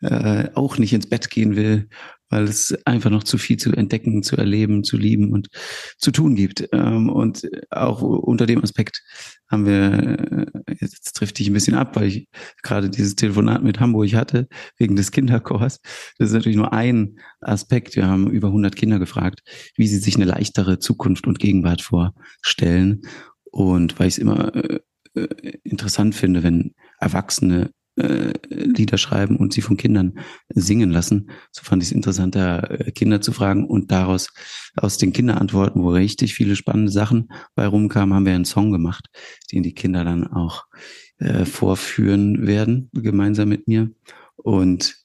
äh, 0.00 0.48
auch 0.54 0.78
nicht 0.78 0.92
ins 0.92 1.08
Bett 1.08 1.30
gehen 1.30 1.56
will, 1.56 1.88
weil 2.28 2.44
es 2.44 2.76
einfach 2.84 3.10
noch 3.10 3.24
zu 3.24 3.38
viel 3.38 3.56
zu 3.56 3.72
entdecken, 3.72 4.22
zu 4.22 4.36
erleben, 4.36 4.82
zu 4.84 4.96
lieben 4.96 5.32
und 5.32 5.48
zu 5.98 6.10
tun 6.10 6.34
gibt. 6.34 6.68
Ähm, 6.72 7.08
und 7.08 7.48
auch 7.70 8.02
unter 8.02 8.46
dem 8.46 8.62
Aspekt 8.62 9.02
haben 9.48 9.66
wir, 9.66 10.52
äh, 10.66 10.74
jetzt 10.80 11.14
trifft 11.16 11.38
dich 11.38 11.48
ein 11.48 11.52
bisschen 11.52 11.76
ab, 11.76 11.94
weil 11.96 12.08
ich 12.08 12.28
gerade 12.62 12.90
dieses 12.90 13.14
Telefonat 13.14 13.62
mit 13.62 13.80
Hamburg 13.80 14.12
hatte, 14.14 14.48
wegen 14.76 14.96
des 14.96 15.12
Kinderchors. 15.12 15.80
Das 16.18 16.28
ist 16.28 16.34
natürlich 16.34 16.56
nur 16.56 16.72
ein 16.72 17.18
Aspekt. 17.40 17.96
Wir 17.96 18.06
haben 18.06 18.30
über 18.30 18.48
100 18.48 18.74
Kinder 18.74 18.98
gefragt, 18.98 19.40
wie 19.76 19.86
sie 19.86 19.98
sich 19.98 20.16
eine 20.16 20.24
leichtere 20.24 20.78
Zukunft 20.78 21.26
und 21.26 21.38
Gegenwart 21.38 21.82
vorstellen. 21.82 23.02
Und 23.44 23.98
weil 23.98 24.08
ich 24.08 24.14
es 24.14 24.18
immer 24.18 24.54
äh, 24.54 24.80
äh 25.14 25.58
interessant 25.62 26.14
finde, 26.14 26.42
wenn 26.42 26.74
Erwachsene 26.98 27.70
äh, 27.96 28.32
Lieder 28.48 28.98
schreiben 28.98 29.36
und 29.36 29.52
sie 29.52 29.62
von 29.62 29.76
Kindern 29.76 30.18
singen 30.48 30.90
lassen. 30.90 31.30
So 31.50 31.62
fand 31.62 31.82
ich 31.82 31.90
es 31.90 31.94
interessant, 31.94 32.34
da 32.34 32.60
äh, 32.60 32.92
Kinder 32.92 33.20
zu 33.20 33.32
fragen 33.32 33.66
und 33.66 33.90
daraus 33.90 34.28
aus 34.76 34.98
den 34.98 35.12
Kinderantworten, 35.12 35.82
wo 35.82 35.90
richtig 35.90 36.34
viele 36.34 36.56
spannende 36.56 36.92
Sachen 36.92 37.28
bei 37.54 37.66
rumkamen, 37.66 38.14
haben 38.14 38.26
wir 38.26 38.34
einen 38.34 38.44
Song 38.44 38.72
gemacht, 38.72 39.08
den 39.52 39.62
die 39.62 39.74
Kinder 39.74 40.04
dann 40.04 40.26
auch 40.26 40.64
äh, 41.18 41.44
vorführen 41.44 42.46
werden, 42.46 42.90
gemeinsam 42.92 43.48
mit 43.48 43.66
mir. 43.68 43.90
Und 44.36 44.96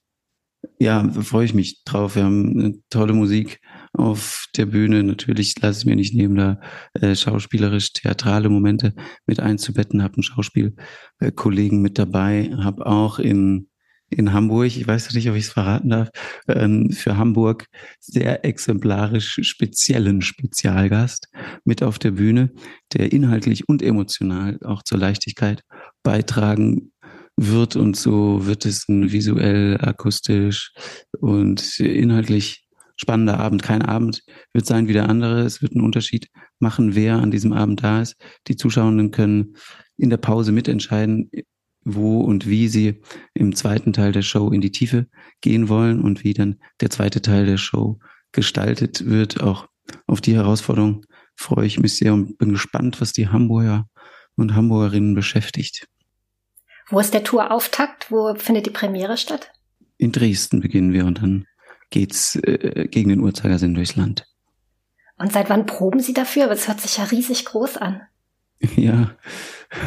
ja, 0.78 1.08
freue 1.10 1.44
ich 1.44 1.54
mich 1.54 1.84
drauf. 1.84 2.16
Wir 2.16 2.24
haben 2.24 2.58
eine 2.58 2.74
tolle 2.90 3.12
Musik 3.12 3.60
auf 3.92 4.46
der 4.56 4.66
Bühne. 4.66 5.02
Natürlich 5.02 5.60
lasse 5.60 5.80
ich 5.80 5.86
mir 5.86 5.96
nicht 5.96 6.14
nehmen, 6.14 6.36
da 6.36 6.60
äh, 6.94 7.14
schauspielerisch 7.14 7.92
theatrale 7.92 8.48
Momente 8.48 8.94
mit 9.26 9.40
einzubetten. 9.40 10.02
Habe 10.02 10.14
einen 10.14 10.22
Schauspielkollegen 10.22 11.82
mit 11.82 11.98
dabei, 11.98 12.50
habe 12.56 12.86
auch 12.86 13.18
in 13.18 13.68
in 14.12 14.32
Hamburg, 14.32 14.66
ich 14.66 14.86
weiß 14.86 15.12
nicht, 15.14 15.28
ob 15.30 15.36
ich 15.36 15.46
es 15.46 15.52
verraten 15.52 15.90
darf, 15.90 16.10
ähm, 16.48 16.90
für 16.90 17.16
Hamburg 17.16 17.66
sehr 18.00 18.44
exemplarisch 18.44 19.38
speziellen 19.42 20.22
Spezialgast 20.22 21.28
mit 21.64 21.82
auf 21.82 21.98
der 21.98 22.12
Bühne, 22.12 22.52
der 22.92 23.12
inhaltlich 23.12 23.68
und 23.68 23.82
emotional 23.82 24.58
auch 24.64 24.82
zur 24.82 24.98
Leichtigkeit 24.98 25.62
beitragen 26.02 26.92
wird 27.36 27.76
und 27.76 27.96
so 27.96 28.46
wird 28.46 28.66
es 28.66 28.88
ein 28.88 29.10
visuell, 29.10 29.78
akustisch 29.80 30.72
und 31.18 31.80
inhaltlich 31.80 32.66
spannender 33.02 33.38
Abend. 33.38 33.62
Kein 33.62 33.82
Abend 33.82 34.22
wird 34.52 34.64
sein 34.64 34.88
wie 34.88 34.92
der 34.92 35.08
andere. 35.08 35.42
Es 35.42 35.60
wird 35.60 35.72
einen 35.72 35.84
Unterschied 35.84 36.28
machen, 36.60 36.94
wer 36.94 37.16
an 37.16 37.30
diesem 37.30 37.52
Abend 37.52 37.82
da 37.82 38.00
ist. 38.00 38.16
Die 38.48 38.56
Zuschauenden 38.56 39.10
können 39.10 39.56
in 39.98 40.08
der 40.08 40.16
Pause 40.16 40.52
mitentscheiden, 40.52 41.30
wo 41.84 42.20
und 42.20 42.46
wie 42.46 42.68
sie 42.68 43.02
im 43.34 43.54
zweiten 43.54 43.92
Teil 43.92 44.12
der 44.12 44.22
Show 44.22 44.50
in 44.50 44.60
die 44.60 44.70
Tiefe 44.70 45.08
gehen 45.40 45.68
wollen 45.68 46.00
und 46.00 46.22
wie 46.24 46.32
dann 46.32 46.60
der 46.80 46.90
zweite 46.90 47.20
Teil 47.20 47.44
der 47.44 47.58
Show 47.58 47.98
gestaltet 48.30 49.04
wird. 49.04 49.42
Auch 49.42 49.66
auf 50.06 50.20
die 50.20 50.34
Herausforderung 50.34 51.04
freue 51.34 51.66
ich 51.66 51.80
mich 51.80 51.96
sehr 51.96 52.14
und 52.14 52.38
bin 52.38 52.52
gespannt, 52.52 53.00
was 53.00 53.12
die 53.12 53.28
Hamburger 53.28 53.88
und 54.36 54.54
Hamburgerinnen 54.54 55.14
beschäftigt. 55.14 55.88
Wo 56.88 57.00
ist 57.00 57.14
der 57.14 57.24
Tourauftakt? 57.24 58.10
Wo 58.10 58.34
findet 58.36 58.66
die 58.66 58.70
Premiere 58.70 59.16
statt? 59.16 59.50
In 59.98 60.12
Dresden 60.12 60.60
beginnen 60.60 60.92
wir 60.92 61.04
und 61.04 61.20
dann 61.20 61.46
geht's 61.92 62.34
äh, 62.36 62.88
gegen 62.90 63.10
den 63.10 63.20
Uhrzeigersinn 63.20 63.74
durchs 63.74 63.94
Land. 63.94 64.26
Und 65.18 65.32
seit 65.32 65.48
wann 65.48 65.66
proben 65.66 66.00
Sie 66.00 66.14
dafür? 66.14 66.44
Aber 66.44 66.54
es 66.54 66.66
hört 66.66 66.80
sich 66.80 66.96
ja 66.96 67.04
riesig 67.04 67.44
groß 67.44 67.76
an. 67.76 68.02
Ja, 68.76 69.16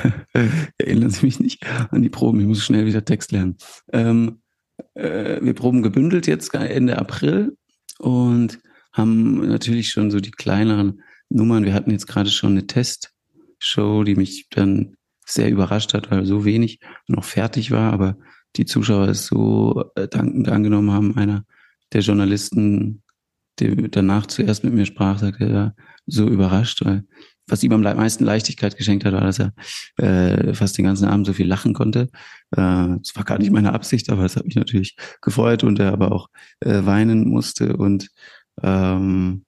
erinnern 0.77 1.09
Sie 1.09 1.25
mich 1.25 1.39
nicht 1.39 1.65
an 1.91 2.01
die 2.01 2.09
Proben. 2.09 2.41
Ich 2.41 2.45
muss 2.45 2.61
schnell 2.61 2.85
wieder 2.85 3.05
Text 3.05 3.31
lernen. 3.31 3.57
Ähm, 3.93 4.41
äh, 4.95 5.39
wir 5.41 5.53
proben 5.53 5.81
gebündelt 5.81 6.27
jetzt 6.27 6.53
Ende 6.53 6.97
April 6.97 7.55
und 7.99 8.59
haben 8.91 9.47
natürlich 9.47 9.91
schon 9.91 10.11
so 10.11 10.19
die 10.19 10.31
kleineren 10.31 11.01
Nummern. 11.29 11.63
Wir 11.63 11.73
hatten 11.73 11.91
jetzt 11.91 12.07
gerade 12.07 12.29
schon 12.29 12.51
eine 12.51 12.67
Testshow, 12.67 14.03
die 14.03 14.15
mich 14.15 14.47
dann 14.49 14.97
sehr 15.25 15.49
überrascht 15.49 15.93
hat, 15.93 16.11
weil 16.11 16.25
so 16.25 16.43
wenig 16.43 16.79
noch 17.07 17.23
fertig 17.23 17.71
war, 17.71 17.93
aber 17.93 18.17
die 18.57 18.65
Zuschauer 18.65 19.07
es 19.07 19.25
so 19.25 19.85
äh, 19.95 20.09
dankend 20.09 20.49
angenommen 20.49 20.91
haben. 20.91 21.17
Einer 21.17 21.45
der 21.93 22.01
Journalisten, 22.01 23.03
der 23.59 23.75
danach 23.75 24.25
zuerst 24.27 24.63
mit 24.63 24.73
mir 24.73 24.85
sprach, 24.85 25.19
sagte, 25.19 25.45
er 25.45 25.53
war 25.53 25.75
so 26.07 26.27
überrascht, 26.27 26.83
weil 26.85 27.03
was 27.47 27.63
ihm 27.63 27.73
am 27.73 27.81
meisten 27.81 28.23
Leichtigkeit 28.23 28.75
geschenkt 28.75 29.05
hat, 29.05 29.13
war, 29.13 29.21
dass 29.21 29.39
er 29.39 29.53
äh, 29.97 30.53
fast 30.53 30.77
den 30.77 30.85
ganzen 30.85 31.07
Abend 31.07 31.27
so 31.27 31.33
viel 31.33 31.47
lachen 31.47 31.73
konnte. 31.73 32.09
Äh, 32.51 32.97
das 32.97 33.11
war 33.15 33.23
gar 33.23 33.37
nicht 33.37 33.51
meine 33.51 33.73
Absicht, 33.73 34.09
aber 34.09 34.25
es 34.25 34.35
hat 34.35 34.45
mich 34.45 34.55
natürlich 34.55 34.95
gefreut 35.21 35.63
und 35.63 35.79
er 35.79 35.93
aber 35.93 36.11
auch 36.11 36.29
äh, 36.61 36.85
weinen 36.85 37.29
musste. 37.29 37.77
Und 37.77 38.09
ähm, 38.63 39.45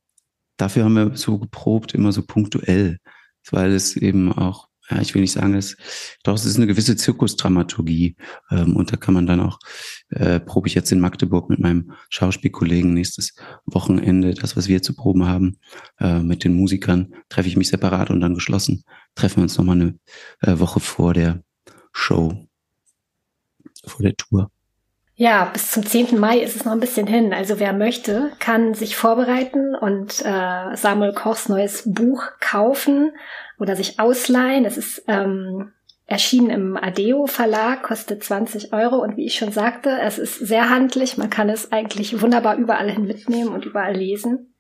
dafür 0.58 0.84
haben 0.84 0.94
wir 0.94 1.16
so 1.16 1.40
geprobt, 1.40 1.96
immer 1.96 2.12
so 2.12 2.24
punktuell, 2.24 3.00
weil 3.50 3.72
es 3.72 3.96
eben 3.96 4.32
auch 4.32 4.67
ja, 4.90 5.02
ich 5.02 5.14
will 5.14 5.22
nicht 5.22 5.34
sagen, 5.34 5.54
es, 5.54 5.76
doch, 6.24 6.36
es 6.36 6.46
ist 6.46 6.58
eine 6.58 6.68
gewisse 6.68 6.96
Zirkusdramaturgie. 6.96 8.16
Ähm, 8.52 8.76
und 8.76 8.92
da 8.92 8.98
kann 8.98 9.14
man 9.14 9.26
dann 9.26 9.42
auch, 9.42 9.60
äh, 10.10 10.40
probe 10.40 10.68
ich 10.68 10.76
jetzt 10.76 10.92
in 10.92 11.00
Magdeburg 11.00 11.50
mit 11.50 11.60
meinem 11.60 11.92
Schauspielkollegen 12.10 12.94
nächstes 12.94 13.36
Wochenende, 13.66 14.34
das, 14.34 14.56
was 14.56 14.68
wir 14.68 14.82
zu 14.82 14.96
proben 14.96 15.28
haben, 15.28 15.58
äh, 16.00 16.20
mit 16.20 16.44
den 16.44 16.54
Musikern, 16.54 17.14
treffe 17.30 17.50
ich 17.50 17.58
mich 17.58 17.70
separat 17.70 18.10
und 18.10 18.22
dann 18.22 18.36
geschlossen. 18.36 18.84
Treffen 19.16 19.38
wir 19.38 19.44
uns 19.44 19.58
nochmal 19.58 19.82
eine 19.82 20.00
äh, 20.42 20.60
Woche 20.60 20.80
vor 20.80 21.14
der 21.14 21.44
Show, 21.92 22.48
vor 23.86 24.04
der 24.04 24.16
Tour. 24.16 24.52
Ja, 25.20 25.46
bis 25.46 25.72
zum 25.72 25.84
10. 25.84 26.20
Mai 26.20 26.38
ist 26.38 26.56
es 26.56 26.64
noch 26.64 26.74
ein 26.74 26.80
bisschen 26.80 27.08
hin. 27.08 27.34
Also 27.34 27.60
wer 27.60 27.74
möchte, 27.74 28.32
kann 28.38 28.76
sich 28.76 28.96
vorbereiten 28.96 29.74
und 29.76 30.24
äh, 30.24 30.76
Samuel 30.76 31.12
Kochs 31.12 31.50
neues 31.50 31.92
Buch 31.92 32.24
kaufen 32.40 33.14
oder 33.60 33.76
sich 33.76 34.00
ausleihen. 34.00 34.66
Es 34.66 34.78
ist 34.78 35.04
ähm, 35.08 35.72
erschienen 36.06 36.50
im 36.50 36.78
Adeo 36.78 37.28
Verlag, 37.28 37.84
kostet 37.84 38.24
20 38.24 38.74
Euro 38.74 38.98
und 38.98 39.18
wie 39.18 39.26
ich 39.26 39.36
schon 39.36 39.52
sagte, 39.52 40.00
es 40.02 40.18
ist 40.18 40.40
sehr 40.40 40.70
handlich. 40.70 41.18
Man 41.18 41.30
kann 41.30 41.50
es 41.50 41.72
eigentlich 41.72 42.22
wunderbar 42.22 42.56
überall 42.56 42.90
hin 42.90 43.06
mitnehmen 43.06 43.54
und 43.54 43.66
überall 43.66 43.96
lesen. 43.96 44.54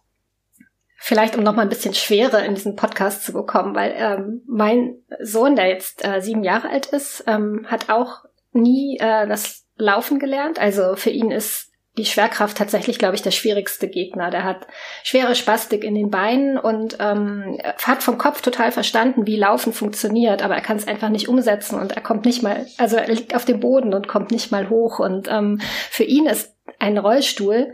Vielleicht 0.99 1.37
um 1.37 1.43
noch 1.43 1.55
mal 1.55 1.61
ein 1.61 1.69
bisschen 1.69 1.93
Schwere 1.93 2.43
in 2.43 2.55
diesen 2.55 2.75
Podcast 2.75 3.23
zu 3.23 3.31
bekommen, 3.31 3.75
weil 3.75 3.93
ähm, 3.95 4.41
mein 4.47 4.95
Sohn, 5.21 5.55
der 5.55 5.67
jetzt 5.67 6.05
äh, 6.05 6.21
sieben 6.21 6.43
Jahre 6.43 6.69
alt 6.69 6.87
ist, 6.87 7.23
ähm, 7.27 7.65
hat 7.67 7.89
auch 7.89 8.25
nie 8.51 8.97
äh, 8.99 9.27
das 9.27 9.65
Laufen 9.77 10.19
gelernt. 10.19 10.59
Also 10.59 10.95
für 10.95 11.11
ihn 11.11 11.31
ist 11.31 11.71
die 11.97 12.05
Schwerkraft 12.05 12.57
tatsächlich, 12.57 12.99
glaube 12.99 13.15
ich, 13.15 13.21
der 13.21 13.31
schwierigste 13.31 13.87
Gegner. 13.87 14.29
Der 14.29 14.43
hat 14.43 14.67
schwere 15.03 15.35
Spastik 15.35 15.83
in 15.83 15.95
den 15.95 16.11
Beinen 16.11 16.57
und 16.57 16.97
ähm, 16.99 17.59
hat 17.83 18.03
vom 18.03 18.17
Kopf 18.17 18.41
total 18.41 18.71
verstanden, 18.71 19.25
wie 19.25 19.35
Laufen 19.35 19.73
funktioniert, 19.73 20.43
aber 20.43 20.55
er 20.55 20.61
kann 20.61 20.77
es 20.77 20.87
einfach 20.87 21.09
nicht 21.09 21.27
umsetzen 21.27 21.79
und 21.79 21.93
er 21.93 22.01
kommt 22.01 22.25
nicht 22.25 22.43
mal, 22.43 22.65
also 22.77 22.97
er 22.97 23.07
liegt 23.07 23.35
auf 23.35 23.45
dem 23.45 23.59
Boden 23.59 23.93
und 23.93 24.07
kommt 24.07 24.31
nicht 24.31 24.51
mal 24.51 24.69
hoch. 24.69 24.99
Und 24.99 25.27
ähm, 25.29 25.59
für 25.89 26.03
ihn 26.03 26.27
ist 26.27 26.55
ein 26.79 26.97
Rollstuhl, 26.97 27.73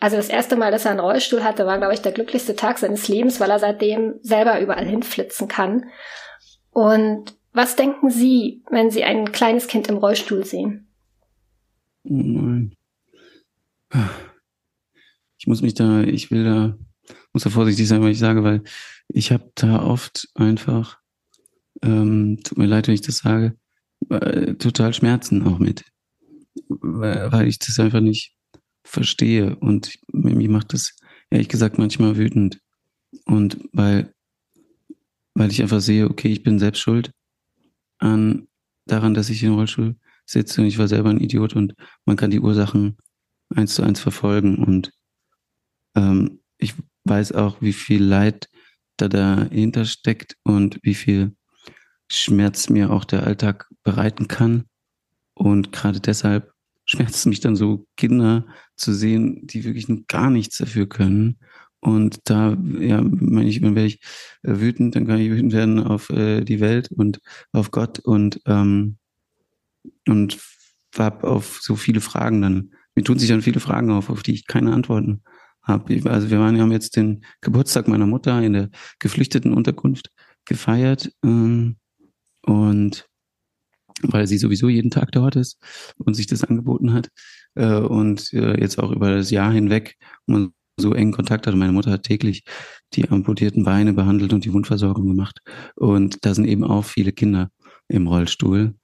also 0.00 0.16
das 0.16 0.30
erste 0.30 0.56
Mal, 0.56 0.72
dass 0.72 0.86
er 0.86 0.92
einen 0.92 1.00
Rollstuhl 1.00 1.44
hatte, 1.44 1.66
war, 1.66 1.78
glaube 1.78 1.92
ich, 1.92 2.00
der 2.00 2.12
glücklichste 2.12 2.56
Tag 2.56 2.78
seines 2.78 3.06
Lebens, 3.06 3.38
weil 3.38 3.50
er 3.50 3.58
seitdem 3.58 4.14
selber 4.22 4.58
überall 4.60 4.86
hinflitzen 4.86 5.46
kann. 5.46 5.90
Und 6.72 7.34
was 7.52 7.76
denken 7.76 8.10
Sie, 8.10 8.62
wenn 8.70 8.90
Sie 8.90 9.04
ein 9.04 9.30
kleines 9.30 9.66
Kind 9.66 9.88
im 9.88 9.98
Rollstuhl 9.98 10.44
sehen? 10.44 10.88
Nein. 12.02 12.74
Ich 15.38 15.46
muss 15.46 15.62
mich 15.62 15.74
da, 15.74 16.02
ich 16.02 16.30
will 16.30 16.44
da, 16.44 16.78
muss 17.32 17.44
da 17.44 17.50
vorsichtig 17.50 17.88
sein, 17.88 18.02
was 18.02 18.10
ich 18.10 18.18
sage, 18.18 18.44
weil 18.44 18.62
ich 19.08 19.32
habe 19.32 19.50
da 19.54 19.82
oft 19.82 20.28
einfach, 20.34 20.98
ähm, 21.82 22.40
tut 22.44 22.58
mir 22.58 22.66
leid, 22.66 22.86
wenn 22.86 22.94
ich 22.94 23.00
das 23.00 23.18
sage, 23.18 23.56
äh, 24.10 24.54
total 24.54 24.92
Schmerzen 24.92 25.46
auch 25.46 25.58
mit, 25.58 25.84
weil 26.68 27.48
ich 27.48 27.58
das 27.58 27.78
einfach 27.78 28.00
nicht 28.00 28.36
verstehe 28.84 29.56
und 29.56 29.98
mich 30.12 30.48
macht 30.48 30.72
das 30.72 30.96
ehrlich 31.30 31.48
gesagt 31.48 31.78
manchmal 31.78 32.16
wütend. 32.16 32.60
Und 33.24 33.58
weil 33.72 34.14
weil 35.34 35.50
ich 35.50 35.62
einfach 35.62 35.80
sehe, 35.80 36.08
okay, 36.08 36.28
ich 36.28 36.42
bin 36.42 36.58
selbst 36.58 36.80
schuld 36.80 37.12
an 37.98 38.48
daran, 38.86 39.14
dass 39.14 39.30
ich 39.30 39.42
im 39.42 39.54
Rollstuhl 39.54 39.96
sitze 40.26 40.60
und 40.60 40.66
ich 40.66 40.78
war 40.78 40.88
selber 40.88 41.10
ein 41.10 41.20
Idiot 41.20 41.54
und 41.54 41.74
man 42.04 42.16
kann 42.16 42.30
die 42.30 42.40
Ursachen 42.40 42.98
eins 43.54 43.74
zu 43.74 43.82
eins 43.82 44.00
verfolgen 44.00 44.56
und 44.56 44.92
ähm, 45.94 46.40
ich 46.58 46.74
weiß 47.04 47.32
auch, 47.32 47.60
wie 47.60 47.72
viel 47.72 48.02
Leid 48.02 48.48
da 48.96 49.08
dahinter 49.08 49.84
steckt 49.84 50.36
und 50.42 50.78
wie 50.82 50.94
viel 50.94 51.34
Schmerz 52.08 52.68
mir 52.68 52.90
auch 52.90 53.04
der 53.04 53.24
Alltag 53.24 53.68
bereiten 53.82 54.28
kann. 54.28 54.64
Und 55.34 55.72
gerade 55.72 56.00
deshalb 56.00 56.52
schmerzt 56.84 57.16
es 57.16 57.26
mich 57.26 57.40
dann 57.40 57.56
so, 57.56 57.86
Kinder 57.96 58.46
zu 58.76 58.92
sehen, 58.92 59.46
die 59.46 59.64
wirklich 59.64 59.86
gar 60.08 60.30
nichts 60.30 60.58
dafür 60.58 60.88
können. 60.88 61.38
Und 61.80 62.18
da, 62.24 62.58
ja, 62.78 63.00
meine 63.00 63.48
ich, 63.48 63.62
wenn 63.62 63.76
ich 63.78 64.00
äh, 64.42 64.60
wütend, 64.60 64.96
dann 64.96 65.06
kann 65.06 65.18
ich 65.18 65.30
wütend 65.30 65.52
werden 65.52 65.78
auf 65.78 66.10
äh, 66.10 66.42
die 66.42 66.60
Welt 66.60 66.90
und 66.92 67.20
auf 67.52 67.70
Gott 67.70 68.00
und 68.00 68.40
ähm, 68.46 68.98
und 70.06 70.38
habe 70.98 71.26
auf 71.26 71.60
so 71.62 71.76
viele 71.76 72.00
Fragen 72.00 72.42
dann. 72.42 72.74
Mir 73.00 73.04
tun 73.04 73.18
sich 73.18 73.30
dann 73.30 73.40
viele 73.40 73.60
Fragen 73.60 73.90
auf, 73.92 74.10
auf 74.10 74.22
die 74.22 74.34
ich 74.34 74.46
keine 74.46 74.74
Antworten 74.74 75.22
habe. 75.62 75.98
Also 76.10 76.28
wir 76.28 76.38
waren, 76.38 76.60
haben 76.60 76.70
jetzt 76.70 76.96
den 76.96 77.24
Geburtstag 77.40 77.88
meiner 77.88 78.04
Mutter 78.04 78.42
in 78.42 78.52
der 78.52 78.68
geflüchteten 78.98 79.54
Unterkunft 79.54 80.10
gefeiert 80.44 81.10
ähm, 81.24 81.78
und 82.44 83.08
weil 84.02 84.26
sie 84.26 84.36
sowieso 84.36 84.68
jeden 84.68 84.90
Tag 84.90 85.12
dort 85.12 85.34
ist 85.36 85.58
und 85.96 86.12
sich 86.12 86.26
das 86.26 86.44
angeboten 86.44 86.92
hat 86.92 87.08
äh, 87.54 87.76
und 87.76 88.34
äh, 88.34 88.60
jetzt 88.60 88.78
auch 88.78 88.92
über 88.92 89.14
das 89.14 89.30
Jahr 89.30 89.50
hinweg 89.50 89.96
man 90.26 90.52
so 90.76 90.92
engen 90.92 91.12
Kontakt 91.12 91.46
hat. 91.46 91.54
Meine 91.54 91.72
Mutter 91.72 91.92
hat 91.92 92.02
täglich 92.02 92.44
die 92.92 93.08
amputierten 93.08 93.64
Beine 93.64 93.94
behandelt 93.94 94.34
und 94.34 94.44
die 94.44 94.52
Wundversorgung 94.52 95.06
gemacht 95.06 95.38
und 95.74 96.22
da 96.26 96.34
sind 96.34 96.44
eben 96.44 96.64
auch 96.64 96.84
viele 96.84 97.12
Kinder 97.12 97.48
im 97.88 98.08
Rollstuhl. 98.08 98.74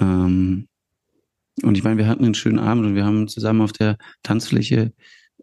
Ähm, 0.00 0.66
und 1.62 1.76
ich 1.76 1.84
meine, 1.84 1.98
wir 1.98 2.06
hatten 2.06 2.24
einen 2.24 2.34
schönen 2.34 2.58
Abend 2.58 2.86
und 2.86 2.94
wir 2.94 3.04
haben 3.04 3.28
zusammen 3.28 3.60
auf 3.60 3.72
der 3.72 3.98
Tanzfläche 4.22 4.92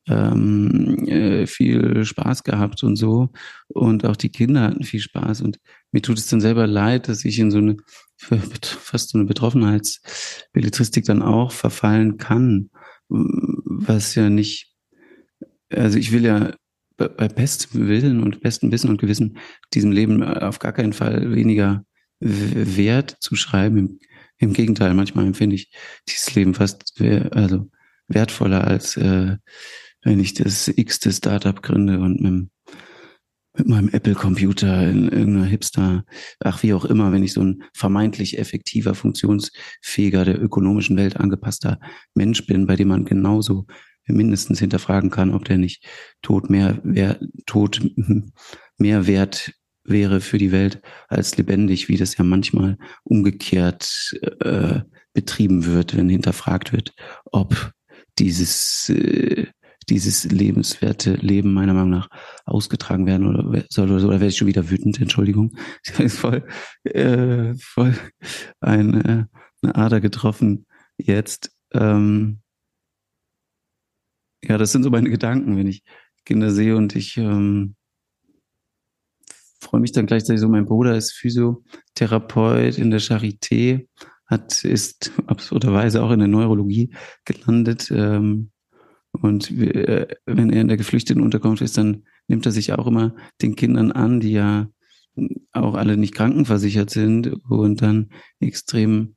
ähm, 0.08 1.08
äh, 1.08 1.46
viel 1.46 2.04
Spaß 2.04 2.44
gehabt 2.44 2.84
und 2.84 2.96
so. 2.96 3.30
Und 3.68 4.06
auch 4.06 4.16
die 4.16 4.30
Kinder 4.30 4.62
hatten 4.62 4.84
viel 4.84 5.00
Spaß. 5.00 5.42
Und 5.42 5.60
mir 5.92 6.02
tut 6.02 6.18
es 6.18 6.28
dann 6.28 6.42
selber 6.42 6.68
leid, 6.68 7.08
dass 7.08 7.26
ich 7.26 7.38
in 7.40 7.52
so 7.52 7.60
eine 7.60 7.78
fast 8.18 9.10
so 9.12 9.18
eine 9.18 9.28
Betroffenheitsbelletristik 9.28 11.06
dann 11.06 11.22
auch 11.22 11.52
verfallen 11.52 12.18
kann, 12.18 12.70
was 13.08 14.16
ja 14.16 14.30
nicht, 14.30 14.76
also 15.72 15.98
ich 15.98 16.12
will 16.12 16.26
ja 16.26 16.54
bei 16.98 17.30
bestem 17.30 17.88
Willen 17.88 18.22
und 18.22 18.42
bestem 18.42 18.74
Wissen 18.74 18.90
und 18.90 19.00
Gewissen 19.00 19.38
diesem 19.74 19.94
Leben 19.94 20.22
auf 20.22 20.60
gar 20.60 20.74
keinen 20.74 20.92
Fall 20.92 21.34
weniger 21.34 21.86
Wert 22.20 23.16
zu 23.22 23.36
schreiben. 23.36 24.00
Im, 24.40 24.54
Gegenteil, 24.54 24.94
manchmal 24.94 25.28
empfinde 25.28 25.56
ich 25.56 25.72
dieses 26.08 26.34
Leben 26.34 26.54
fast 26.54 27.00
also 27.32 27.70
wertvoller 28.08 28.66
als 28.66 28.98
äh, 28.98 29.38
wenn 30.02 30.20
ich 30.20 30.34
das 30.34 30.68
x-te 30.68 31.12
Startup 31.12 31.62
gründe 31.62 32.00
und 32.00 32.22
mit, 32.22 32.50
mit 33.58 33.68
meinem 33.68 33.90
Apple-Computer 33.90 34.90
in 34.90 35.10
irgendeiner 35.10 35.46
Hipster, 35.46 36.06
ach 36.40 36.64
wie 36.64 36.74
auch 36.74 36.86
immer, 36.86 37.12
wenn 37.12 37.24
ich 37.24 37.34
so 37.34 37.44
ein 37.44 37.64
vermeintlich 37.74 38.38
effektiver, 38.38 38.96
funktionsfähiger, 38.96 40.26
der 40.26 40.42
ökonomischen 40.42 40.96
Welt 40.98 41.18
angepasster 41.18 41.80
Mensch 42.14 42.46
bin, 42.46 42.68
bei 42.68 42.76
dem 42.76 42.88
man 42.88 43.06
genauso 43.06 43.66
mindestens 44.08 44.60
hinterfragen 44.60 45.12
kann, 45.12 45.34
ob 45.34 45.46
der 45.46 45.58
nicht 45.58 45.86
Tod 46.22 46.50
mehr, 46.50 46.80
wer, 46.84 47.20
Tod 47.46 47.82
mehr 48.78 49.08
wert 49.08 49.52
wäre 49.90 50.22
für 50.22 50.38
die 50.38 50.52
Welt 50.52 50.82
als 51.08 51.38
lebendig, 51.38 51.88
wie 51.90 51.98
das 51.98 52.18
ja 52.18 52.24
manchmal 52.24 52.78
umgekehrt 53.04 54.18
äh, 54.42 54.82
betrieben 55.14 55.66
wird, 55.66 55.96
wenn 55.98 56.10
hinterfragt 56.10 56.72
wird, 56.72 56.94
ob 57.26 57.74
dieses 58.18 58.90
äh, 58.90 59.48
dieses 59.90 60.26
lebenswerte 60.26 61.14
Leben 61.16 61.54
meiner 61.54 61.74
Meinung 61.74 61.90
nach 61.90 62.10
ausgetragen 62.46 63.06
werden 63.06 63.28
oder 63.28 63.66
soll 63.70 63.90
oder 63.90 64.00
so, 64.00 64.08
oder 64.08 64.20
werde 64.20 64.28
ich 64.28 64.38
schon 64.38 64.48
wieder 64.48 64.70
wütend, 64.70 65.02
Entschuldigung. 65.02 65.56
Ich 65.84 65.94
habe 65.94 66.10
voll, 66.10 66.48
äh, 66.84 67.56
voll 67.56 67.96
eine, 68.60 69.30
eine 69.62 69.76
Ader 69.76 70.00
getroffen 70.00 70.66
jetzt. 70.98 71.52
Ähm, 71.74 72.42
ja, 74.44 74.58
das 74.58 74.72
sind 74.72 74.84
so 74.84 74.90
meine 74.90 75.10
Gedanken, 75.10 75.58
wenn 75.58 75.68
ich 75.68 75.84
Kinder 76.26 76.52
sehe 76.52 76.76
und 76.76 76.96
ich 76.96 77.18
ähm, 77.18 77.76
freue 79.60 79.82
mich 79.82 79.92
dann 79.92 80.06
gleichzeitig 80.06 80.42
so, 80.42 80.50
mein 80.50 80.66
Bruder 80.66 80.96
ist 80.96 81.14
Physiotherapeut 81.14 82.78
in 82.78 82.92
der 82.92 83.02
Charité, 83.02 83.88
hat, 84.26 84.64
ist 84.64 85.12
absurderweise 85.28 86.04
auch 86.04 86.12
in 86.12 86.20
der 86.20 86.28
Neurologie 86.28 86.94
gelandet, 87.26 87.92
ähm, 87.92 88.52
und 89.12 89.52
äh, 89.52 90.08
wenn 90.26 90.52
er 90.52 90.62
in 90.62 90.68
der 90.68 90.78
geflüchteten 90.78 91.22
Unterkunft 91.22 91.62
ist, 91.62 91.78
dann 91.78 92.04
nimmt 92.28 92.46
er 92.46 92.52
sich 92.52 92.74
auch 92.74 92.88
immer 92.88 93.16
den 93.42 93.56
Kindern 93.56 93.92
an, 93.92 94.20
die 94.20 94.32
ja 94.32 94.70
auch 95.52 95.76
alle 95.76 95.98
nicht 95.98 96.16
krankenversichert 96.16 96.90
sind 96.90 97.28
und 97.50 97.82
dann 97.82 98.12
extrem 98.40 99.16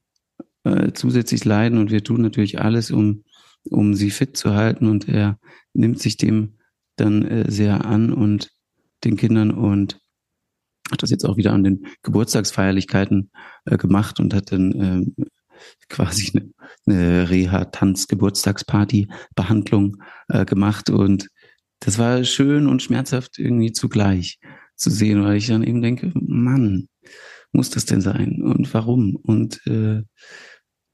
äh, 0.64 0.92
zusätzlich 0.92 1.44
leiden. 1.44 1.78
Und 1.78 1.90
wir 1.90 2.02
tun 2.02 2.22
natürlich 2.22 2.60
alles, 2.60 2.90
um, 2.90 3.24
um 3.68 3.94
sie 3.94 4.10
fit 4.10 4.36
zu 4.36 4.54
halten. 4.54 4.86
Und 4.86 5.08
er 5.08 5.38
nimmt 5.74 6.00
sich 6.00 6.16
dem 6.16 6.54
dann 6.96 7.22
äh, 7.22 7.50
sehr 7.50 7.84
an 7.84 8.12
und 8.12 8.50
den 9.04 9.16
Kindern 9.16 9.50
und 9.50 10.00
hat 10.90 11.02
das 11.02 11.10
jetzt 11.10 11.24
auch 11.24 11.36
wieder 11.36 11.52
an 11.52 11.64
den 11.64 11.86
Geburtstagsfeierlichkeiten 12.02 13.30
äh, 13.64 13.76
gemacht 13.76 14.20
und 14.20 14.32
hat 14.34 14.52
dann 14.52 14.72
äh, 14.72 15.04
quasi 15.88 16.30
eine, 16.34 16.50
eine 16.86 17.28
Reha-Tanz-Geburtstagsparty-Behandlung 17.30 20.02
äh, 20.28 20.44
gemacht 20.44 20.90
und 20.90 21.28
das 21.80 21.98
war 21.98 22.22
schön 22.24 22.66
und 22.66 22.82
schmerzhaft 22.82 23.38
irgendwie 23.38 23.72
zugleich 23.72 24.38
zu 24.76 24.90
sehen, 24.90 25.24
weil 25.24 25.36
ich 25.36 25.46
dann 25.48 25.64
eben 25.64 25.82
denke, 25.82 26.12
Mann, 26.14 26.88
muss 27.52 27.70
das 27.70 27.84
denn 27.84 28.00
sein 28.00 28.40
und 28.42 28.72
warum? 28.72 29.16
Und 29.16 29.60
äh, 29.66 30.02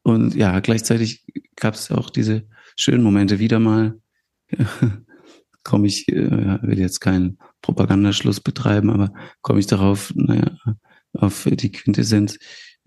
und 0.02 0.34
ja, 0.34 0.58
gleichzeitig 0.60 1.26
gab 1.54 1.74
es 1.74 1.90
auch 1.90 2.08
diese 2.08 2.48
schönen 2.76 3.04
Momente 3.04 3.38
wieder 3.38 3.58
mal. 3.58 4.00
komme 5.68 5.86
ich, 5.86 6.08
äh, 6.08 6.62
will 6.62 6.78
jetzt 6.78 7.00
keinen 7.00 7.38
Propagandaschluss 7.62 8.40
betreiben, 8.40 8.90
aber 8.90 9.12
komme 9.42 9.60
ich 9.60 9.66
darauf, 9.66 10.12
naja, 10.14 10.56
auf 11.12 11.48
die 11.50 11.72
Quintessenz 11.72 12.38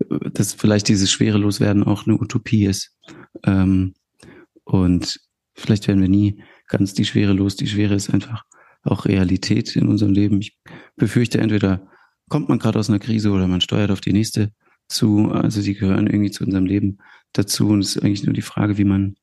dass 0.08 0.54
vielleicht 0.54 0.88
dieses 0.88 1.10
Schwereloswerden 1.10 1.84
auch 1.84 2.06
eine 2.06 2.18
Utopie 2.18 2.66
ist. 2.66 2.96
Ähm, 3.44 3.94
und 4.64 5.20
vielleicht 5.54 5.88
werden 5.88 6.00
wir 6.00 6.08
nie 6.08 6.42
ganz 6.68 6.94
die 6.94 7.04
Schwere 7.04 7.32
los. 7.32 7.56
Die 7.56 7.66
Schwere 7.66 7.94
ist 7.94 8.12
einfach 8.12 8.44
auch 8.82 9.04
Realität 9.04 9.76
in 9.76 9.88
unserem 9.88 10.12
Leben. 10.12 10.40
Ich 10.40 10.58
befürchte, 10.96 11.38
entweder 11.38 11.88
kommt 12.28 12.48
man 12.48 12.58
gerade 12.58 12.78
aus 12.78 12.88
einer 12.88 12.98
Krise 12.98 13.30
oder 13.30 13.46
man 13.46 13.60
steuert 13.60 13.90
auf 13.90 14.00
die 14.00 14.12
nächste 14.12 14.52
zu. 14.88 15.30
Also 15.30 15.62
die 15.62 15.74
gehören 15.74 16.06
irgendwie 16.06 16.30
zu 16.30 16.44
unserem 16.44 16.66
Leben 16.66 16.98
dazu. 17.32 17.68
Und 17.68 17.80
es 17.80 17.96
ist 17.96 18.02
eigentlich 18.02 18.24
nur 18.24 18.34
die 18.34 18.42
Frage, 18.42 18.78
wie 18.78 18.84
man 18.84 19.16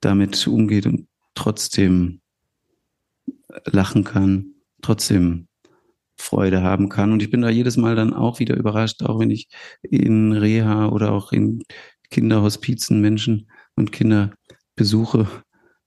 damit 0.00 0.46
umgeht 0.46 0.86
und 0.86 1.08
trotzdem 1.34 2.20
lachen 3.66 4.04
kann, 4.04 4.54
trotzdem 4.82 5.48
Freude 6.18 6.62
haben 6.62 6.88
kann. 6.88 7.12
Und 7.12 7.22
ich 7.22 7.30
bin 7.30 7.42
da 7.42 7.50
jedes 7.50 7.76
Mal 7.76 7.96
dann 7.96 8.14
auch 8.14 8.38
wieder 8.38 8.56
überrascht, 8.56 9.02
auch 9.02 9.18
wenn 9.18 9.30
ich 9.30 9.48
in 9.82 10.32
Reha 10.32 10.88
oder 10.88 11.12
auch 11.12 11.32
in 11.32 11.62
Kinderhospizen 12.10 13.00
Menschen 13.00 13.50
und 13.74 13.92
Kinder 13.92 14.32
besuche, 14.76 15.26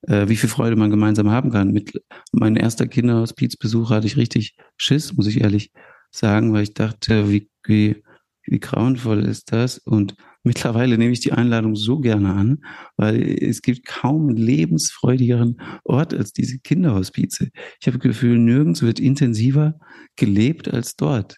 äh, 0.07 0.27
wie 0.27 0.35
viel 0.35 0.49
Freude 0.49 0.75
man 0.75 0.89
gemeinsam 0.89 1.29
haben 1.29 1.51
kann. 1.51 1.71
Mit 1.71 2.01
meinem 2.31 2.57
erster 2.57 2.87
Kinderhospizbesuch 2.87 3.91
hatte 3.91 4.07
ich 4.07 4.17
richtig 4.17 4.55
Schiss, 4.77 5.13
muss 5.13 5.27
ich 5.27 5.41
ehrlich 5.41 5.71
sagen, 6.11 6.53
weil 6.53 6.63
ich 6.63 6.73
dachte, 6.73 7.29
wie, 7.29 7.49
wie, 7.65 8.03
wie 8.43 8.59
grauenvoll 8.59 9.23
ist 9.23 9.51
das? 9.51 9.77
Und 9.77 10.15
Mittlerweile 10.45 10.97
nehme 10.97 11.11
ich 11.11 11.19
die 11.19 11.33
Einladung 11.33 11.75
so 11.75 11.99
gerne 11.99 12.33
an, 12.33 12.59
weil 12.95 13.21
es 13.41 13.61
gibt 13.61 13.85
kaum 13.85 14.29
einen 14.29 14.37
lebensfreudigeren 14.37 15.57
Ort 15.83 16.13
als 16.13 16.31
diese 16.31 16.59
Kinderhospize. 16.59 17.49
Ich 17.81 17.87
habe 17.87 17.97
das 17.97 18.07
Gefühl, 18.07 18.37
nirgends 18.37 18.81
wird 18.81 18.99
intensiver 18.99 19.77
gelebt 20.15 20.73
als 20.73 20.95
dort. 20.95 21.37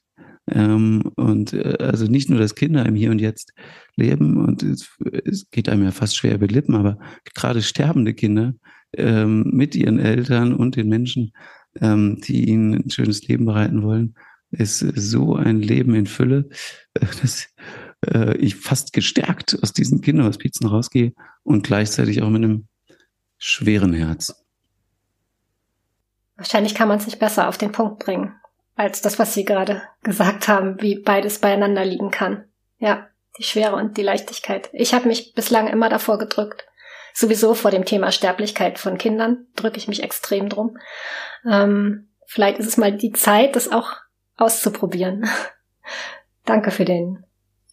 Ähm, 0.49 1.03
und 1.16 1.53
äh, 1.53 1.78
also 1.80 2.05
nicht 2.05 2.30
nur, 2.30 2.39
dass 2.39 2.55
Kinder 2.55 2.86
im 2.86 2.95
Hier 2.95 3.12
und 3.12 3.20
Jetzt 3.20 3.53
leben 3.95 4.38
und 4.38 4.64
es, 4.64 4.88
es 5.26 5.49
geht 5.49 5.68
einem 5.68 5.84
ja 5.84 5.91
fast 5.91 6.16
schwer 6.16 6.36
über 6.36 6.47
die 6.47 6.53
Lippen, 6.53 6.76
aber 6.76 6.99
gerade 7.34 7.62
sterbende 7.62 8.14
Kinder 8.14 8.53
ähm, 8.95 9.49
mit 9.51 9.76
ihren 9.76 9.99
Eltern 9.99 10.53
und 10.53 10.76
den 10.76 10.88
Menschen 10.88 11.32
ähm, 11.82 12.20
die 12.22 12.49
ihnen 12.49 12.74
ein 12.74 12.89
schönes 12.89 13.28
Leben 13.28 13.45
bereiten 13.45 13.84
wollen, 13.84 14.16
ist 14.51 14.80
so 14.80 15.36
ein 15.36 15.62
Leben 15.62 15.95
in 15.95 16.05
Fülle, 16.05 16.49
dass 17.22 17.49
äh, 18.06 18.36
ich 18.38 18.56
fast 18.56 18.93
gestärkt 18.93 19.58
aus 19.62 19.74
diesen 19.74 20.02
Kinderhospizen 20.02 20.68
rausgehe 20.68 21.14
und 21.43 21.64
gleichzeitig 21.64 22.22
auch 22.22 22.30
mit 22.30 22.43
einem 22.43 22.68
schweren 23.38 23.93
Herz. 23.93 24.43
Wahrscheinlich 26.36 26.76
kann 26.76 26.88
man 26.88 27.00
es 27.00 27.06
nicht 27.06 27.20
besser 27.20 27.48
auf 27.48 27.58
den 27.58 27.72
Punkt 27.72 28.00
bringen, 28.00 28.36
als 28.76 29.02
das, 29.02 29.18
was 29.18 29.34
Sie 29.34 29.43
gerade 29.43 29.82
gesagt 30.04 30.48
haben, 30.48 30.82
wie 30.82 31.00
beides 31.00 31.39
beieinander 31.39 31.84
liegen 31.84 32.12
kann. 32.12 32.45
Ja, 32.78 33.08
die 33.39 33.43
Schwere 33.43 33.76
und 33.76 33.98
die 33.98 34.04
Leichtigkeit. 34.04 34.70
Ich 34.74 34.93
habe 34.93 35.08
mich 35.08 35.34
bislang 35.34 35.68
immer 35.68 35.89
davor 35.89 36.18
gedrückt. 36.18 36.68
Sowieso 37.14 37.56
vor 37.56 37.72
dem 37.72 37.86
Thema 37.86 38.12
Sterblichkeit 38.12 38.78
von 38.78 39.00
Kindern 39.00 39.48
drücke 39.56 39.78
ich 39.78 39.88
mich 39.88 40.04
extrem 40.04 40.50
drum. 40.50 40.78
Ähm, 41.50 42.10
vielleicht 42.28 42.60
ist 42.60 42.68
es 42.68 42.78
mal 42.78 42.95
die 42.95 43.12
Zeit, 43.12 43.56
das 43.56 43.72
auch 43.72 43.93
auszuprobieren. 44.36 45.28
Danke 46.45 46.70
für 46.70 46.86
den 46.86 47.24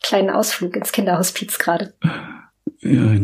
kleinen 0.02 0.30
Ausflug 0.30 0.76
ins 0.76 0.92
Kinderhospiz 0.92 1.58
gerade. 1.58 1.94
Ja, 2.80 3.16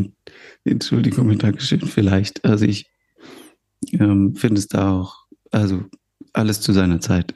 Entschuldigung 0.65 1.37
Dankeschön. 1.39 1.81
Vielleicht. 1.83 2.45
Also 2.45 2.65
ich 2.65 2.91
ähm, 3.93 4.35
finde 4.37 4.59
es 4.59 4.69
da 4.69 4.93
auch, 4.93 5.27
also 5.51 5.85
alles 6.33 6.61
zu 6.61 6.73
seiner 6.73 7.01
Zeit. 7.01 7.35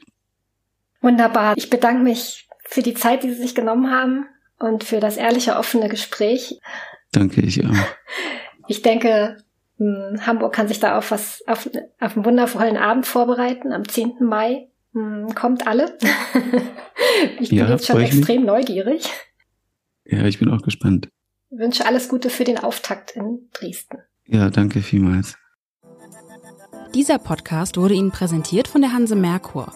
Wunderbar. 1.01 1.53
Ich 1.57 1.69
bedanke 1.69 2.03
mich 2.03 2.47
für 2.65 2.81
die 2.81 2.93
Zeit, 2.93 3.23
die 3.23 3.29
Sie 3.29 3.41
sich 3.41 3.55
genommen 3.55 3.91
haben 3.91 4.25
und 4.59 4.83
für 4.83 4.99
das 4.99 5.17
ehrliche, 5.17 5.57
offene 5.57 5.89
Gespräch. 5.89 6.59
Danke, 7.11 7.41
ich 7.41 7.65
auch. 7.65 7.73
Ich 8.67 8.81
denke, 8.81 9.37
hm, 9.77 10.25
Hamburg 10.25 10.51
kann 10.51 10.67
sich 10.67 10.79
da 10.79 10.97
auf 10.97 11.11
was, 11.11 11.43
auf, 11.45 11.69
auf 11.99 12.15
einen 12.15 12.25
wundervollen 12.25 12.77
Abend 12.77 13.05
vorbereiten 13.05 13.73
am 13.73 13.87
10. 13.87 14.15
Mai. 14.21 14.69
Hm, 14.95 15.35
kommt 15.35 15.67
alle. 15.67 15.97
ich 17.39 17.49
bin 17.49 17.57
ja, 17.59 17.69
jetzt 17.69 17.85
schon 17.85 18.01
extrem 18.01 18.41
mich. 18.41 18.47
neugierig. 18.47 19.09
Ja, 20.05 20.23
ich 20.23 20.39
bin 20.39 20.49
auch 20.49 20.61
gespannt. 20.61 21.09
Ich 21.51 21.59
wünsche 21.59 21.85
alles 21.85 22.07
Gute 22.07 22.29
für 22.29 22.45
den 22.45 22.57
Auftakt 22.57 23.11
in 23.11 23.49
Dresden. 23.53 23.97
Ja, 24.25 24.49
danke 24.49 24.81
vielmals. 24.81 25.37
Dieser 26.93 27.17
Podcast 27.17 27.75
wurde 27.75 27.93
Ihnen 27.93 28.11
präsentiert 28.11 28.69
von 28.69 28.81
der 28.81 28.93
Hanse 28.93 29.17
Merkur. 29.17 29.73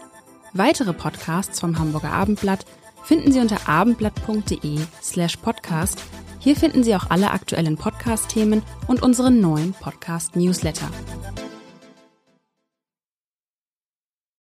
Weitere 0.54 0.94
Podcasts 0.94 1.60
vom 1.60 1.78
Hamburger 1.78 2.12
Abendblatt 2.12 2.66
finden 3.04 3.34
Sie 3.34 3.40
unter 3.40 3.68
abendblatt.de 3.68 4.80
slash 5.02 5.36
podcast. 5.38 6.02
Hier 6.40 6.56
finden 6.56 6.84
Sie 6.84 6.96
auch 6.96 7.10
alle 7.10 7.32
aktuellen 7.32 7.76
Podcast-Themen 7.76 8.64
und 8.88 9.04
unseren 9.04 9.42
neuen 9.42 9.74
Podcast-Newsletter. 9.74 10.90